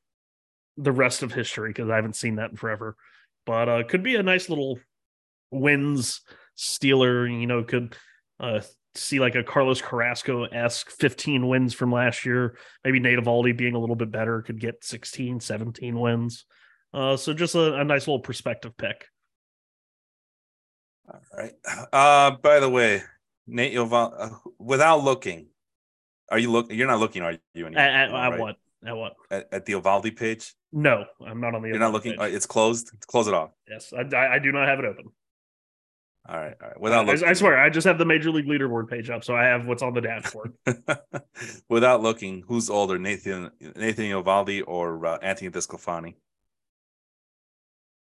[0.79, 2.97] the rest of history because I haven't seen that in forever.
[3.45, 4.79] But uh, could be a nice little
[5.51, 6.23] wins
[6.55, 7.29] stealer.
[7.29, 7.95] You know, could
[8.41, 8.63] uh,
[8.97, 12.57] see like a Carlos Carrasco esque 15 wins from last year.
[12.85, 16.45] Maybe Nate Eovaldi being a little bit better could get 16, 17 wins.
[16.93, 19.07] Uh, so just a, a nice little perspective pick.
[21.13, 21.53] All right.
[21.93, 23.03] Uh, by the way,
[23.47, 25.49] Nate Yoval, uh, without looking,
[26.31, 26.73] are you look?
[26.73, 27.67] You're not looking, are you?
[27.67, 28.41] At, at, anymore, at right?
[28.41, 28.57] what?
[28.85, 29.13] At what?
[29.31, 30.55] At, at the Eovaldi page?
[30.73, 31.69] No, I'm not on the.
[31.69, 32.13] You're not looking.
[32.13, 32.21] page.
[32.21, 32.91] uh, it's closed.
[33.07, 33.51] Close it off.
[33.69, 35.07] yes, I, I do not have it open.
[36.29, 36.55] All right.
[36.61, 36.81] All right.
[36.81, 39.37] Without I, looking, I swear, I just have the major league leaderboard page up, so
[39.37, 40.55] I have what's on the dashboard.
[41.69, 46.15] without looking, who's older, Nathan Nathan Eovaldi or uh, Anthony DeSclafani?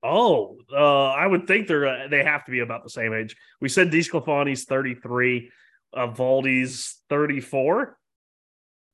[0.04, 3.36] oh, uh, I would think they're uh, they have to be about the same age.
[3.60, 5.52] We said DeSclafani's 33,
[5.94, 7.98] uh, Valdi's 34.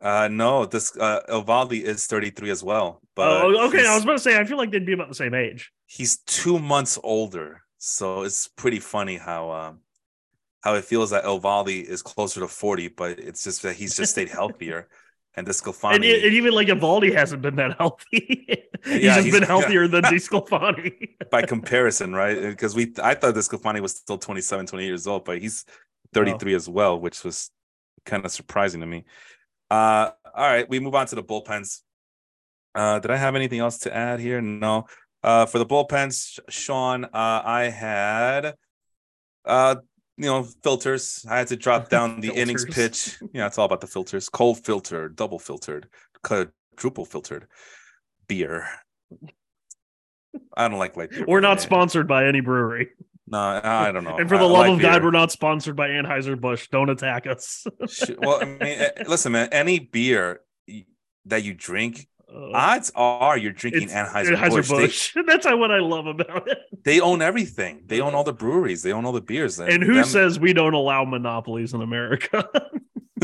[0.02, 3.02] Uh, no, this uh, Eovaldi is 33 as well.
[3.16, 3.86] But Oh, okay.
[3.86, 5.72] I was about to say I feel like they'd be about the same age.
[5.86, 9.80] he's two months older, so it's pretty funny how um
[10.62, 14.12] how it feels that Eovaldi is closer to 40, but it's just that he's just
[14.14, 14.88] stayed healthier.
[15.36, 18.46] And DeSclafani, And, and even like Eovaldi hasn't been that healthy.
[18.86, 20.92] he's Yeah, just he's- been healthier than DeSclafani.
[21.32, 22.40] by comparison, right?
[22.40, 25.66] Because we I thought DeSclafani was still 27, 28 years old, but he's
[26.14, 27.50] 33 as well, which was
[28.06, 29.06] kind of surprising to me.
[29.72, 31.82] Uh, all right, we move on to the bullpens.
[32.76, 34.40] Uh, did I have anything else to add here?
[34.40, 34.86] No.
[35.24, 38.56] Uh, for the bullpens, Sean, uh, I had,
[39.46, 39.76] uh,
[40.18, 41.26] you know, filters.
[41.30, 43.18] I had to drop down the innings pitch.
[43.34, 44.28] Yeah, it's all about the filters.
[44.30, 45.88] Cold filtered, double filtered,
[46.24, 47.48] quadruple filtered
[48.28, 48.68] beer.
[50.58, 51.26] I don't like light beer.
[51.28, 51.60] We're not man.
[51.60, 52.90] sponsored by any brewery.
[53.26, 54.18] No, I don't know.
[54.18, 56.68] and for the I love like of God, we're not sponsored by Anheuser-Busch.
[56.68, 57.66] Don't attack us.
[58.18, 59.50] Well, I mean, eh, listen, man.
[59.52, 60.42] Any beer
[61.26, 64.70] that you drink, Uh, odds are you're drinking Anheuser Busch.
[64.70, 65.14] Anheuser-Busch.
[65.28, 66.58] That's what I love about it.
[66.84, 67.84] They, own everything.
[67.86, 68.82] They own all the breweries.
[68.82, 69.60] They own all the beers.
[69.60, 72.50] And who them- says we don't allow monopolies in America?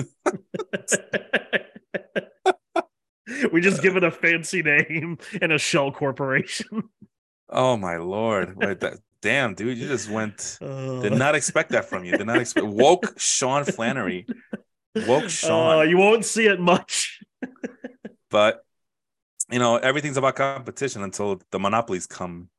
[3.51, 6.84] we just give it a fancy name and a shell corporation.
[7.49, 8.55] Oh my lord!
[8.57, 10.57] Wait, that, damn, dude, you just went.
[10.62, 12.16] Uh, Did not expect that from you.
[12.16, 14.28] Did not expect woke Sean Flannery,
[15.07, 15.80] woke Sean.
[15.80, 17.20] uh, you won't see it much.
[18.30, 18.64] but
[19.52, 22.50] you know everything's about competition until the monopolies come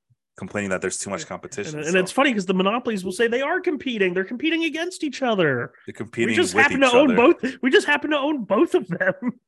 [0.40, 1.76] complaining that there's too much competition.
[1.76, 4.14] And, and So it's funny because the monopolies will say they are competing.
[4.14, 5.72] They're competing against each other.
[5.86, 7.44] they're competing We just happen each to own both.
[7.62, 9.32] We just happen to own both of them.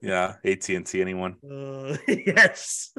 [0.00, 1.00] Yeah, AT and T.
[1.00, 1.36] Anyone?
[1.42, 2.92] Uh, yes.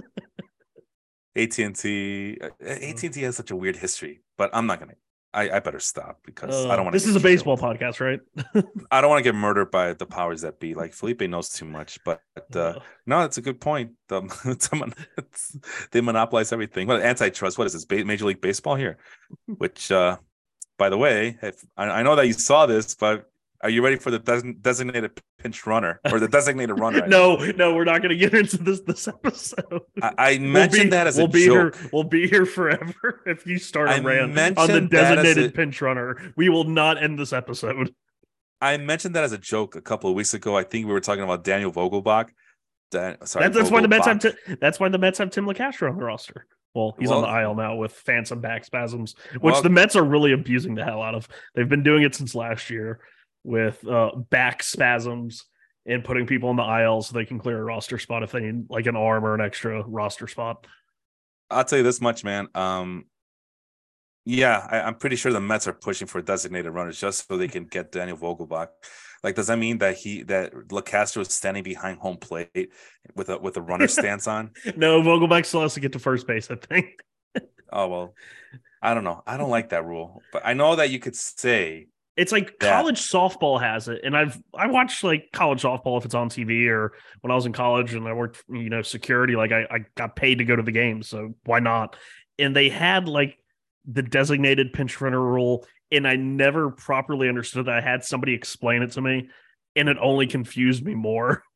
[1.34, 2.38] AT and T.
[2.42, 4.96] AT and T has such a weird history, but I'm not gonna.
[5.34, 7.00] I, I better stop because I Uh, don't want to.
[7.00, 8.20] this is a baseball podcast, right?
[8.92, 10.76] I don't want to get murdered by the powers that be.
[10.76, 12.22] Like Felipe knows too much, but
[12.56, 13.94] uh, Uh, no, it's a good point.
[14.10, 14.76] The, it's a
[15.18, 15.58] it's-
[15.92, 16.88] they monopolize everything.
[16.88, 17.58] What antitrust?
[17.58, 17.86] What is this?
[17.86, 18.98] Ba- Major League Baseball here?
[19.58, 20.18] Which, uh,
[20.78, 23.30] by the way, if I, I know that you saw this, but
[23.64, 27.08] are you ready for the des- designated pinch runner or the designated runner?
[27.14, 29.82] No, no, we're not going to get into this this episode.
[30.02, 31.76] I, I We'll mentioned be- that as we'll a be joke.
[31.76, 31.90] here.
[31.92, 35.24] We'll be here forever if you start I a rant on the mentioned that as
[35.26, 36.34] designated a- pinch runner.
[36.36, 37.96] We will not end this episode.
[38.62, 40.56] I mentioned that as a joke a couple of weeks ago.
[40.58, 42.30] I think we were talking about Daniel Vogelbach.
[42.92, 44.20] Dan, sorry, That, that's why the Mets have.
[44.20, 46.46] Ti- that's why the Mets have Tim Locastro on the roster.
[46.76, 49.96] Well, he's on the Well- IL now with phantom back spasms, which Well- the Mets
[49.96, 51.28] are really abusing the hell out of.
[51.56, 53.00] They've been doing it since last year
[53.44, 55.46] with uh, back spasms
[55.86, 58.40] and putting people on the IL so they can clear a roster spot if they
[58.40, 60.66] need like an arm or an extra roster spot.
[61.50, 62.48] I'll tell you this much, man.
[62.56, 63.06] Um,
[64.26, 67.50] Yeah, I, am pretty sure the Mets are pushing for designated runners just so they
[67.50, 68.70] can get Daniel Vogelbach.
[69.24, 72.72] Like, does that mean that he that Locastro is standing behind home plate
[73.16, 74.52] with a with a runner stance on?
[74.76, 76.50] no, Vogelbach still has to get to first base.
[76.50, 77.02] I think.
[77.72, 78.16] oh well,
[78.82, 79.24] I don't know.
[79.26, 82.70] I don't like that rule, but I know that you could say it's like that.
[82.70, 86.68] college softball has it, and I've I watched like college softball if it's on TV
[86.68, 89.36] or when I was in college and I worked you know security.
[89.36, 91.96] Like I, I got paid to go to the game, so why not?
[92.38, 93.38] And they had like
[93.86, 97.76] the designated pinch runner rule, and I never properly understood that.
[97.76, 99.30] I had somebody explain it to me,
[99.76, 101.44] and it only confused me more.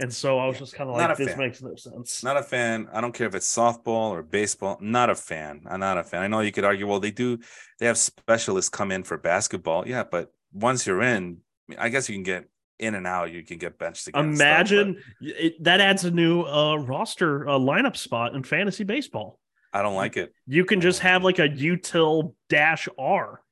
[0.00, 1.38] And so I was just kind of like, this fan.
[1.38, 2.24] makes no sense.
[2.24, 2.88] Not a fan.
[2.92, 4.78] I don't care if it's softball or baseball.
[4.80, 5.62] Not a fan.
[5.68, 6.22] I'm not a fan.
[6.22, 7.38] I know you could argue, well, they do,
[7.78, 9.86] they have specialists come in for basketball.
[9.86, 11.38] Yeah, but once you're in,
[11.78, 12.48] I guess you can get
[12.78, 13.30] in and out.
[13.30, 14.08] You can get benched.
[14.14, 19.38] Imagine stuff, it, that adds a new uh, roster uh, lineup spot in fantasy baseball.
[19.72, 20.34] I don't like it.
[20.46, 23.42] You can just have like a util dash R.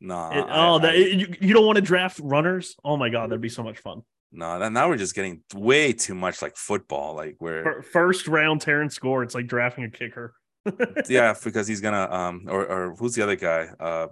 [0.00, 0.14] No.
[0.14, 2.76] Nah, oh, I, that I, you, you don't want to draft runners?
[2.84, 4.02] Oh my god, that'd be so much fun.
[4.34, 7.14] No, now we're just getting way too much like football.
[7.14, 10.34] Like where first round Terrence Gore, it's like drafting a kicker.
[11.08, 13.68] yeah, because he's gonna um or or who's the other guy?
[13.78, 14.08] Uh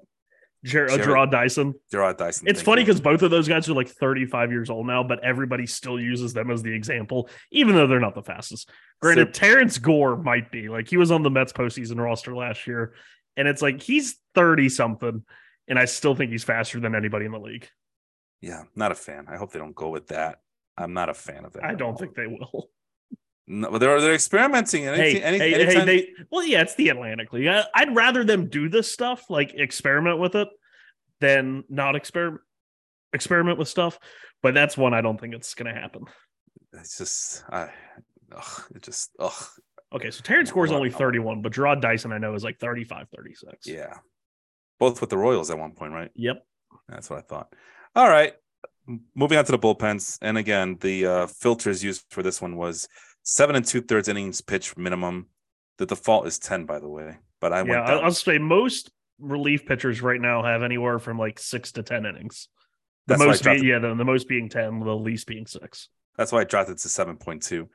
[0.65, 1.75] Ger- uh, Jarrod Dyson.
[1.93, 2.47] Jarrod Dyson.
[2.47, 5.67] It's funny because both of those guys are like 35 years old now, but everybody
[5.67, 8.71] still uses them as the example, even though they're not the fastest.
[9.01, 12.67] Granted, so, Terrence Gore might be like he was on the Mets postseason roster last
[12.69, 12.95] year,
[13.37, 15.25] and it's like he's 30 something,
[15.67, 17.69] and I still think he's faster than anybody in the league.
[18.43, 19.27] Yeah, not a fan.
[19.29, 20.41] I hope they don't go with that.
[20.77, 21.65] I'm not a fan of that.
[21.65, 22.69] I don't think they will.
[23.45, 24.87] No, but they're they're experimenting.
[24.87, 25.87] Anything, hey, any, hey, anytime...
[25.87, 27.49] hey, they, well, yeah, it's the Atlantic League.
[27.49, 30.49] I, I'd rather them do this stuff, like experiment with it,
[31.19, 32.41] than not experiment
[33.13, 33.99] experiment with stuff.
[34.43, 36.05] But that's one I don't think it's going to happen.
[36.73, 37.71] It's just, I,
[38.35, 39.33] ugh, it just, ugh.
[39.95, 43.09] Okay, so Terrence Gore is only 31, but Jarrod Dyson I know is like 35,
[43.15, 43.67] 36.
[43.67, 43.95] Yeah,
[44.79, 46.11] both with the Royals at one point, right?
[46.15, 46.45] Yep,
[46.89, 47.53] that's what I thought.
[47.95, 48.33] All right,
[49.15, 52.89] moving on to the bullpens, and again, the uh, filters used for this one was
[53.23, 55.27] seven and two thirds innings pitch minimum.
[55.79, 57.19] The default is ten, by the way.
[57.41, 61.73] But I yeah, I'll say most relief pitchers right now have anywhere from like six
[61.73, 62.49] to ten innings.
[63.09, 65.89] The That's most, being, yeah, the, the most being ten, the least being six.
[66.17, 67.69] That's why I dropped it to seven point two.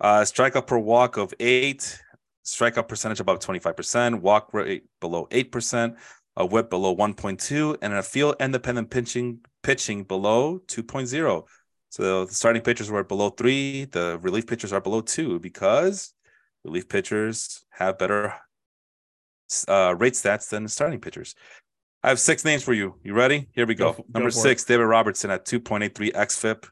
[0.00, 1.98] Uh, strikeout per walk of eight,
[2.44, 5.96] strikeout percentage above twenty five percent, walk rate below eight percent,
[6.36, 11.44] a whip below one point two, and a field independent pitching pitching below 2.0.
[11.90, 13.84] So the starting pitchers were below three.
[13.84, 16.14] The relief pitchers are below two because
[16.64, 18.34] relief pitchers have better
[19.68, 21.34] uh, rate stats than starting pitchers.
[22.02, 22.96] I have six names for you.
[23.04, 23.48] You ready?
[23.54, 23.92] Here we go.
[23.92, 24.68] go number go six, it.
[24.68, 26.68] David Robertson at 2.83 xFIP.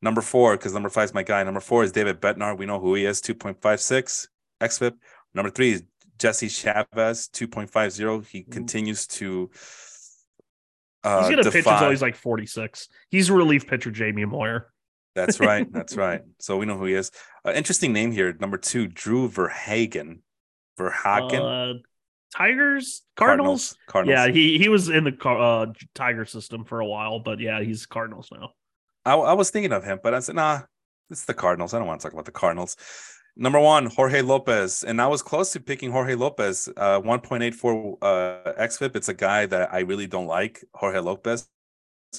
[0.00, 1.42] Number four, because number five is my guy.
[1.42, 2.56] Number four is David Bednar.
[2.56, 4.28] We know who he is, 2.56
[4.60, 4.94] xFIP.
[5.34, 5.82] Number three is
[6.18, 8.26] Jesse Chavez, 2.50.
[8.26, 9.50] He continues to
[11.06, 12.88] uh, he's gonna pitch until he's like 46.
[13.10, 14.72] He's a relief pitcher, Jamie Moyer.
[15.14, 15.66] That's right.
[15.72, 16.22] That's right.
[16.40, 17.12] So we know who he is.
[17.44, 18.36] Uh, interesting name here.
[18.40, 20.22] Number two, Drew Verhagen.
[20.76, 21.42] Verhagen.
[21.42, 21.72] Uh,
[22.34, 23.76] Tigers, Cardinals?
[23.86, 24.16] Cardinals.
[24.16, 24.26] Cardinals.
[24.26, 27.86] Yeah, he he was in the uh, Tiger system for a while, but yeah, he's
[27.86, 28.50] Cardinals now.
[29.04, 30.62] I, I was thinking of him, but I said, nah,
[31.08, 31.72] it's the Cardinals.
[31.72, 32.76] I don't want to talk about the Cardinals.
[33.38, 36.70] Number one, Jorge Lopez, and I was close to picking Jorge Lopez.
[36.74, 38.96] Uh, 1.84 uh, xFIP.
[38.96, 41.46] It's a guy that I really don't like, Jorge Lopez.
[42.14, 42.18] I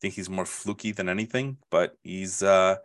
[0.00, 2.76] think he's more fluky than anything, but he's uh,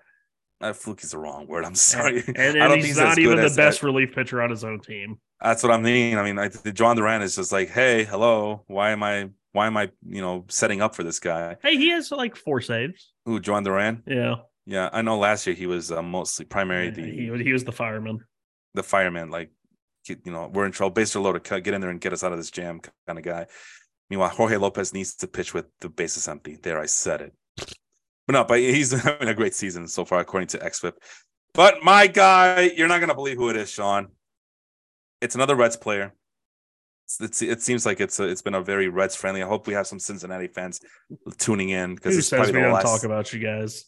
[0.59, 1.64] uh fluky is the wrong word.
[1.64, 2.24] I'm sorry.
[2.28, 5.20] And, and, and he's not even the best relief pitcher on his own team.
[5.41, 6.18] That's what I mean.
[6.18, 9.68] I mean, I, think Jhoan Duran is just like, hey, hello, why am I, why
[9.68, 11.55] am I, you know, setting up for this guy?
[11.61, 13.14] Hey, he has like four saves.
[13.26, 14.03] Who, Jhoan Duran?
[14.05, 14.36] Yeah.
[14.66, 15.18] Yeah, I know.
[15.18, 16.86] Last year he was uh, mostly primary.
[16.86, 18.24] Yeah, the he, he was the fireman.
[18.74, 19.51] The fireman, like
[20.07, 20.91] you know, we're in trouble.
[20.91, 23.20] Base or low to get in there and get us out of this jam, kind
[23.20, 23.47] of guy.
[24.09, 26.57] Meanwhile, Jorge Lopez needs to pitch with the bases empty.
[26.61, 27.34] There, I said it.
[28.28, 30.93] But no, but he's having a great season so far, according to XFIP.
[31.53, 34.07] But my guy, you're not gonna believe who it is, Sean.
[35.22, 36.14] It's another Reds player.
[37.20, 39.43] It's, it seems like it's a, it's been a very Reds friendly.
[39.43, 40.80] I hope we have some Cincinnati fans
[41.38, 42.84] tuning in because it's probably the last.
[42.84, 43.86] Talk about you guys.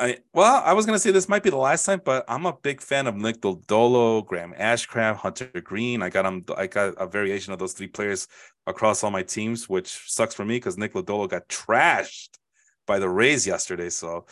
[0.00, 2.54] I well, I was gonna say this might be the last time, but I'm a
[2.54, 6.02] big fan of Nick Lodolo, Graham Ashcraft, Hunter Greene.
[6.02, 6.42] I got them.
[6.56, 8.26] I got a variation of those three players
[8.66, 12.30] across all my teams, which sucks for me because Nick Lodolo got trashed
[12.86, 13.90] by the Rays yesterday.
[13.90, 14.24] So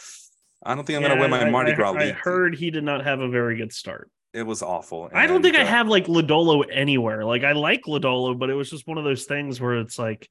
[0.62, 2.70] I don't think I'm yeah, gonna win my I, Mardi Gras I, I heard he
[2.70, 4.10] did not have a very good start.
[4.32, 5.10] It was awful.
[5.12, 7.26] I don't think uh, I have like Lodolo anywhere.
[7.26, 10.30] Like I like Lodolo, but it was just one of those things where it's like,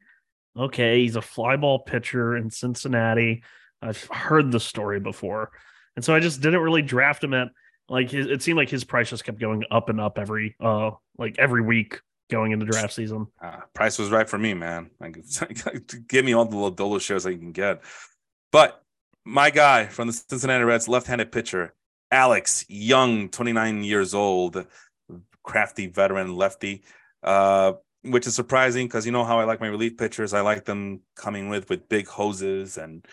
[0.58, 3.44] okay, he's a flyball pitcher in Cincinnati
[3.82, 5.51] I've heard the story before,
[5.95, 7.49] and so I just didn't really draft him at
[7.89, 10.91] like his, it seemed like his price just kept going up and up every uh
[11.17, 11.99] like every week.
[12.30, 13.28] going into draft season.
[13.41, 14.89] Uh, price was right for me, man.
[16.07, 17.82] give me all the little Lodolo shares I can get.
[18.51, 18.84] But
[19.23, 21.73] my guy from the Cincinnati Reds, left-handed pitcher,
[22.11, 24.65] Alex Young, 29 years old,
[25.43, 26.84] crafty veteran lefty.
[27.23, 27.73] Uh,
[28.03, 30.34] which is surprising because you know how I like my relief pitchers.
[30.34, 33.05] I like them coming with with big hoses and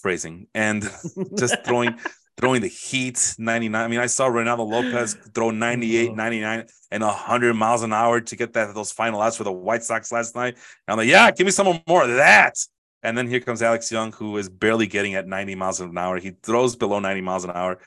[0.00, 0.82] phrasing and
[1.38, 1.98] just throwing
[2.36, 3.84] throwing the heat 99.
[3.84, 8.36] I mean, I saw Reynaldo Lopez throw 98, 99 and 100 miles an hour to
[8.36, 10.54] get that those final outs for the White Sox last night.
[10.54, 12.56] And I'm like, yeah, give me some more of that.
[13.02, 16.18] And then here comes Alex Young, who is barely getting at 90 miles an hour.
[16.18, 17.78] He throws below 90 miles an hour.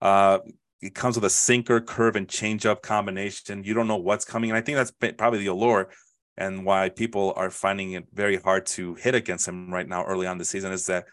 [0.00, 0.38] Uh,
[0.80, 3.64] it comes with a sinker, curve, and changeup combination.
[3.64, 4.50] You don't know what's coming.
[4.50, 5.90] And I think that's probably the allure
[6.36, 10.26] and why people are finding it very hard to hit against him right now early
[10.26, 11.04] on the season is that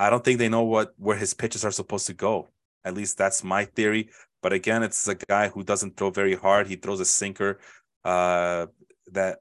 [0.00, 2.48] I don't think they know what where his pitches are supposed to go.
[2.84, 4.08] At least that's my theory.
[4.42, 6.68] But again, it's a guy who doesn't throw very hard.
[6.68, 7.60] He throws a sinker
[8.02, 8.66] uh,
[9.12, 9.40] that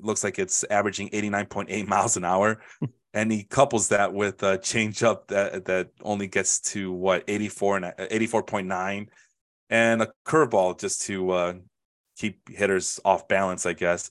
[0.00, 2.62] looks like it's averaging 89.8 miles an hour.
[3.12, 7.84] and he couples that with a changeup that that only gets to what 84 and
[7.84, 9.08] 84.9
[9.68, 11.52] and a curveball just to uh,
[12.16, 14.10] keep hitters off balance, I guess.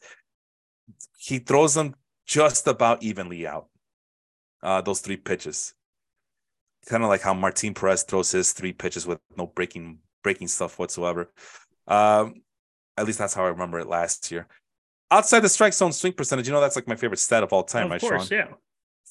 [1.17, 1.95] He throws them
[2.27, 3.70] just about evenly out
[4.63, 5.73] uh, those three pitches.
[6.87, 10.79] Kind of like how Martin Perez throws his three pitches with no breaking breaking stuff
[10.79, 11.31] whatsoever.
[11.87, 12.41] Um,
[12.97, 14.47] at least that's how I remember it last year.
[15.09, 17.63] Outside the strike zone swing percentage, you know that's like my favorite stat of all
[17.63, 18.37] time, of right, course, Sean?
[18.37, 18.47] Yeah.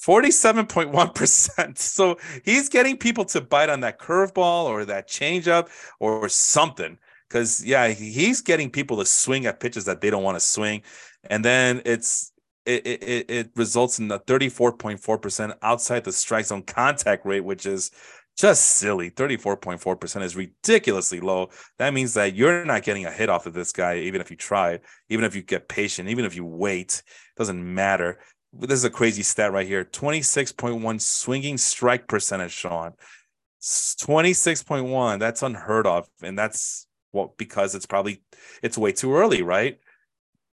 [0.03, 1.78] 47.1%.
[1.78, 6.98] So he's getting people to bite on that curveball or that changeup or something.
[7.28, 10.82] Because yeah, he's getting people to swing at pitches that they don't want to swing.
[11.24, 12.32] And then it's
[12.66, 17.90] it, it, it results in a 34.4% outside the strike zone contact rate, which is
[18.36, 19.11] just silly.
[19.11, 21.50] 34.4% is ridiculously low.
[21.78, 24.36] That means that you're not getting a hit off of this guy, even if you
[24.36, 27.02] try, even if you get patient, even if you wait,
[27.36, 28.18] doesn't matter.
[28.52, 32.94] This is a crazy stat right here 26.1 swinging strike percentage, Sean.
[33.62, 35.18] 26.1.
[35.18, 36.08] That's unheard of.
[36.22, 38.22] And that's what because it's probably
[38.62, 39.78] it's way too early, right?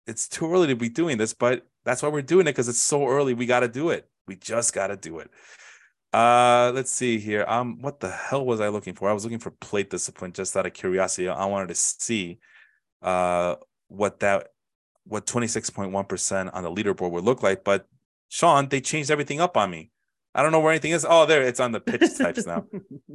[0.07, 2.81] It's too early to be doing this, but that's why we're doing it because it's
[2.81, 3.33] so early.
[3.33, 4.07] We got to do it.
[4.27, 5.29] We just got to do it.
[6.13, 7.43] Uh, let's see here.
[7.47, 9.09] Um, what the hell was I looking for?
[9.09, 11.27] I was looking for plate discipline just out of curiosity.
[11.27, 12.39] I wanted to see
[13.01, 13.55] uh
[13.89, 14.47] what that
[15.05, 17.63] what 26.1% on the leaderboard would look like.
[17.63, 17.87] But
[18.29, 19.91] Sean, they changed everything up on me.
[20.33, 21.05] I don't know where anything is.
[21.07, 22.65] Oh, there it's on the pitch types now.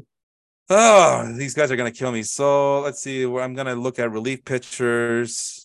[0.71, 2.23] oh, these guys are gonna kill me.
[2.23, 3.25] So let's see.
[3.27, 5.58] Where I'm gonna look at relief pitchers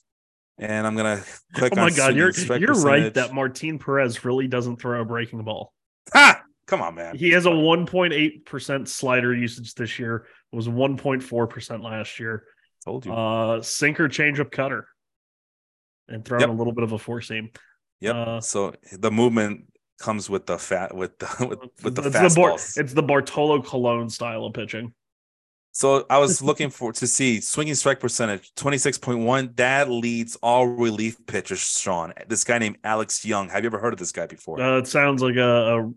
[0.58, 1.22] and I'm gonna
[1.54, 1.74] click.
[1.76, 5.74] Oh my god, you're you're right that Martin Perez really doesn't throw a breaking ball.
[6.14, 6.42] Ha!
[6.66, 7.16] Come on, man.
[7.18, 10.26] He has a 1.8% slider usage this year.
[10.52, 12.46] It was 1.4% last year.
[12.86, 13.14] Told you.
[13.14, 14.88] Uh sinker changeup cutter.
[16.08, 16.50] And throwing Yep.
[16.50, 17.50] a little bit of a four seam.
[18.00, 18.16] yep.
[18.16, 19.66] uh, so the movement
[20.00, 23.62] comes with the fat with the with, with the it's the Bar- it's the Bartolo
[23.62, 24.94] Colon style of pitching.
[25.74, 29.56] So I was looking for to see swinging strike percentage 26.1.
[29.56, 32.14] That leads all relief pitchers, Sean.
[32.28, 33.50] This guy named Alex Young.
[33.50, 34.62] Have you ever heard of this guy before?
[34.62, 35.92] Uh, it sounds like a, a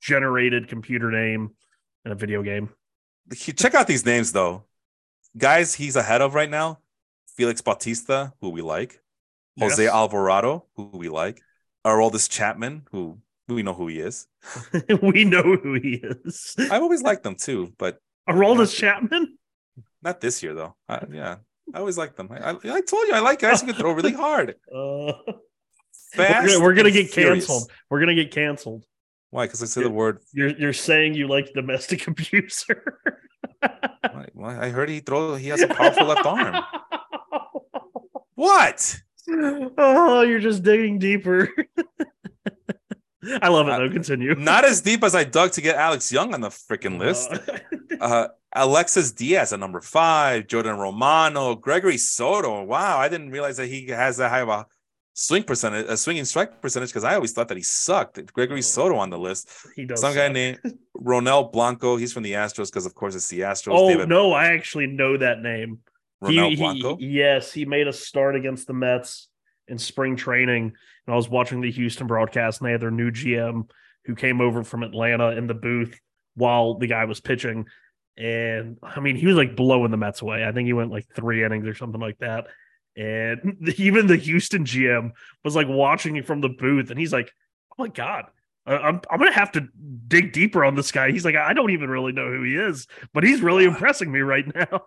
[0.00, 1.50] generated computer name
[2.04, 2.70] in a video game.
[3.34, 4.64] Check out these names though.
[5.36, 6.78] Guys he's ahead of right now.
[7.36, 9.00] Felix Bautista, who we like.
[9.58, 9.92] Jose Yes.
[9.92, 11.42] Alvarado, who we like.
[11.84, 14.28] Aroldis Chapman, who we know who he is.
[15.02, 16.54] we know who he is.
[16.58, 19.36] I've always liked them too, but Aroldis Chapman.
[20.02, 20.74] not this year though.
[20.88, 21.36] I, yeah,
[21.74, 22.28] I always liked them.
[22.30, 24.56] I, I, I told you I like guys who can throw really hard.
[24.74, 25.12] Uh,
[26.14, 26.44] Fast.
[26.44, 27.46] we're gonna, we're gonna get furious.
[27.46, 27.70] canceled.
[27.88, 28.84] We're gonna get canceled.
[29.30, 29.46] Why?
[29.46, 30.18] Because I said the word.
[30.34, 33.00] You're you're saying you like domestic abuser.
[34.34, 34.58] Why?
[34.60, 35.36] I heard he throw.
[35.36, 36.62] He has a powerful left arm.
[38.34, 39.00] What?
[39.30, 41.48] oh, you're just digging deeper.
[43.40, 43.90] I love it Uh, though.
[43.90, 44.34] Continue.
[44.34, 47.30] Not as deep as I dug to get Alex Young on the freaking list.
[48.00, 52.64] Uh, Alexis Diaz at number five, Jordan Romano, Gregory Soto.
[52.64, 54.66] Wow, I didn't realize that he has that high of a
[55.12, 58.32] swing percentage, a swinging strike percentage, because I always thought that he sucked.
[58.32, 59.48] Gregory Soto on the list.
[59.76, 60.00] he does.
[60.00, 60.58] Some guy named
[61.00, 61.96] Ronel Blanco.
[61.96, 63.74] He's from the Astros because, of course, it's the Astros.
[63.76, 65.78] Oh David no, I actually know that name.
[66.24, 66.96] Ronel he- Blanco.
[66.98, 69.28] yes, he made a start against the Mets
[69.68, 70.72] in spring training.
[71.06, 73.68] And I was watching the Houston broadcast, and they had their new GM
[74.04, 75.98] who came over from Atlanta in the booth
[76.34, 77.66] while the guy was pitching.
[78.16, 80.44] And I mean, he was like blowing the Mets away.
[80.44, 82.46] I think he went like three innings or something like that.
[82.96, 85.12] And even the Houston GM
[85.44, 87.32] was like watching from the booth, and he's like,
[87.72, 88.26] "Oh my god,
[88.66, 89.66] I'm I'm gonna have to
[90.08, 92.86] dig deeper on this guy." He's like, "I don't even really know who he is,
[93.14, 94.82] but he's really impressing me right now."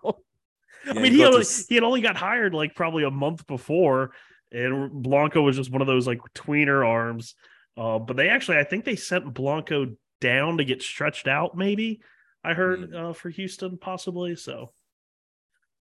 [0.88, 4.12] I mean, he only, s- he had only got hired like probably a month before,
[4.52, 7.34] and Blanco was just one of those like tweener arms.
[7.76, 11.56] Uh, but they actually, I think they sent Blanco down to get stretched out.
[11.56, 12.00] Maybe
[12.42, 12.96] I heard Hmm.
[12.96, 14.36] uh, for Houston, possibly.
[14.36, 14.72] So,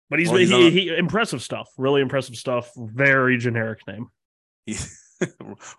[0.09, 1.69] but he's, Well, he, he impressive stuff.
[1.77, 2.71] Really impressive stuff.
[2.77, 4.09] Very generic name.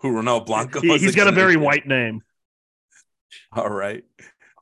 [0.00, 0.80] who Ronald Blanco.
[0.80, 2.22] He, has got a very white name.
[3.52, 4.04] All right.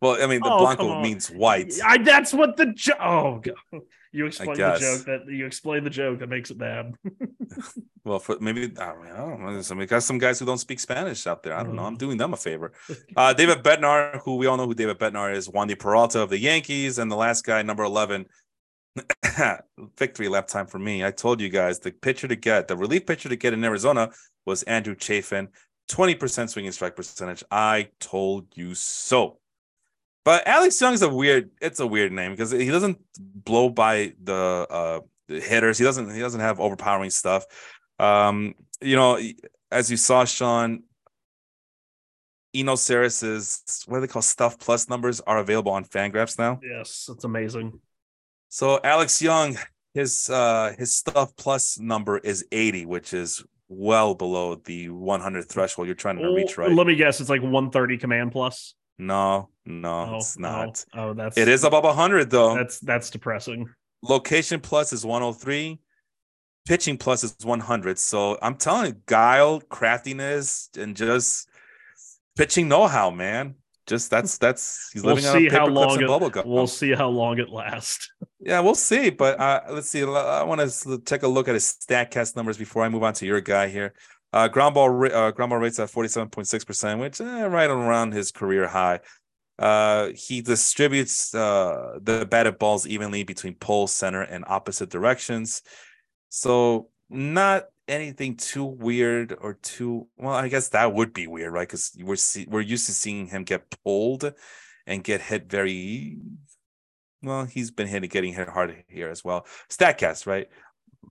[0.03, 1.73] Well, I mean, the Oh, Blanco means white.
[1.85, 3.83] I, that's what the jo- oh god.
[4.17, 6.95] You explain the joke that you explain the joke that makes it bad.
[8.05, 9.63] Well, for maybe I, mean, I don't know.
[9.63, 11.55] Some got some guys who don't speak Spanish out there.
[11.55, 11.83] I don't know.
[11.85, 11.99] I'm Mm.
[11.99, 12.73] doing them a favor.
[13.17, 16.39] Uh, David Bednar, who we all know who David Bednar is, Wandy Peralta of the
[16.39, 18.27] Yankees, and the last guy, number eleven,
[19.99, 21.05] victory lap time for me.
[21.05, 24.11] I told you guys the pitcher to get, the relief pitcher to get in Arizona
[24.45, 25.49] was Andrew Chafin,
[25.89, 27.43] twenty percent swinging strike percentage.
[27.51, 29.39] I told you so.
[30.27, 31.51] But Alex Young is a weird.
[31.63, 35.79] It's a weird name because he doesn't blow by the uh, the hitters.
[35.79, 36.13] He doesn't.
[36.13, 37.47] He doesn't have overpowering stuff.
[38.01, 39.21] Um, you know,
[39.71, 40.83] as you saw, Sean,
[42.53, 46.59] Eno Sarris's what do they call stuff plus numbers are available on Fangraphs now.
[46.61, 47.79] Yes, it's amazing.
[48.49, 49.57] So Alex Young,
[49.95, 55.87] his uh his stuff plus number is 80, which is well below the 100 threshold
[55.87, 56.73] you're trying to reach, Oh, right?
[56.73, 58.75] Let me guess, it's like 130 command plus.
[58.99, 60.85] No, no, Oh, it's not.
[60.95, 62.55] Oh, oh, that's It is above 100 though.
[62.55, 63.69] that's that's depressing.
[64.03, 65.79] Location plus is 103.
[66.67, 67.99] Pitching plus is 100.
[67.99, 71.49] So I'm telling you, guile, craftiness, and just
[72.37, 73.55] pitching know-how, man.
[73.87, 76.47] Just that's that's he's We'll living see on how long it-.
[76.47, 78.11] We'll see how long it lasts.
[78.39, 79.11] Yeah, we'll see.
[79.11, 80.03] But uh, let's see.
[80.05, 83.27] I want to take a look at his Statcast numbers before I move on to
[83.27, 83.93] your guy here.
[84.37, 87.47] Uh, ground ball uh, ground ball rates at forty seven point six percent, which eh,
[87.47, 89.01] right around his career high.
[89.59, 95.63] Uh, he distributes uh, the batted balls evenly between pole, center, and opposite directions.
[96.29, 100.35] So not anything too weird or too well.
[100.35, 101.67] I guess that would be weird, right?
[101.67, 104.35] Because we're see- we're used to seeing him get pulled
[104.87, 106.19] and get hit very
[107.23, 109.47] well, he's been hitting, getting hit hard here as well.
[109.71, 110.49] Statcast, right?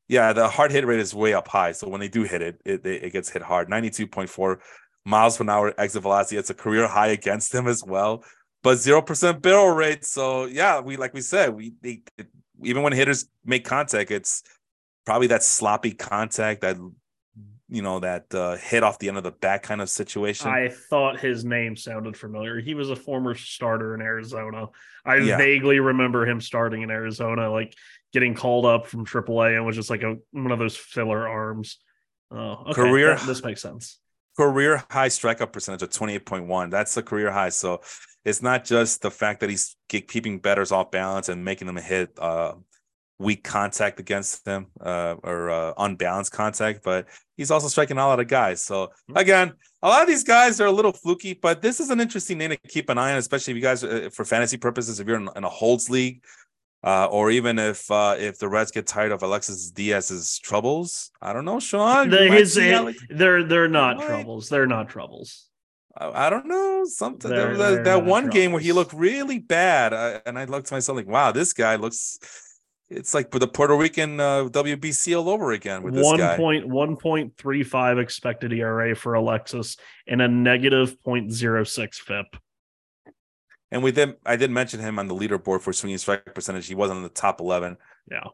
[0.07, 1.71] Yeah, the hard hit rate is way up high.
[1.71, 3.69] So when they do hit it, it, it gets hit hard.
[3.69, 4.59] 92.4
[5.05, 6.37] miles per hour exit velocity.
[6.37, 8.23] It's a career high against him as well.
[8.63, 10.05] But 0% barrel rate.
[10.05, 12.27] So yeah, we like we said, we they, it,
[12.63, 14.43] even when hitters make contact, it's
[15.05, 16.77] probably that sloppy contact, that
[17.67, 20.47] you know, that uh, hit off the end of the bat kind of situation.
[20.47, 22.59] I thought his name sounded familiar.
[22.59, 24.67] He was a former starter in Arizona.
[25.03, 25.37] I Yeah.
[25.37, 27.75] vaguely remember him starting in Arizona, like
[28.15, 31.79] getting called up from AAA and was just like a one of those filler arms.
[32.31, 32.73] Oh, okay.
[32.73, 33.99] Career- that- this makes sense.
[34.37, 36.69] career high strikeout percentage of 28.1.
[36.71, 37.49] That's a career high.
[37.49, 37.81] So
[38.23, 42.17] it's not just the fact that he's keeping batters off balance and making them hit
[42.19, 42.53] uh,
[43.19, 47.05] weak contact against them uh, or uh, unbalanced contact, but
[47.37, 48.61] he's also striking out a lot of guys.
[48.61, 52.01] So again, a lot of these guys are a little fluky, but this is an
[52.01, 54.99] interesting name to keep an eye on, especially if you guys, uh, for fantasy purposes,
[54.99, 56.23] if you're in, in a holds league.
[56.85, 61.33] Uh, or even if uh, if the Reds get tired of Alexis Diaz's troubles, I
[61.33, 62.11] don't know, Sean.
[62.11, 64.49] The, his, see Alex- they're they're not troubles.
[64.49, 65.49] They're not troubles.
[65.97, 69.39] I I don't know something They're- that, they're that one game where he looked really
[69.39, 72.19] bad, I, and I looked to myself like, "Wow, this guy looks."
[72.87, 76.37] It's like the Puerto Rican uh, WBC all over again with this One guy.
[76.37, 79.75] point one point three five expected ERA for Alexis
[80.07, 82.37] and a negative 0.06 FIP.
[83.71, 86.67] And we did, I did mention him on the leaderboard for swinging strike percentage.
[86.67, 87.77] He wasn't in the top eleven.
[88.09, 88.25] Yeah.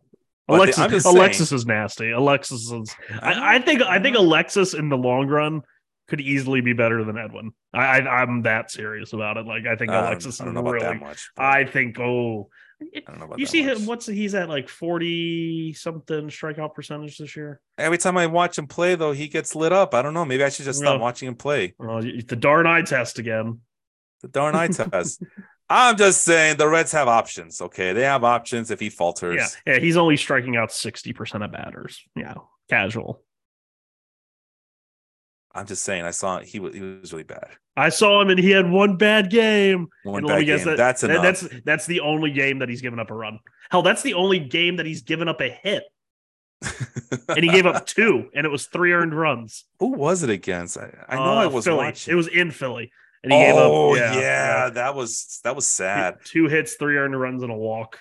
[0.47, 2.11] But the- Alexis, saying- Alexis is nasty.
[2.11, 2.95] Alexis is.
[3.21, 3.81] I, I think.
[3.81, 5.61] I think Alexis in the long run
[6.09, 7.53] could easily be better than Edwin.
[7.73, 9.45] I, I I'm that serious about it.
[9.45, 10.85] Like I think I don't- Alexis I is don't know about really.
[10.87, 11.29] that much.
[11.37, 11.97] I think.
[11.99, 12.49] Oh,
[12.81, 13.77] I don't know about you see much.
[13.77, 13.85] him?
[13.85, 17.61] What's he's at like forty something strikeout percentage this year?
[17.77, 19.93] Every time I watch him play, though, he gets lit up.
[19.93, 20.25] I don't know.
[20.25, 21.75] Maybe I should just stop watching him play.
[21.79, 23.61] Well, the darn eye test again.
[24.21, 25.23] The darn eye test.
[25.69, 27.61] I'm just saying the Reds have options.
[27.61, 29.57] Okay, they have options if he falters.
[29.65, 29.79] Yeah, yeah.
[29.79, 32.01] He's only striking out sixty percent of batters.
[32.15, 32.35] Yeah,
[32.69, 33.23] casual.
[35.53, 36.03] I'm just saying.
[36.03, 37.47] I saw he was he was really bad.
[37.75, 39.87] I saw him and he had one bad game.
[40.03, 40.63] One bad game.
[40.65, 41.23] that- That's that- enough.
[41.23, 43.39] that's that's the only game that he's given up a run.
[43.69, 45.83] Hell, that's the only game that he's given up a hit,
[47.29, 49.65] and he gave up two, and it was three earned runs.
[49.79, 50.77] Who was it against?
[50.77, 51.77] I, I know Uh, I was Philly.
[51.77, 52.11] watching.
[52.11, 52.91] It was in Philly,
[53.23, 53.71] and he gave up.
[53.71, 56.17] oh yeah, yeah, that was that was sad.
[56.25, 57.99] two hits, three earned runs, and a walk.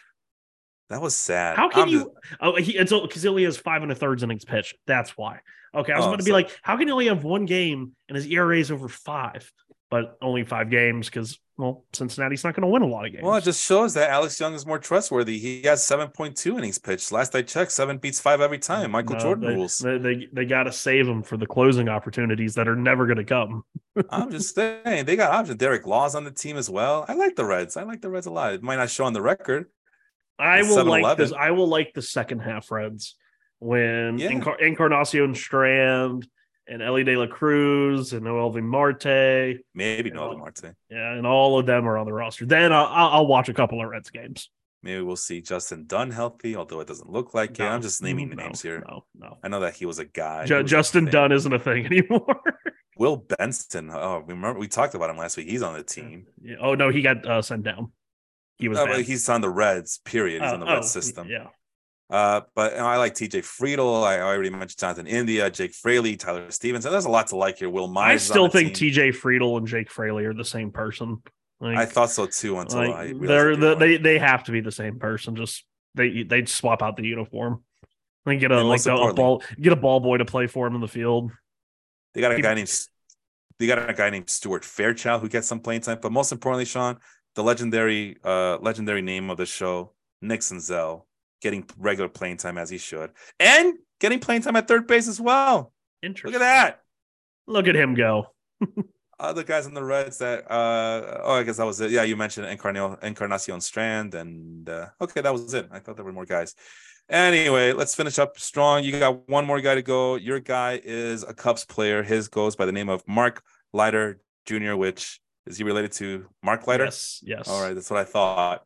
[0.88, 1.56] That was sad.
[1.56, 1.98] How can I'm you?
[1.98, 4.74] just- Oh, he until because he only has five and a third innings pitch.
[4.86, 5.40] That's why.
[5.74, 7.92] Okay, I was Oh, about to be like, how can he only have one game
[8.08, 9.50] and his ERA is over five?
[9.90, 13.22] But only five games because well, Cincinnati's not going to win a lot of games.
[13.22, 15.38] Well, it just shows that Alex Young is more trustworthy.
[15.38, 17.12] He has 7.2 innings pitched.
[17.12, 18.92] Last I checked, seven beats five every time.
[18.92, 19.76] Michael No, Jordan they, rules.
[19.78, 23.18] They they, they got to save him for the closing opportunities that are never going
[23.18, 23.64] to come.
[24.10, 25.58] I'm just saying they got options.
[25.58, 27.04] Derek Law's on the team as well.
[27.08, 27.76] I like the Reds.
[27.76, 28.54] I like the Reds a lot.
[28.54, 29.66] It might not show on the record.
[30.38, 31.24] I will like 7-Eleven.
[31.24, 31.32] this.
[31.38, 33.16] I will like the second half Reds
[33.58, 34.30] when Yeah.
[34.30, 36.26] Encar- Encarnacion Strand
[36.66, 40.14] and Elly De La Cruz and Noelvi Marte, Maybe Yeah.
[40.14, 40.74] Noel Marte.
[40.90, 42.46] yeah, and all of them are on the roster.
[42.46, 44.50] Then I'll, I'll watch a couple of Reds games.
[44.82, 47.64] Maybe we'll see Justin Dunn healthy, although it doesn't look like it.
[47.64, 48.82] I'm just naming No, names here.
[48.88, 49.36] No, no.
[49.42, 50.46] I know that he was a guy.
[50.46, 51.12] Ju- He was a Justin thing.
[51.12, 52.40] Dunn isn't a thing anymore.
[52.96, 53.90] Will Benson.
[53.92, 55.48] Oh, remember we talked about him last week.
[55.50, 56.26] He's on the team.
[56.42, 56.56] Yeah.
[56.60, 57.92] Oh no, he got uh, sent down.
[58.58, 60.00] He was No, he's on the Reds.
[60.04, 60.42] Period.
[60.42, 61.28] He's Uh, on the oh, Red system.
[61.28, 61.48] Yeah,
[62.10, 64.02] Uh, but you know, I like TJ Friedl.
[64.02, 66.90] I already mentioned Jonathan India, Jake Fraley, Tyler Stephenson.
[66.90, 67.70] There's a lot to like here.
[67.70, 68.28] Will I Myers.
[68.30, 68.90] on still think team.
[68.90, 69.10] T.J.
[69.12, 71.22] Friedl and Jake Fraley are the same person.
[71.60, 74.60] Like, I thought so too until like, I they're the, they they have to be
[74.60, 75.36] the same person.
[75.36, 77.62] Just they they swap out the uniform.
[78.26, 80.66] Like get a And like a, a ball get a ball boy to play for
[80.66, 81.30] him in the field.
[82.14, 82.72] They got a guy named
[83.58, 85.98] they got a guy named Stuart Fairchild who gets some playing time.
[86.02, 86.98] But most importantly, Sean,
[87.34, 89.92] the legendary uh legendary name of the show,
[90.22, 91.04] Nixon Senzel,
[91.40, 95.20] getting regular playing time as he should, and getting playing time at third base as
[95.20, 95.72] well.
[96.02, 96.32] Interesting.
[96.32, 96.80] Look at that.
[97.46, 98.26] Look at him go.
[99.20, 101.90] Other guys in the Reds that uh oh I guess that was it.
[101.90, 105.68] Yeah, you mentioned Encarnacion, Encarnacion Strand and uh okay, that was it.
[105.70, 106.54] I thought there were more guys.
[107.10, 108.84] Anyway, let's finish up strong.
[108.84, 110.14] You got one more guy to go.
[110.14, 112.02] Your guy is a Cubs player.
[112.04, 116.66] His goes by the name of Mark Leiter Jr., which is he related to Mark
[116.68, 116.84] Leiter?
[116.84, 117.20] Yes.
[117.22, 117.48] Yes.
[117.48, 118.64] All right, that's what I thought.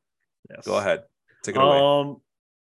[0.50, 0.66] Yes.
[0.66, 1.04] Go ahead.
[1.42, 2.16] Take it away.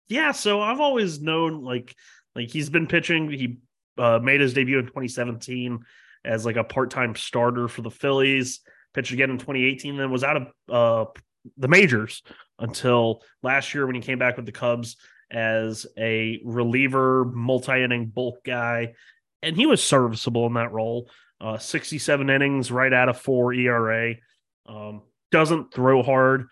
[0.09, 0.33] Yeah.
[0.33, 1.95] So I've always known like
[2.35, 3.31] like he's been pitching.
[3.31, 3.59] He
[3.99, 5.81] uh, made his debut in 2017
[6.25, 8.61] as like a part time starter for the Phillies.
[8.95, 11.11] Pitched again in 2018, then was out of uh,
[11.57, 12.23] the majors
[12.59, 14.97] until last year when he came back with the Cubs
[15.31, 18.93] as a reliever, multi inning bulk guy,
[19.43, 21.11] and he was serviceable in that role.
[21.41, 24.15] Uh, 67 innings, right out of four ERA.
[24.67, 26.49] Um, doesn't throw hard.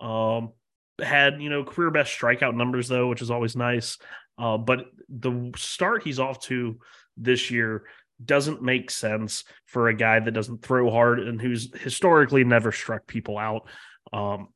[0.00, 0.52] Um,
[1.00, 3.98] had you know career best strikeout numbers though, which is always nice.
[4.38, 6.78] Uh, but the start he's off to
[7.16, 7.84] this year
[8.24, 13.06] doesn't make sense for a guy that doesn't throw hard and who's historically never struck
[13.06, 13.68] people out.
[14.12, 14.48] Um,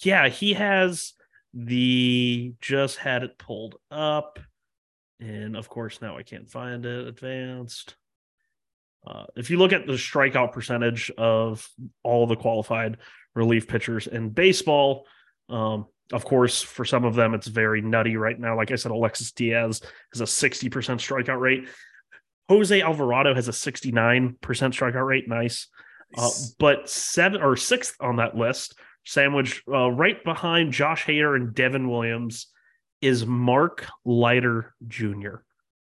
[0.00, 1.14] yeah, he has
[1.54, 4.38] the just had it pulled up,
[5.20, 7.96] and of course now I can't find it advanced.
[9.06, 11.68] Uh, if you look at the strikeout percentage of
[12.02, 12.96] all the qualified
[13.34, 15.06] relief pitchers in baseball,
[15.48, 18.56] um, of course, for some of them, it's very nutty right now.
[18.56, 19.82] Like I said, Alexis Diaz
[20.12, 21.68] has a 60% strikeout rate.
[22.48, 25.28] Jose Alvarado has a 69% strikeout rate.
[25.28, 25.66] Nice.
[26.16, 31.52] Uh, but seven or sixth on that list, sandwiched uh, right behind Josh Hader and
[31.52, 32.46] Devin Williams,
[33.00, 35.36] is Mark Leiter Jr.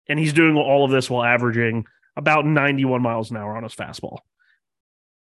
[0.08, 1.86] And he's doing all of this while averaging
[2.16, 4.18] about 91 miles an hour on his fastball.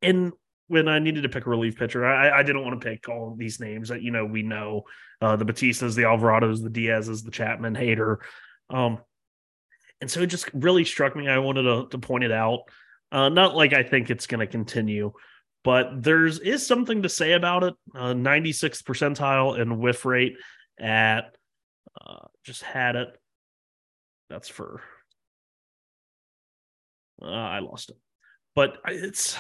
[0.02, 0.32] And
[0.72, 3.36] when I needed to pick a relief pitcher, I, I didn't want to pick all
[3.38, 4.84] these names that you know we know
[5.22, 8.18] uh, the Bautistas, the Alvarados, the Diaz's, the Chapman, Hader.
[8.70, 9.00] Um,
[10.00, 11.28] and so it just really struck me.
[11.28, 12.62] I wanted to, to point it out.
[13.12, 15.12] Uh, not like I think it's going to continue,
[15.66, 17.74] but there's is something to say about it.
[17.94, 20.38] Uh, 96th percentile and whiff rate
[20.80, 21.36] at
[22.00, 23.10] uh, just had it.
[24.30, 24.82] That's for
[27.22, 27.98] uh, I lost it,
[28.56, 29.36] but it's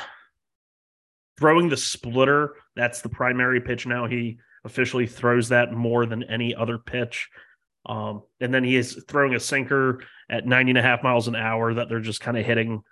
[1.42, 2.56] throwing the splitter.
[2.76, 4.06] That's the primary pitch now.
[4.06, 7.30] He officially throws that more than any other pitch.
[7.86, 11.36] Um, and then he is throwing a sinker at 90 and a half miles an
[11.36, 12.84] hour that they're just kind of hitting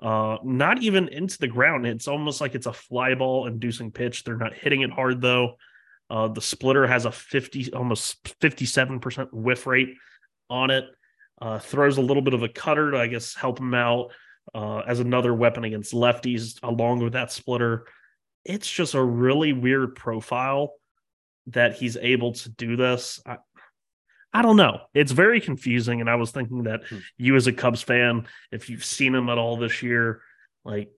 [0.00, 4.24] uh not even into the ground it's almost like it's a fly ball inducing pitch
[4.24, 5.54] they're not hitting it hard though
[6.10, 9.94] uh the splitter has a 50 almost 57% whiff rate
[10.50, 10.84] on it
[11.40, 14.12] uh throws a little bit of a cutter to i guess help him out
[14.54, 17.86] uh as another weapon against lefties along with that splitter
[18.48, 20.72] it's just a really weird profile
[21.48, 23.36] that he's able to do this I,
[24.32, 24.80] I don't know.
[24.92, 26.00] It's very confusing.
[26.02, 26.98] And I was thinking that Hmm.
[27.16, 30.20] you, as a Cubs fan, if you've seen him at all this year,
[30.64, 30.90] like,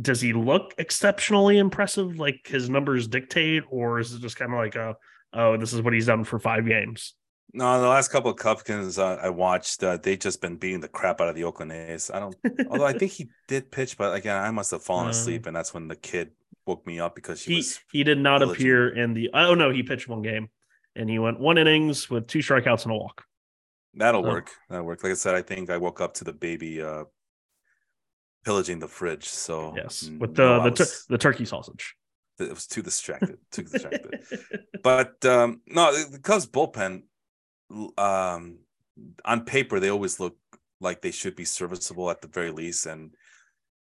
[0.00, 4.58] does he look exceptionally impressive, like his numbers dictate, or is it just kind of
[4.58, 4.94] like a,
[5.32, 7.14] oh, this is what he's done for five games?
[7.52, 10.88] No, the last couple of Cubkins uh, I watched, uh, they just been beating the
[10.88, 12.10] crap out of the Oakland A's.
[12.12, 12.36] I don't,
[12.70, 15.56] although I think he did pitch, but again, I must have fallen Uh, asleep, and
[15.56, 16.30] that's when the kid
[16.66, 17.80] woke me up because he was.
[17.92, 18.60] he did not diligent.
[18.60, 19.30] appear in the.
[19.34, 20.48] Oh no, he pitched one game,
[20.96, 23.24] and he went one innings with two strikeouts and a walk.
[23.94, 24.28] That'll Oh.
[24.28, 24.50] work.
[24.68, 25.02] That'll work.
[25.04, 27.04] Like I said, I think I woke up to the baby, uh,
[28.44, 29.24] pillaging the fridge.
[29.28, 31.94] So yes, with the no, the, was, tur- the turkey sausage.
[32.38, 33.38] it was too distracted.
[33.52, 34.20] Too distracted.
[34.82, 37.02] but um, no, the Cubs bullpen,
[37.98, 38.58] um,
[39.24, 40.36] on paper they always look
[40.80, 43.14] like they should be serviceable at the very least, and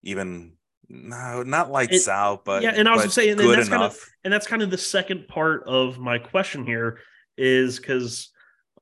[0.02, 0.52] even
[0.92, 3.68] no, not lights It- out, but yeah, and I was but saying, and good that's
[3.68, 6.98] kind of and that's kind of the second part of my question here
[7.38, 8.30] is because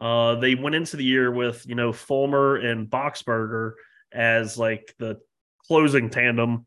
[0.01, 3.73] uh, they went into the year with you know Fulmer and Boxberger
[4.11, 5.19] as like the
[5.67, 6.67] closing tandem,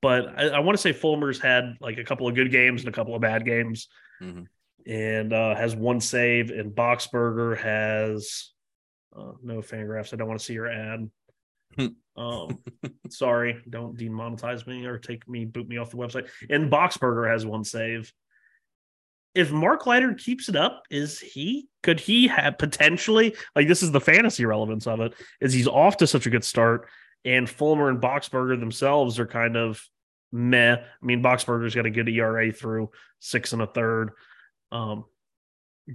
[0.00, 2.88] but I, I want to say Fulmer's had like a couple of good games and
[2.88, 3.88] a couple of bad games,
[4.22, 4.46] Mhm.
[4.86, 8.52] and uh, has one save, and Boxberger has
[9.16, 10.12] uh, no fangraphs.
[10.12, 11.10] I don't want to see your ad.
[12.16, 12.58] um,
[13.08, 16.28] sorry, don't demonetize me or take me, boot me off the website.
[16.48, 18.12] And Boxberger has one save.
[19.34, 23.90] If Mark Leiter keeps it up, is he could he have potentially like this is
[23.90, 25.14] the fantasy relevance of it?
[25.40, 26.88] Is he's off to such a good start,
[27.24, 29.82] and Fulmer and Boxberger themselves are kind of
[30.30, 30.76] meh.
[30.76, 34.10] I mean, Boxberger's got a good ERA through six and a third.
[34.70, 35.04] Um,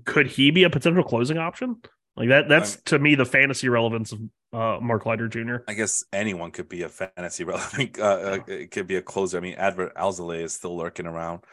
[0.06, 1.78] could he be a potential closing option?
[2.16, 4.20] Like that, that's to me the fantasy relevance of
[4.54, 5.58] uh, Mark Leiter Jr.
[5.68, 8.00] I guess anyone could be a fantasy relevant.
[8.00, 9.38] Uh, uh, it could be a closer.
[9.38, 11.44] I mean, Adbert Alzolay is still lurking around,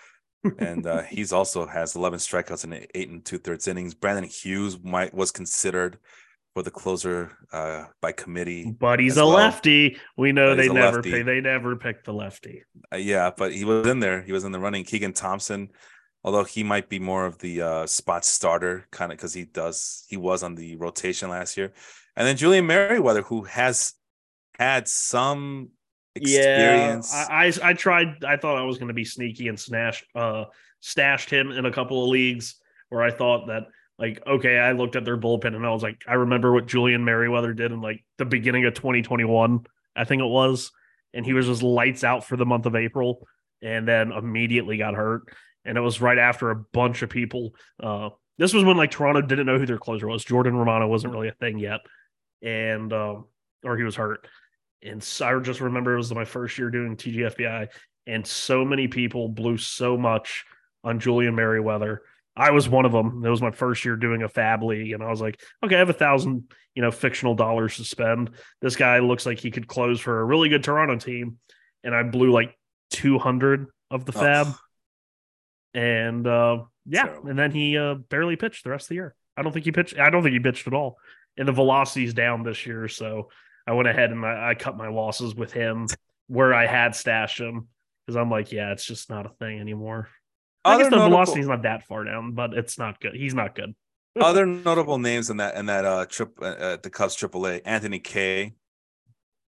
[0.59, 3.95] and uh, he's also has 11 strikeouts in eight and two thirds innings.
[3.95, 5.99] Brandon Hughes might was considered
[6.57, 8.75] for the closer uh, by committee.
[8.81, 9.35] But he's a well.
[9.35, 9.99] lefty.
[10.17, 11.27] We know But they never pick.
[11.27, 12.63] They never pick the lefty.
[12.91, 14.23] Uh, yeah, but he was in there.
[14.23, 14.85] He was in the running.
[14.85, 15.69] Keegan Thompson,
[16.27, 20.05] although he might be more of the uh, spot starter kind of because he does
[20.09, 21.73] he was on the rotation last year,
[22.17, 23.95] and then Julian Merryweather, who has
[24.59, 25.71] had some
[26.17, 27.13] experience.
[27.15, 28.25] Yeah, I, I I tried.
[28.25, 30.47] I thought I was going to be sneaky and snatched uh
[30.81, 32.57] stashed him in a couple of leagues
[32.91, 33.63] where I thought that
[33.99, 37.05] like okay, I looked at their bullpen and I was like, I remember what Julian
[37.05, 40.73] Merryweather did in like the beginning of 2021, I think it was,
[41.15, 43.27] and he was just lights out for the month of April,
[43.63, 45.23] and then immediately got hurt,
[45.67, 47.55] and it was right after a bunch of people.
[47.83, 50.25] Uh, this was when like Toronto didn't know who their closer was.
[50.25, 51.81] Jordan Romano wasn't really a thing yet,
[52.43, 53.27] and um,
[53.65, 54.27] or he was hurt.
[54.83, 57.69] And so I just remember it was my first year doing TGFBI,
[58.07, 60.45] and so many people blew so much
[60.85, 62.03] on Julian Merryweather.
[62.37, 63.25] I was one of them.
[63.25, 65.79] It was my first year doing a FAAB league, and I was like, okay, I
[65.79, 68.31] have a thousand, you know, fictional dollars to spend.
[68.61, 71.39] This guy looks like he could close for a really good Toronto team,
[71.83, 72.57] and I blew like
[72.91, 74.57] two hundred of the FAAB, Ugh.
[75.77, 77.29] And uh, yeah, Terrible.
[77.29, 79.15] and then he uh, barely pitched the rest of the year.
[79.37, 79.99] I don't think he pitched.
[79.99, 80.97] I don't think he pitched at all,
[81.37, 83.29] and the velocity's down this year, so
[83.67, 85.87] I went ahead and I, I cut my losses with him
[86.29, 87.69] where I had stashed him
[88.07, 90.09] because I'm like, yeah, it's just not a thing anymore.
[90.65, 93.15] I guess the notable- velocity's not that far down, but it's not good.
[93.15, 93.75] He's not good.
[94.21, 97.99] other notable names in that in that uh trip uh, uh, the Cubs AAA, Anthony
[97.99, 98.55] Kay,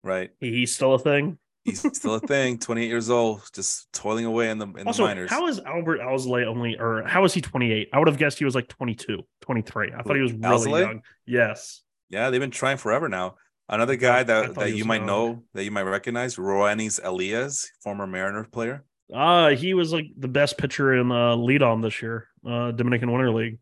[0.03, 0.31] right?
[0.41, 1.37] He's still a thing.
[1.67, 5.09] He's still a thing, 28 years old, just toiling away in the in Also, the
[5.09, 5.29] minors.
[5.29, 7.89] how is Adbert Alzolay only, or how is he 28?
[7.93, 9.91] I would have guessed he was like 22, 23.
[9.93, 10.81] I thought he was really Alzolay?
[10.81, 11.01] young.
[11.25, 11.81] Yes.
[12.09, 13.35] yeah, they've been trying forever now.
[13.69, 15.05] Another guy that, that you might young.
[15.07, 18.85] know, that you might recognize, Roenis Elias, former Mariner player.
[19.13, 23.11] Uh, he was like the best pitcher in uh, lead on this year, uh, Dominican
[23.11, 23.59] Winter League.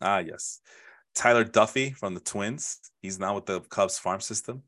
[0.00, 0.60] Ah, yes.
[1.14, 2.78] Tyler Duffey from the Twins.
[3.00, 4.62] He's now with the Cubs farm system,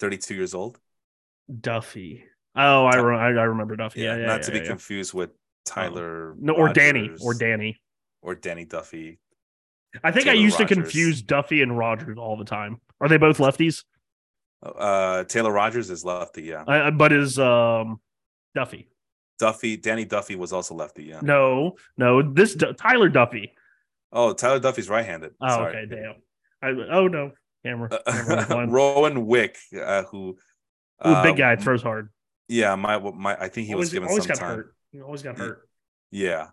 [0.00, 0.78] 32 years old.
[1.60, 2.24] Duffy.
[2.54, 4.00] Oh, I, re- I, I remember Duffy.
[4.02, 4.68] Yeah, yeah, not yeah, to be yeah, yeah.
[4.70, 5.30] confused with
[5.64, 6.34] Tyler.
[6.38, 7.78] No, or Danny, or Danny.
[8.22, 9.18] or Danny Duffy.
[10.02, 12.80] I think I Taylor used to confuse Duffy and Rogers all the time.
[13.00, 13.84] Are they both lefties?
[14.62, 16.42] Uh, Taylor Rogers is lefty.
[16.44, 18.00] Yeah, Uh, but is um
[18.54, 18.88] Duffy?
[19.38, 19.76] Duffy.
[19.76, 21.04] Danny Duffy was also lefty.
[21.04, 21.20] Yeah.
[21.22, 22.22] No, no.
[22.22, 23.50] This Du- Tyler Duffey.
[24.12, 25.32] Oh, Tyler Duffey's right-handed.
[25.42, 25.76] Oh, Sorry.
[25.76, 26.14] okay, damn.
[26.62, 27.32] I, oh no,
[27.64, 27.90] camera.
[28.08, 28.66] camera.
[28.70, 30.38] Rowan Wick, uh, who
[31.04, 32.10] Ooh, big um, guy throws hard.
[32.48, 34.56] Yeah, my my I think he was given always got time.
[34.56, 34.74] hurt.
[34.92, 35.44] He always got Yeah.
[35.44, 35.68] hurt.
[36.10, 36.46] Yeah.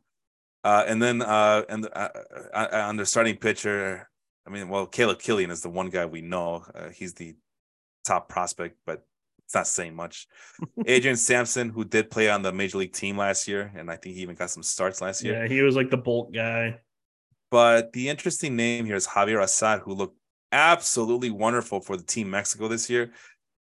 [0.63, 2.09] Uh, and then uh, and uh,
[2.53, 4.09] uh, uh, on their starting pitcher,
[4.47, 6.65] I mean, well, Caleb Killian is the one guy we know.
[6.73, 7.35] Uh, he's the
[8.05, 9.05] top prospect, but
[9.45, 10.27] it's not saying much.
[10.85, 14.15] Adrian Sampson, who did play on the major league team last year, and I think
[14.15, 15.43] he even got some starts last year.
[15.43, 16.79] Yeah, he was like the bolt guy.
[17.51, 20.17] But the interesting name here is Javier Assad, who looked
[20.51, 23.11] absolutely wonderful for the team Mexico this year.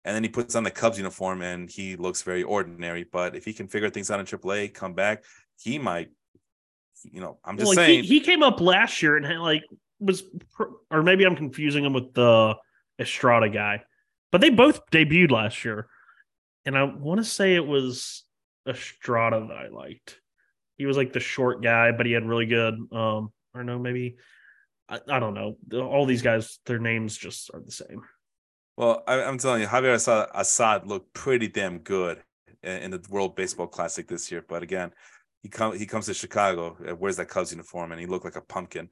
[0.05, 3.05] And then he puts on the Cubs uniform and he looks very ordinary.
[3.05, 5.25] But if he can figure things out in AAA, come back,
[5.59, 6.11] he might,
[7.05, 8.05] you know, I'm just Well, like, saying.
[8.05, 9.63] he, he came up last year and had, like
[9.99, 10.23] was,
[10.91, 12.55] or maybe I'm confusing him with the
[12.99, 13.83] Estrada guy,
[14.33, 15.89] but they both debuted last year,
[16.65, 18.25] and I want to say it was
[18.69, 20.19] Estrada that I liked.
[20.77, 22.75] He was like the short guy, but he had really good.
[22.93, 24.17] um I don't know, maybe
[24.89, 25.57] I, I don't know.
[25.83, 28.03] All these guys, their names just are the same.
[28.77, 32.23] Well, I, am telling you, Javier Assad, Assad looked pretty damn good
[32.63, 34.45] in, in, the World Baseball Classic this year.
[34.49, 34.93] But again,
[35.43, 38.37] he come he comes to Chicago, uh, wears that Cubs uniform, and he looked like
[38.37, 38.89] a pumpkin.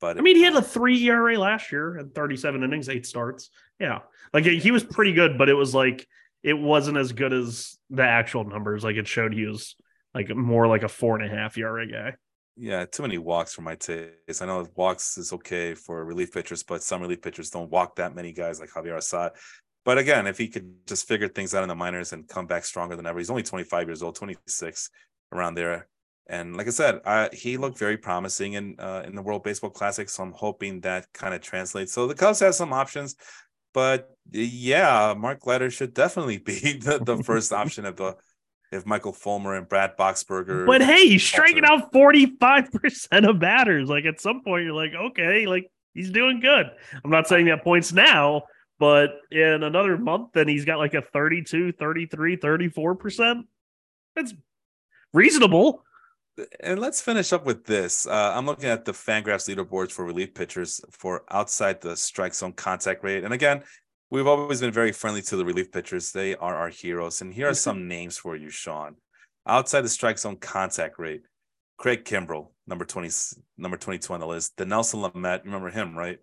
[0.00, 3.50] But I mean, he had a three ERA last year and 37 innings, eight starts.
[3.80, 4.00] Yeah,
[4.32, 6.06] like he was pretty good, but it was like
[6.42, 8.84] it wasn't as good as the actual numbers.
[8.84, 9.74] Like it showed he was
[10.14, 12.14] like more like a four and a half ERA guy.
[12.56, 14.40] Yeah, too many walks for my taste.
[14.40, 18.14] I know walks is okay for relief pitchers, but some relief pitchers don't walk that
[18.14, 19.32] many guys like Javier Assad.
[19.84, 22.64] But again, if he could just figure things out in the minors and come back
[22.64, 24.90] stronger than ever, he's only 25 years old, 26
[25.32, 25.86] around there.
[26.28, 29.70] And like I said, I, he looked very promising in uh, in the World Baseball
[29.70, 30.08] Classic.
[30.08, 31.92] So I'm hoping that kind of translates.
[31.92, 33.14] So the Cubs have some options,
[33.74, 38.16] but yeah, Mark Leiter should definitely be the, the first option of the
[38.72, 40.66] if Michael Fulmer and Brad Boxberger.
[40.66, 43.88] But hey, he's striking out 45% of batters.
[43.88, 46.70] Like at some point, you're like, okay, like he's doing good.
[47.04, 48.42] I'm not saying that points now,
[48.78, 53.42] but in another month, then he's got like a 32, 33, 34%.
[54.14, 54.34] That's
[55.12, 55.82] reasonable.
[56.60, 58.06] And let's finish up with this.
[58.06, 62.52] Uh, I'm looking at the Fangraphs leaderboards for relief pitchers for outside the strike zone
[62.52, 63.24] contact rate.
[63.24, 63.62] And again,
[64.10, 66.12] we've always been very friendly to the relief pitchers.
[66.12, 67.20] They are our heroes.
[67.20, 68.96] And here are some names for you, Sean.
[69.46, 71.22] Outside the strike zone contact rate,
[71.76, 73.10] Craig Kimbrel, number 20,
[73.58, 74.56] number 22 on the list.
[74.56, 76.18] Dinelson Lamet, remember him, right?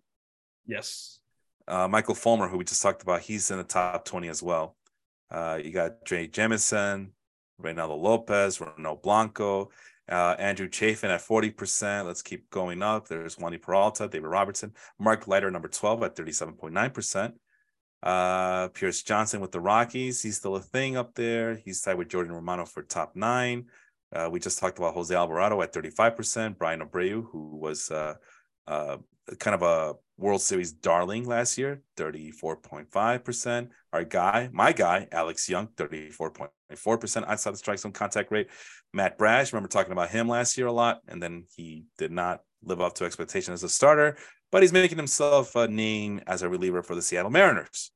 [0.65, 1.19] Yes.
[1.67, 4.75] Uh, Michael Fulmer, who we just talked about, he's in the top 20 as well.
[5.31, 7.11] Uh, you got Drey Jameson,
[7.61, 9.71] Reynaldo Lopez, Ronel Blanco,
[10.09, 12.05] uh, Andrew Chafin at 40%.
[12.05, 13.07] Let's keep going up.
[13.07, 17.33] There's Wandy Peralta, David Robertson, Mark Leiter, number 12 at 37.9%.
[18.03, 20.21] Uh, Pierce Johnson with the Rockies.
[20.21, 21.55] He's still a thing up there.
[21.55, 23.67] He's tied with Jordan Romano for top nine.
[24.13, 26.57] Uh, we just talked about Jose Alvarado at 35%.
[26.57, 28.15] Bryan Abreu, who was uh,
[28.67, 28.97] uh,
[29.39, 33.69] kind of a World Series darling last year, 34.5%.
[33.93, 38.49] Our guy, my guy, Alex Young, 34.4% outside the strike zone contact rate.
[38.93, 42.41] Matt Brash, remember talking about him last year a lot, and then he did not
[42.63, 44.17] live up to expectation as a starter
[44.53, 47.89] but he's making himself a name as a reliever for the Seattle Mariners.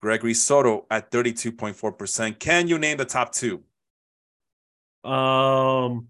[0.00, 2.38] Gregory Soto at 32.4%.
[2.38, 3.62] Can you name the top two?
[5.04, 6.08] Um,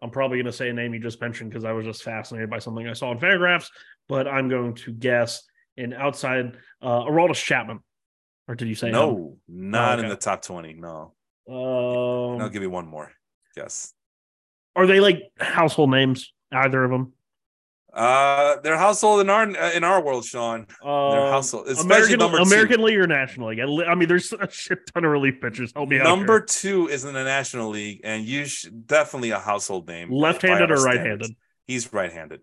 [0.00, 2.48] I'm probably going to say a name you just mentioned because I was just fascinated
[2.48, 3.68] by something I saw in Fangraphs,
[4.08, 5.42] but I'm going to guess
[5.76, 7.80] an outside uh, Aroldis Chapman.
[8.48, 9.10] Or did you say no?
[9.10, 9.36] Him?
[9.46, 10.04] Not oh, okay.
[10.04, 10.72] in the top 20.
[10.72, 11.12] No.
[11.46, 13.12] Um, I'll give you one more.
[13.58, 13.92] Yes.
[14.74, 16.32] Are they like household names?
[16.50, 17.12] Either of them?
[17.92, 20.66] Uh, they're household in our in our world, Sean.
[20.82, 22.42] Uh, they're household, especially American, number two.
[22.44, 23.60] American League or National League.
[23.60, 25.72] I, mean, there's a shit ton of relief pitchers.
[25.74, 29.88] Help me number two is in the National League, and you should, definitely a household
[29.88, 30.10] name.
[30.10, 31.36] Left-handed or right-handed?
[31.66, 32.40] He's right-handed.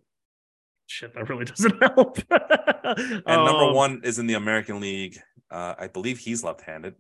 [0.85, 2.19] Shit, that really doesn't help.
[2.29, 5.17] and um, number one is in the American League.
[5.49, 6.93] Uh, I believe he's left-handed,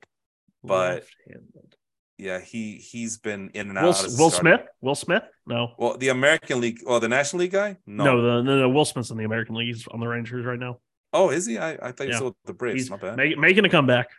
[0.63, 1.75] but left-handed
[2.19, 4.03] yeah, he he's been in and out.
[4.03, 4.61] Of Will, Will Smith?
[4.81, 5.23] Will Smith?
[5.47, 5.73] No.
[5.77, 7.77] Well, the American League, well, the National League guy?
[7.87, 8.69] No, no, the, no, no.
[8.69, 9.67] Will Smith's in the American League.
[9.67, 10.79] He's on the Rangers right now.
[11.13, 11.57] Oh, is he?
[11.57, 12.13] I, I thought yeah.
[12.13, 12.81] you saw the Braves.
[12.81, 13.17] He's My bad.
[13.17, 14.09] Make, making a comeback.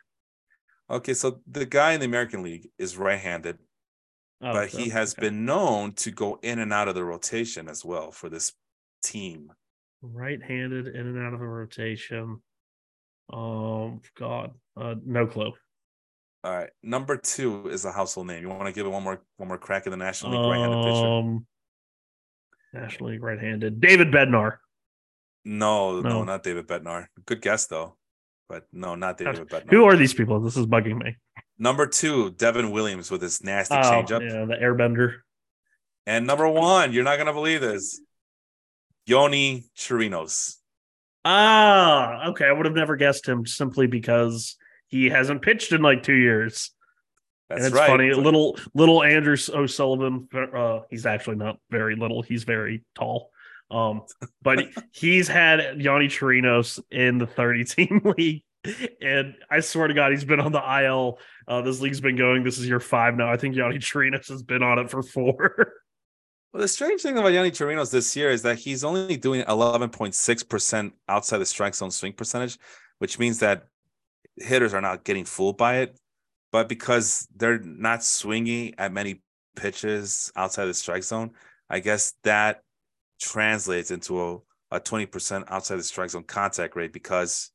[0.91, 3.59] Okay, so the guy in the American League is right-handed,
[4.43, 5.29] oh, but so, he has okay.
[5.29, 8.53] been known to go in and out of the rotation as well for this
[9.05, 9.53] team.
[10.03, 12.43] Right-handed, in and out of the rotation.
[13.33, 15.53] Oh God, uh, no clue.
[16.43, 18.43] All right, number two is a household name.
[18.43, 20.85] You want to give it one more one more crack in the National League right-handed
[20.85, 21.07] pitcher?
[21.07, 21.47] Um,
[22.73, 24.57] National League right-handed David Bednar.
[25.45, 27.09] No, no, no, not David Bednar.
[27.27, 27.97] Good guess though,
[28.49, 29.71] but no, not David Bednar.
[29.71, 30.41] Who are these people?
[30.41, 31.17] This is bugging me.
[31.59, 34.23] Number two, Devin Williams with his nasty oh, changeup.
[34.23, 35.17] Yeah, the airbender.
[36.07, 38.01] And number one, you're not gonna believe this.
[39.07, 40.57] Yonny Chirinos.
[41.25, 42.47] Ah, okay.
[42.47, 44.57] I would have never guessed him simply because
[44.91, 46.73] he hasn't pitched in like two years.
[47.49, 47.89] That's and it's right.
[47.89, 48.13] funny.
[48.13, 50.29] Little little Andrew O'Sullivan.
[50.35, 52.23] Uh, he's actually not very little.
[52.23, 53.31] He's very tall.
[53.71, 54.03] Um,
[54.43, 58.43] but he's had Yonny Chirinos in the 30 team league.
[59.01, 61.19] And I swear to God, he's been on the IL.
[61.49, 62.45] Uh, this league's been going.
[62.45, 63.33] This is year five now.
[63.33, 65.73] I think Yonny Chirinos has been on it for four.
[66.53, 70.93] Well, the strange thing about Yonny Chirinos this year is that he's only doing 11.6%
[71.09, 72.59] outside the strike zone swing percentage,
[72.99, 73.67] which means that
[74.41, 75.97] hitters are not getting fooled by it,
[76.53, 79.23] but because they're not swinging at many
[79.57, 81.33] pitches outside the strike zone,
[81.69, 82.63] I guess that
[83.21, 84.39] translates into a,
[84.77, 87.51] a 20% outside the strike zone contact rate because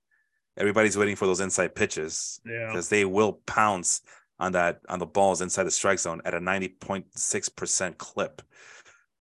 [0.57, 2.67] everybody's waiting for those inside pitches yeah.
[2.67, 4.01] because they will pounce
[4.39, 8.41] on that on the balls inside the strike zone at a 90.6% clip.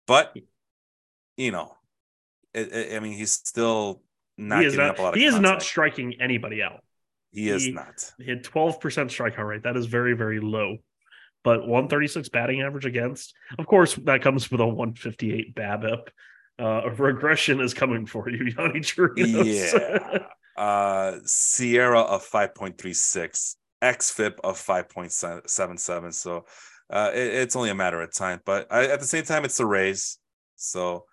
[0.06, 0.36] But
[1.36, 1.74] you know,
[2.54, 4.02] it, it, I mean, he's still
[4.36, 4.90] not he is not.
[4.90, 6.82] up a lot of He is not striking anybody out.
[7.32, 8.12] He is he- not.
[8.18, 9.62] He had 12% strikeout rate.
[9.64, 10.78] That is very, very low.
[11.44, 13.34] But 136 batting average against.
[13.58, 16.08] Of course, that comes with a 158 BABIP.
[16.58, 19.72] Uh, regression is coming for you, Yonny Chirinos.
[19.72, 20.26] Yeah.
[20.56, 26.12] Uh, SIERA of 5.36, XFIP of 5.77.
[26.12, 26.44] So
[26.90, 28.40] uh, it- it's only a matter of time.
[28.44, 30.18] But I, at the same time, it's the Rays.
[30.56, 31.04] So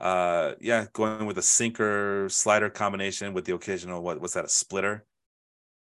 [0.00, 4.48] uh, yeah, going with a sinker slider combination with the occasional, what was that, a
[4.48, 5.04] splitter?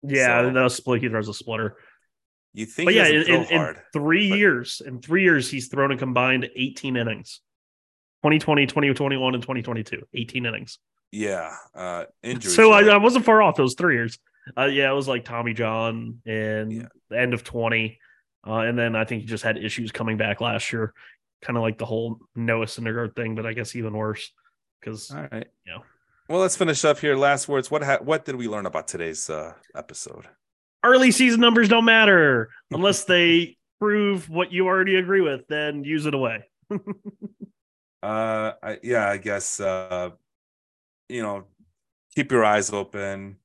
[0.03, 1.01] Yeah, So- no split.
[1.01, 1.77] He throws a splitter.
[2.53, 5.49] You think But yeah, doesn't in, throw in, in three but- years, in three years,
[5.49, 7.41] he's thrown a combined 18 innings.
[8.23, 10.03] 2020, 2021, and 2022.
[10.13, 10.79] 18 innings.
[11.11, 12.55] yeah, uh, injuries.
[12.55, 12.83] So I.
[12.85, 14.17] I wasn't far off those three years.
[14.57, 16.87] Uh, yeah, it was like Tommy John and Yeah.
[17.09, 17.99] the end of 20.
[18.45, 20.93] Uh, and then I think he just had issues coming back last year.
[21.41, 24.31] Kind of like the whole Noah Syndergaard thing, but I guess even worse.
[24.79, 25.47] Because All right.
[25.65, 25.77] Yeah.
[26.29, 27.15] Well, let's finish up here.
[27.15, 27.69] Last words.
[27.69, 30.27] What ha- what did we learn about today's uh, episode?
[30.83, 36.05] early season numbers don't matter unless they prove what you already agree with, then use
[36.05, 36.43] it away.
[38.01, 40.09] Uh, I, yeah, I guess uh,
[41.07, 41.45] you know,
[42.13, 43.37] keep your eyes open.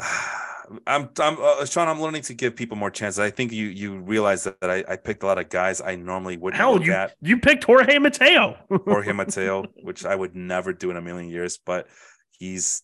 [0.86, 1.88] I'm, I'm, uh, Sean.
[1.88, 3.18] I'm learning to give people more chances.
[3.18, 6.36] I think you, you realize that, I, I picked a lot of guys I normally
[6.36, 8.56] wouldn't Hell, you, at, you picked Jorge Mateo.
[8.84, 11.86] Jorge Mateo, which I would never do in a million years, but
[12.30, 12.82] he's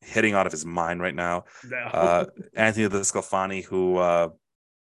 [0.00, 1.44] hitting out of his mind right now.
[1.68, 1.76] No.
[1.78, 2.24] Uh,
[2.54, 4.28] Anthony DeSclafani, who uh,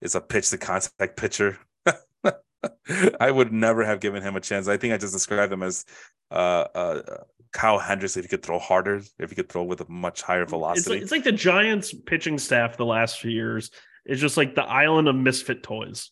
[0.02, 1.58] is a pitch to contact pitcher.
[3.20, 4.68] I would never have given him a chance.
[4.68, 5.86] I think I just described him as
[6.32, 7.02] uh, uh,
[7.54, 10.44] Kyle Hendricks if he could throw harder, if he could throw with a much higher
[10.44, 10.90] it's, velocity.
[10.96, 13.72] like, it's like the Giants pitching staff the last few years
[14.06, 16.12] is just like the island of misfit toys.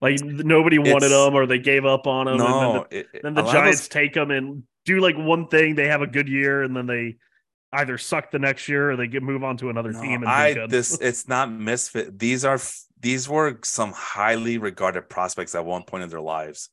[0.00, 2.34] Like nobody wanted It's- them or they gave up on them.
[2.36, 5.46] and then no, the, it- then the Giants those- take them and do like one
[5.48, 5.74] thing.
[5.74, 7.16] They have a good year and then they
[7.72, 10.28] either suck the next year or they get move on to another no, team and
[10.30, 12.18] I this it's not misfit.
[12.18, 12.58] These are
[13.00, 16.70] these were some highly regarded prospects at one point in their lives.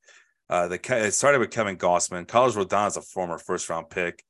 [0.49, 2.27] Uh, the it started with Kevin Gausman.
[2.27, 4.23] Carlos Rodon is a former first round pick,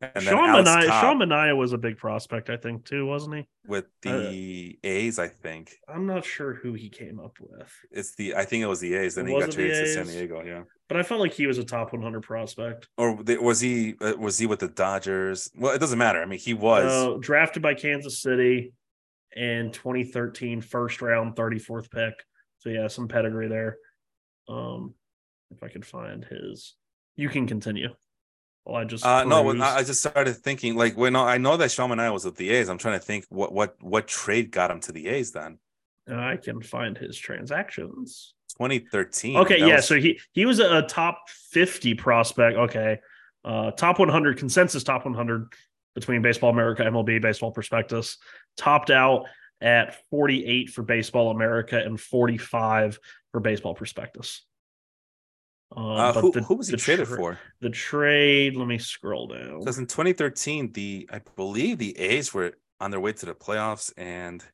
[0.00, 3.48] and Sean Manaea, Sean Manaea was a big prospect, I think, too, wasn't he?
[3.66, 5.18] with the A's.
[5.18, 8.66] I think I'm not sure who he came up with, it's the I think it
[8.66, 9.14] was the A's.
[9.14, 10.42] Then he got traded to San Diego.
[10.44, 10.62] Yeah.
[10.88, 12.88] but I felt like he was a top 100 prospect.
[12.96, 15.50] or was he uh, was he with the Dodgers?
[15.56, 16.22] Well, it doesn't matter.
[16.22, 16.84] I mean, he was.
[16.84, 18.72] Uh, drafted by Kansas City
[19.34, 22.14] in 2013, first round, 34th pick.
[22.58, 23.76] So yeah, some pedigree there.
[24.48, 24.94] Um,
[25.50, 26.74] if I could find his,
[27.16, 27.88] you can continue.
[28.66, 29.62] Well, I just uh, no, when.
[29.62, 32.68] I just started thinking like when I know that Sean Manaea was at the A's.
[32.68, 35.58] I'm trying to think what what what trade got him to the A's then.
[36.12, 38.34] I can find his transactions.
[38.58, 39.36] 2013.
[39.36, 39.76] Okay, yeah.
[39.76, 42.56] was- So he he was a top 50 prospect.
[42.56, 42.98] Okay.
[43.44, 45.52] Uh top 100 consensus top 100
[45.94, 48.18] between Baseball America, MLB, Baseball Prospectus.
[48.56, 49.26] Topped out
[49.60, 52.98] at 48 for Baseball America and 45
[53.30, 54.44] for Baseball Prospectus.
[55.74, 57.38] Um, uh, but who, the- who was he the traded tra- for?
[57.60, 59.60] The trade, let me scroll down.
[59.60, 63.92] Because in 2013, the I believe the A's were on their way to the playoffs,
[63.96, 64.44] and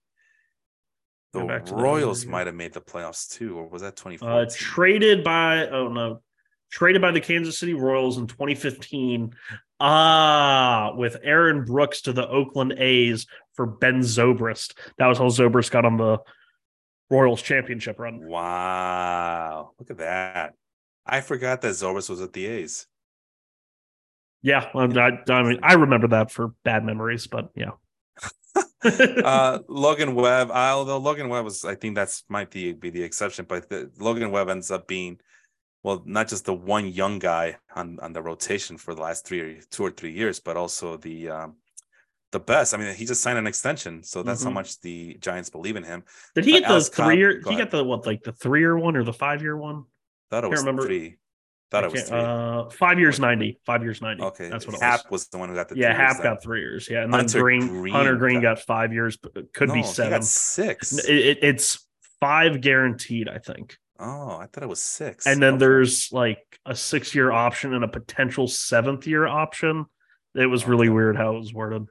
[1.32, 3.96] the Go back to that Royals might have made the playoffs too, or was that
[3.96, 4.46] 2014?
[4.46, 6.22] Uh, traded by oh no,
[6.70, 9.34] traded by the Kansas City Royals in 2015.
[9.80, 14.76] Ah, with Aaron Brooks to the Oakland A's for Ben Zobrist.
[14.98, 16.18] That was how Zobrist got on the
[17.10, 18.24] Royals championship run.
[18.26, 20.54] wow, look at that!
[21.06, 22.86] I forgot that Zobrist was at the A's.
[24.42, 27.70] Yeah, I, I, I mean, I remember that for bad memories, but yeah.
[28.84, 33.46] uh Logan Webb, although Logan Webb was, I think that's might be, be the exception,
[33.48, 35.18] but the, Logan Webb ends up being,
[35.84, 39.40] well, not just the one young guy on on the rotation for the last three
[39.40, 41.56] or two or three years, but also the um
[42.32, 42.74] the best.
[42.74, 44.54] I mean, he just signed an extension, so that's how Mhm.
[44.54, 46.02] much the Giants believe in him.
[46.34, 47.40] Did he Uh, get the Alex three year?
[47.48, 49.84] He got the what, like the three year one or the five year one?
[50.32, 50.86] Thought it was remember.
[50.86, 51.18] three.
[51.70, 52.18] Thought I it was three.
[52.18, 53.60] Uh, five years ninety.
[53.66, 54.22] Five years ninety.
[54.22, 55.22] okay, that's what it Happ was.
[55.24, 55.28] was.
[55.28, 55.76] the one who got the.
[55.76, 56.88] Yeah, Happ got three years.
[56.90, 59.74] Yeah, and then Hunter Greene, Greene Hunter Greene got- got five years, but could No,
[59.74, 60.22] be seven.
[60.22, 60.92] six.
[61.06, 61.86] It- it- it's
[62.18, 63.76] five guaranteed, I think.
[63.98, 65.26] oh, I thought it was six.
[65.26, 65.58] And then Okay.
[65.60, 69.84] there's like a six year option and a potential seventh year option.
[70.34, 71.86] It was really weird how it was worded.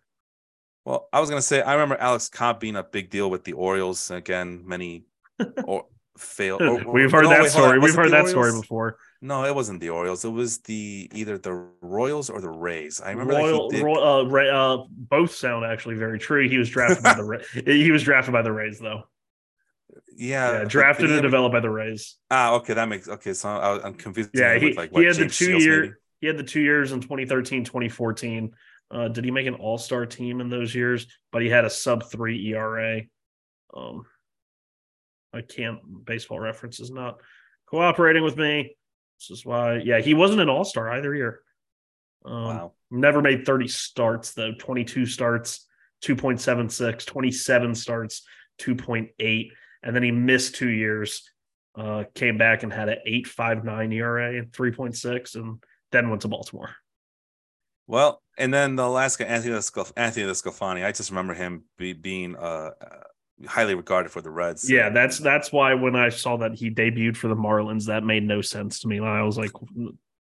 [0.84, 3.54] Well, I was gonna say I remember Alex Cobb being a big deal with the
[3.54, 4.10] Orioles.
[4.10, 5.06] Again, many
[5.64, 5.86] or
[6.22, 6.58] fail.
[6.88, 7.80] We've heard no, that wait, story.
[7.80, 8.98] We've heard that story before.
[9.22, 10.26] No, it wasn't the Orioles.
[10.26, 13.02] It was the either the Royals or the Rays.
[13.02, 13.86] I remember Royal, that he did.
[13.86, 16.48] Roy- uh, Ray, uh, both sound actually very true.
[16.50, 19.04] He was drafted by the Ra- he was drafted by the Rays though.
[20.16, 22.18] yeah, Yeah, drafted and developed by the Rays.
[22.32, 23.34] Ah, okay, that makes okay.
[23.34, 24.32] So I, I'm confused.
[24.34, 25.94] Yeah, with, he, like, he what, had the two Shields, year maybe?
[26.22, 28.52] he had the two years in 2013, 2014.
[28.90, 31.08] Uh, did he make an all star team in those years?
[31.32, 33.04] But he had a sub three ERA.
[33.74, 34.04] Um,
[35.34, 37.20] I can't, baseball reference is not
[37.66, 38.76] cooperating with me.
[39.20, 41.42] This is why, yeah, he wasn't an all star either year.
[42.26, 42.74] Um, Wow.
[42.90, 45.66] Never made 30 starts, though 22 starts,
[46.04, 48.24] 2.76, 27 starts,
[48.60, 49.52] 2.8.
[49.84, 51.24] And then he missed two years,
[51.76, 55.64] uh, came back and had an 8.59 ERA and 3.6, and
[55.94, 56.76] then went to Baltimore.
[57.88, 58.88] Well, and then the
[59.18, 59.54] guy, Anthony
[59.96, 60.86] Anthony DeSclafani.
[60.86, 62.72] I just remember him be, being uh,
[63.48, 64.70] highly regarded for the Reds.
[64.70, 68.24] Yeah, that's that's why when I saw that he debuted for the Marlins, that made
[68.24, 69.00] no sense to me.
[69.00, 69.52] I was like,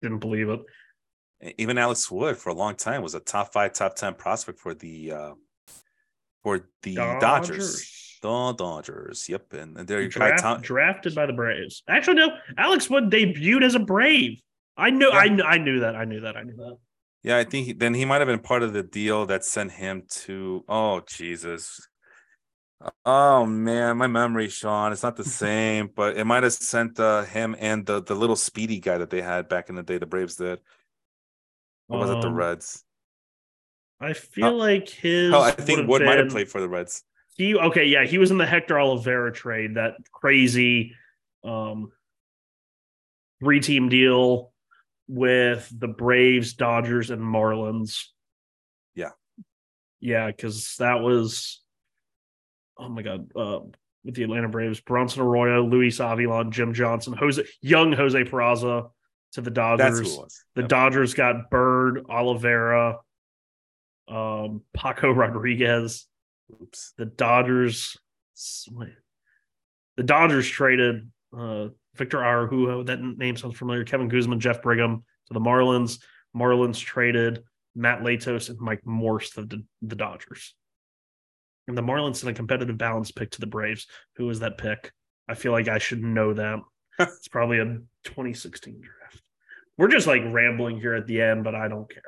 [0.02, 0.60] didn't believe it.
[1.59, 4.74] even Alex Wood for a long time was a top five, top ten prospect for
[4.74, 5.32] the uh,
[6.42, 8.18] for the Dodgers.
[8.22, 9.28] The Dodgers.
[9.28, 10.09] Yep, and, and there you.
[10.09, 11.82] Draft, Tom, drafted by the Braves.
[11.88, 12.30] Actually, no.
[12.59, 14.40] Alex Wood debuted as a Brave.
[14.76, 15.10] I knew.
[15.10, 15.97] I, kn- I knew that.
[15.97, 16.36] I knew that.
[16.36, 16.76] I knew that.
[17.22, 19.72] Yeah, I think he, then he might have been part of the deal that sent
[19.72, 20.64] him to.
[20.68, 21.86] Oh Jesus!
[23.05, 27.24] Oh man, my memory, Sean, it's not the same, but it might have sent uh,
[27.24, 29.98] him and the the little speedy guy that they had back in the day.
[29.98, 30.61] The Braves did.
[31.89, 32.85] Or was it the Um, Reds?
[34.01, 35.35] I feel like his.
[35.35, 37.05] Oh, I think Wood might have played for the Reds.
[37.36, 40.94] He okay, yeah, he was in the Hector Olivera trade, that crazy
[41.44, 41.90] um
[43.40, 44.52] three team deal
[45.07, 48.05] with the Braves, Dodgers, and Marlins.
[48.94, 49.11] Yeah.
[50.01, 51.61] Yeah, because that was
[52.81, 53.61] oh my god, uh
[54.05, 58.90] with the Atlanta Braves, Bronson Arroyo, Luis Avilan, Jim Johnson, Jose young Jose Peraza
[59.32, 59.98] to the Dodgers.
[59.98, 60.44] That's who it was.
[60.55, 60.69] The Yep.
[60.70, 62.97] Dodgers got Bird, Olivera,
[64.09, 66.07] um, Paco Rodriguez.
[66.62, 66.94] Oops.
[66.97, 67.97] The Dodgers,
[69.97, 72.86] the Dodgers traded uh, Victor Araújo.
[72.86, 73.85] That name sounds familiar.
[73.85, 76.01] Kevin Guzman, Jeff Brigham to the Marlins.
[76.35, 77.44] Marlins traded
[77.77, 80.55] Matt Latos and Mike Morse to the, the Dodgers.
[81.69, 83.87] And the Marlins sent a competitive balance pick to the Braves.
[84.16, 84.93] Who was that pick?
[85.28, 86.61] I feel like I should know that.
[86.99, 87.65] it's probably a
[88.05, 89.23] 2016 draft.
[89.78, 92.03] We're just like rambling here at the end, but I don't care.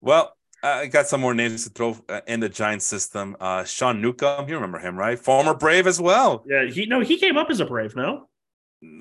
[0.00, 3.36] Well, I got some more names to throw uh, in the Giants system.
[3.40, 5.18] Uh, Sean Newcomb, you remember him, right?
[5.18, 6.44] Former Brave as well.
[6.46, 7.96] Yeah, he no, he came up as a Brave.
[7.96, 8.28] No,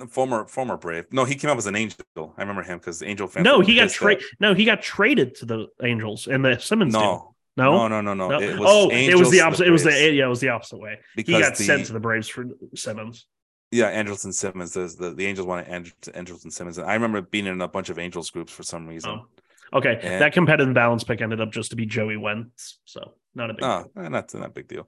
[0.10, 1.06] Former former Brave.
[1.12, 2.06] No, he came up as an Angel.
[2.38, 3.46] I remember him because Angel fans.
[3.46, 4.24] no, he got traded.
[4.40, 6.94] No, he got traded to the Angels and the Simmons.
[6.94, 8.40] No, no, no, no, no, no.
[8.40, 9.68] It was oh, it was the opposite.
[9.68, 11.00] it was the yeah, it was the opposite way.
[11.16, 12.46] He got the, sent to the Braves for
[12.76, 13.28] Simmons.
[13.72, 14.74] yeah, Andrelton Simmons.
[14.74, 16.78] The, the the Angels wanted Angels, Andrelton Simmons.
[16.78, 19.12] And I remember being in a bunch of Angels groups for some reason.
[19.12, 19.26] Oh.
[19.74, 23.50] Okay, And- that competitive balance pick ended up just to be Joey Wentz, so not
[23.50, 23.64] a big.
[23.64, 24.06] Oh, deal.
[24.06, 24.88] eh, not not a big deal.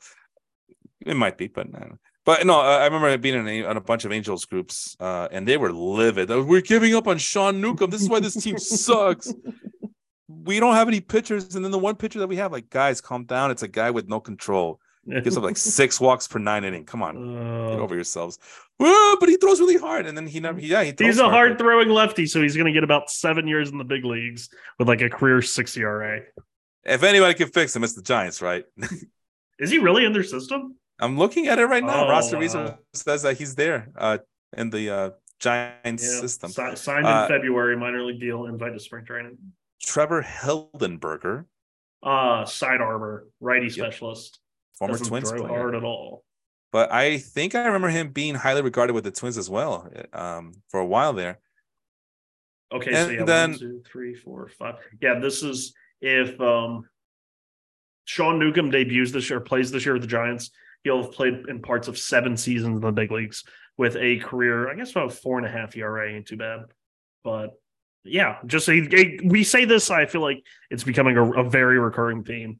[1.06, 1.95] It might be, but uh,
[2.26, 5.48] but no, I remember being in a, on a bunch of Angels groups, uh, and
[5.48, 6.30] they were livid.
[6.30, 7.90] We're giving up on Sean Newcomb.
[7.90, 9.34] This is why this team sucks.
[10.43, 13.01] We don't have any pitchers, and then the one pitcher that we have, like guys,
[13.01, 13.51] calm down.
[13.51, 14.80] It's a guy with no control.
[15.07, 16.85] Gives up like six walks per nine inning.
[16.85, 18.39] Come on, get Uh, over yourselves.
[18.80, 20.60] "Oh, but he throws really hard, and then he never.
[20.61, 23.10] Yeah, he throws he's a hard but- throwing lefty, so he's going to get about
[23.10, 24.49] seven years in the big leagues
[24.80, 26.22] with like a career six ERA.
[26.85, 28.65] If anybody can fix him, it's the Giants, right?
[29.60, 30.76] Is he really in their system?
[30.99, 32.05] I'm looking at it right now.
[32.05, 32.41] Oh, Roster wow.
[32.41, 34.18] research says that he's there uh,
[34.57, 36.49] in the uh, Giants Yeah, system.
[36.51, 39.38] si- signed Uh, in February, minor league deal, invite to spring training.
[39.85, 41.45] Trevor Hildenberger,
[42.01, 44.39] Uh side armor, righty specialist.
[44.77, 45.47] former Doesn't Twins player.
[45.47, 46.23] hard at all.
[46.72, 50.53] But I think I remember him being highly regarded with the Twins as well um,
[50.69, 51.39] for a while there.
[52.73, 54.76] Okay, so yeah, then- one, two, three, four, five.
[54.99, 56.88] Yeah, this is if um
[58.05, 60.49] Sean Newcomb debuts this year, plays this year with the Giants,
[60.84, 63.43] he'll have played in parts of seven seasons in the big leagues
[63.77, 66.61] with a career, I guess about four and a half ERA, ain't too bad.
[67.23, 67.51] But
[68.03, 71.80] yeah, just a, a- we say this, I feel like it's becoming a, a very
[71.80, 72.59] recurring theme.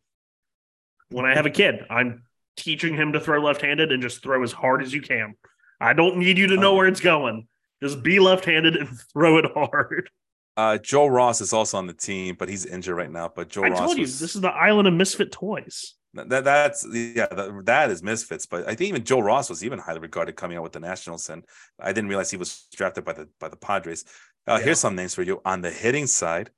[1.10, 2.24] When I have a kid, I'm
[2.57, 5.36] teaching him to throw left-handed and just throw as hard as you can.
[5.80, 6.76] I don't need you to know Oh.
[6.78, 7.48] where it's going.
[7.82, 10.10] Just be left-handed and throw it hard.
[10.56, 13.32] Uh, Joe Ross is also on the team, but he's injured right now.
[13.36, 15.95] But Joe I Ross told you was- this is the island of misfit toys.
[16.14, 18.45] that that's yeah that, that is misfits.
[18.45, 21.28] But I think even Joe Ross was even highly regarded coming out with the Nationals,
[21.30, 21.44] and
[21.80, 24.06] I didn't realize he was drafted by the by the Padres.
[24.48, 24.65] Uh, Yeah.
[24.65, 26.52] Here's some names for you on the hitting side.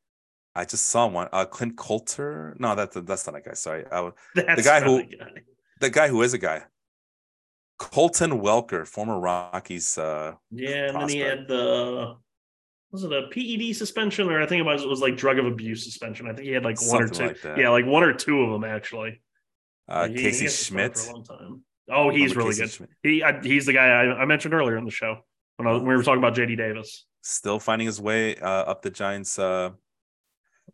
[0.55, 1.27] I just saw one.
[1.33, 2.55] Uh, Clint Coulter.
[2.59, 3.53] No, that's that's not a guy.
[3.53, 3.85] Sorry.
[3.91, 5.31] Uh, That's guy who- a guy.
[5.81, 6.63] the guy who is a guy.
[7.77, 9.97] Colton Welker, former Rockies.
[9.97, 12.15] Uh, Yeah, and then he had the
[12.91, 15.45] was it a PED suspension or I think it was it was like drug of
[15.45, 16.27] abuse suspension.
[16.27, 17.27] I think he had like one or two.
[17.27, 17.57] like that.
[17.57, 19.21] Yeah, like one or two of them actually.
[19.89, 20.97] uh, He- he Casey been Schmitt.
[20.97, 21.61] for a long time.
[21.91, 22.71] Oh, he's really Casey good.
[22.71, 22.89] Schmitt?
[23.03, 25.17] He I, he's the guy I, I mentioned earlier in the show
[25.57, 27.05] when, I, when we were talking about JD Davis.
[27.25, 29.37] Still finding his way uh, up the Giants.
[29.39, 29.71] Uh,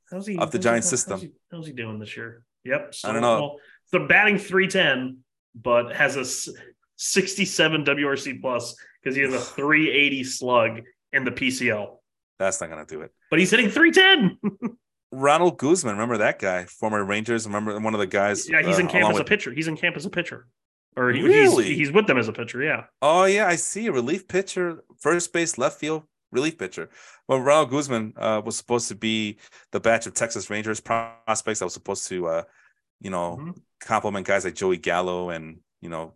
[0.10, 1.14] How's he Of the Giants system.
[1.14, 2.44] How's he, how's he doing this year?
[2.66, 2.94] Yep.
[3.06, 3.40] I don't know.
[3.42, 3.56] well,
[3.92, 5.20] the batting 310,
[5.56, 6.26] but has a
[6.98, 10.82] 67 WRC plus because he has a 380 slug
[11.14, 11.98] in the PCL.
[12.38, 13.12] that's not gonna do it.
[13.30, 14.78] But he's hitting 310.
[15.14, 17.46] Ronald Guzman, remember that guy, former Rangers.
[17.46, 18.50] Remember one of the guys.
[18.50, 19.52] yeah, he's in uh, camp as a with- pitcher.
[19.52, 20.48] He's in camp as a pitcher.
[20.98, 21.66] Or he, Really?
[21.66, 22.62] he's, he's with them as a pitcher.
[22.62, 22.84] Yeah.
[23.02, 23.88] Oh yeah, I see.
[23.88, 26.90] A relief pitcher, first base, left field, relief pitcher.
[27.28, 29.38] Well, Ronald Guzman uh, was supposed to be
[29.72, 32.44] the batch of Texas Rangers prospects that was supposed to, uh,
[33.00, 33.62] you know, Mhm.
[33.82, 36.14] compliment guys like Joey Gallo and you know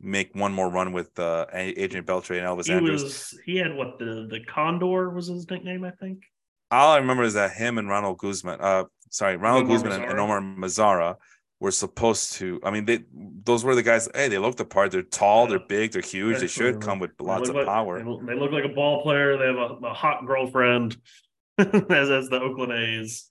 [0.00, 3.02] make one more run with uh, Adrian Beltre and Elvis He Andrews.
[3.02, 6.24] was he had what the the Condor was his nickname, I think.
[6.70, 10.04] All I remember is that him and Ronald Guzman, uh, sorry, Ronald Omar Guzman and,
[10.10, 11.16] and Nomar Mazara
[11.64, 12.60] were supposed to.
[12.62, 13.04] I mean, they
[13.42, 14.06] those were the guys.
[14.14, 14.90] Hey, they look the part.
[14.90, 15.46] They're tall.
[15.46, 15.92] They're big.
[15.92, 16.38] They're huge.
[16.38, 17.98] They should come with lots of like- power.
[17.98, 19.38] They look, like a ball player.
[19.38, 20.98] They have a, a hot girlfriend,
[21.58, 23.28] as as the Oakland A's.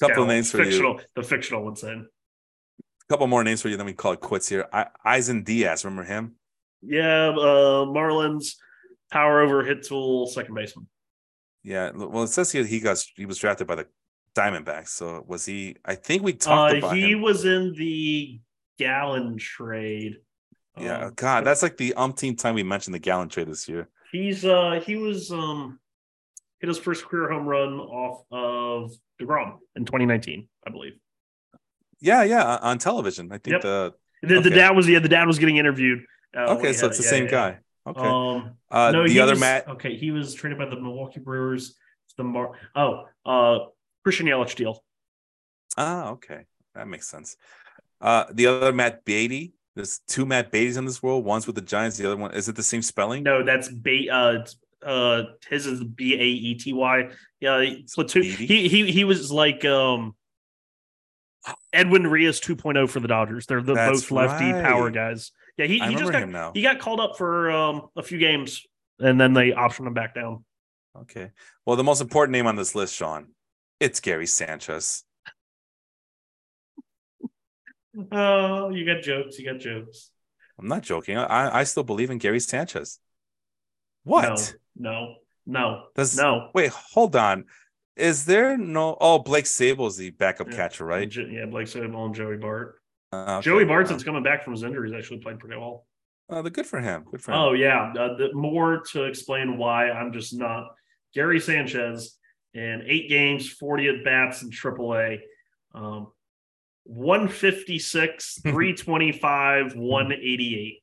[0.00, 0.28] Couple scout.
[0.28, 1.00] names for you.
[1.16, 1.94] The fictional would say.
[1.94, 2.04] A
[3.08, 4.66] couple more names for you, then we call it quits here.
[4.72, 4.86] I,
[5.16, 6.36] Isan Diaz, remember him?
[6.82, 8.54] Yeah, uh, Marlins
[9.10, 10.86] power over hit tool second baseman.
[11.64, 11.90] Yeah.
[11.90, 13.86] Well, it says here he got he was drafted by the
[14.38, 14.88] Diamondbacks.
[14.88, 15.76] So was he?
[15.84, 17.22] I think we talked Uh, about he him.
[17.22, 18.40] was in the
[18.78, 20.16] Gallen trade.
[20.76, 21.06] Yeah.
[21.06, 23.88] Um, God, that's like the umpteenth time we mentioned the Gallen trade this year.
[24.12, 25.78] he's uh he was um
[26.60, 30.94] hit his first career home run off of deGrom in 2019, I believe.
[32.00, 33.32] Yeah, yeah, on television.
[33.32, 33.62] I think Yep.
[33.62, 36.00] the The, the dad was yeah the dad was getting interviewed.
[36.36, 37.04] uh, okay, so it's the.
[37.04, 37.58] Yeah, same yeah, guy.
[37.86, 38.00] Okay.
[38.06, 39.66] Um, uh, no, the other was, Matt.
[39.68, 41.76] Okay, he was traded by the Milwaukee Brewers.
[42.16, 43.58] The Mar- oh, uh,
[44.04, 44.82] Christian Yelich deal.
[45.76, 47.36] Ah, okay, that makes sense.
[48.00, 49.54] Uh, the other Matt Beatty.
[49.74, 51.24] There's two Matt Beatties in this world.
[51.24, 51.98] One's with the Giants.
[51.98, 53.22] The other one is it the same spelling?
[53.22, 54.44] No, that's ba- uh,
[54.84, 57.10] uh, his is B A E T Y.
[57.40, 57.64] Yeah,
[57.94, 58.24] platoon.
[58.24, 60.14] He he he was like um.
[61.72, 63.46] Edwin Rios 2.0 for the Dodgers.
[63.46, 65.30] They're the That's both lefty power guys.
[65.56, 68.66] Yeah, he, he just got he got called up for um a few games
[69.00, 70.44] and then they optioned him back down.
[71.02, 71.30] Okay.
[71.64, 73.28] Well, the most important name on this list, Sean,
[73.80, 75.04] it's Gary Sanchez.
[78.12, 79.38] Oh, you got jokes.
[79.38, 80.10] You got jokes.
[80.58, 81.16] I'm not joking.
[81.16, 82.98] I I still believe in Gary Sanchez.
[84.04, 84.54] What?
[84.76, 86.22] No, no, Does no.
[86.38, 86.50] no.
[86.54, 86.70] wait?
[86.92, 87.44] Hold on.
[87.96, 88.96] Is there no?
[89.00, 90.56] Oh, Blake Sabol's the backup Yeah.
[90.56, 91.12] catcher, right?
[91.14, 92.80] Yeah, Blake Snell and Joey Bart.
[93.12, 93.44] Uh, okay.
[93.44, 95.86] Joey Bart, since coming back from his injuries, actually played pretty well.
[96.30, 97.04] uh, the good for him.
[97.10, 97.38] Good for him.
[97.38, 100.68] Oh yeah, uh, the, more to explain why I'm just not
[101.14, 102.16] Gary Sanchez
[102.54, 105.20] in eight games, 40 at bats in AAA,
[105.74, 106.08] um,
[106.84, 110.82] 156, 325, 188.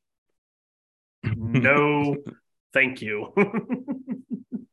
[1.36, 2.18] No,
[2.74, 3.34] thank you.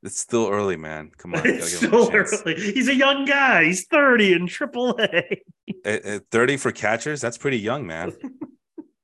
[0.04, 1.12] It's still early, man.
[1.16, 2.56] Come on, it's give still early.
[2.56, 3.66] He's a young guy.
[3.66, 5.38] He's 30 in AAA.
[5.84, 8.12] At, at 30 for catchers, that's pretty young, man.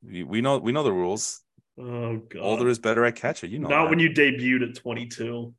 [0.03, 1.41] we, we know we know the rules.
[1.79, 2.41] Oh god.
[2.43, 3.47] Older is better at catcher.
[3.47, 3.91] You know Not that.
[3.91, 5.55] when you debuted at 22.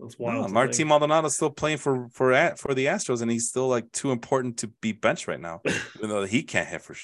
[0.00, 0.46] That's wild.
[0.46, 0.88] No, Martin think.
[0.88, 4.58] Maldonado's still playing for for at for the Astros, and he's still like too important
[4.58, 5.60] to be benched right now,
[5.96, 6.94] even though he can't hit for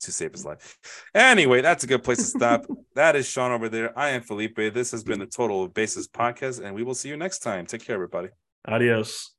[0.00, 0.78] to save his life.
[1.14, 2.66] Anyway, that's a good place to stop.
[2.94, 3.96] that is Sean over there.
[3.98, 4.56] I am Felipe.
[4.56, 7.66] This has been the Total Bases podcast, and we will see you next time.
[7.66, 8.28] Take care, everybody.
[8.66, 9.31] Adios.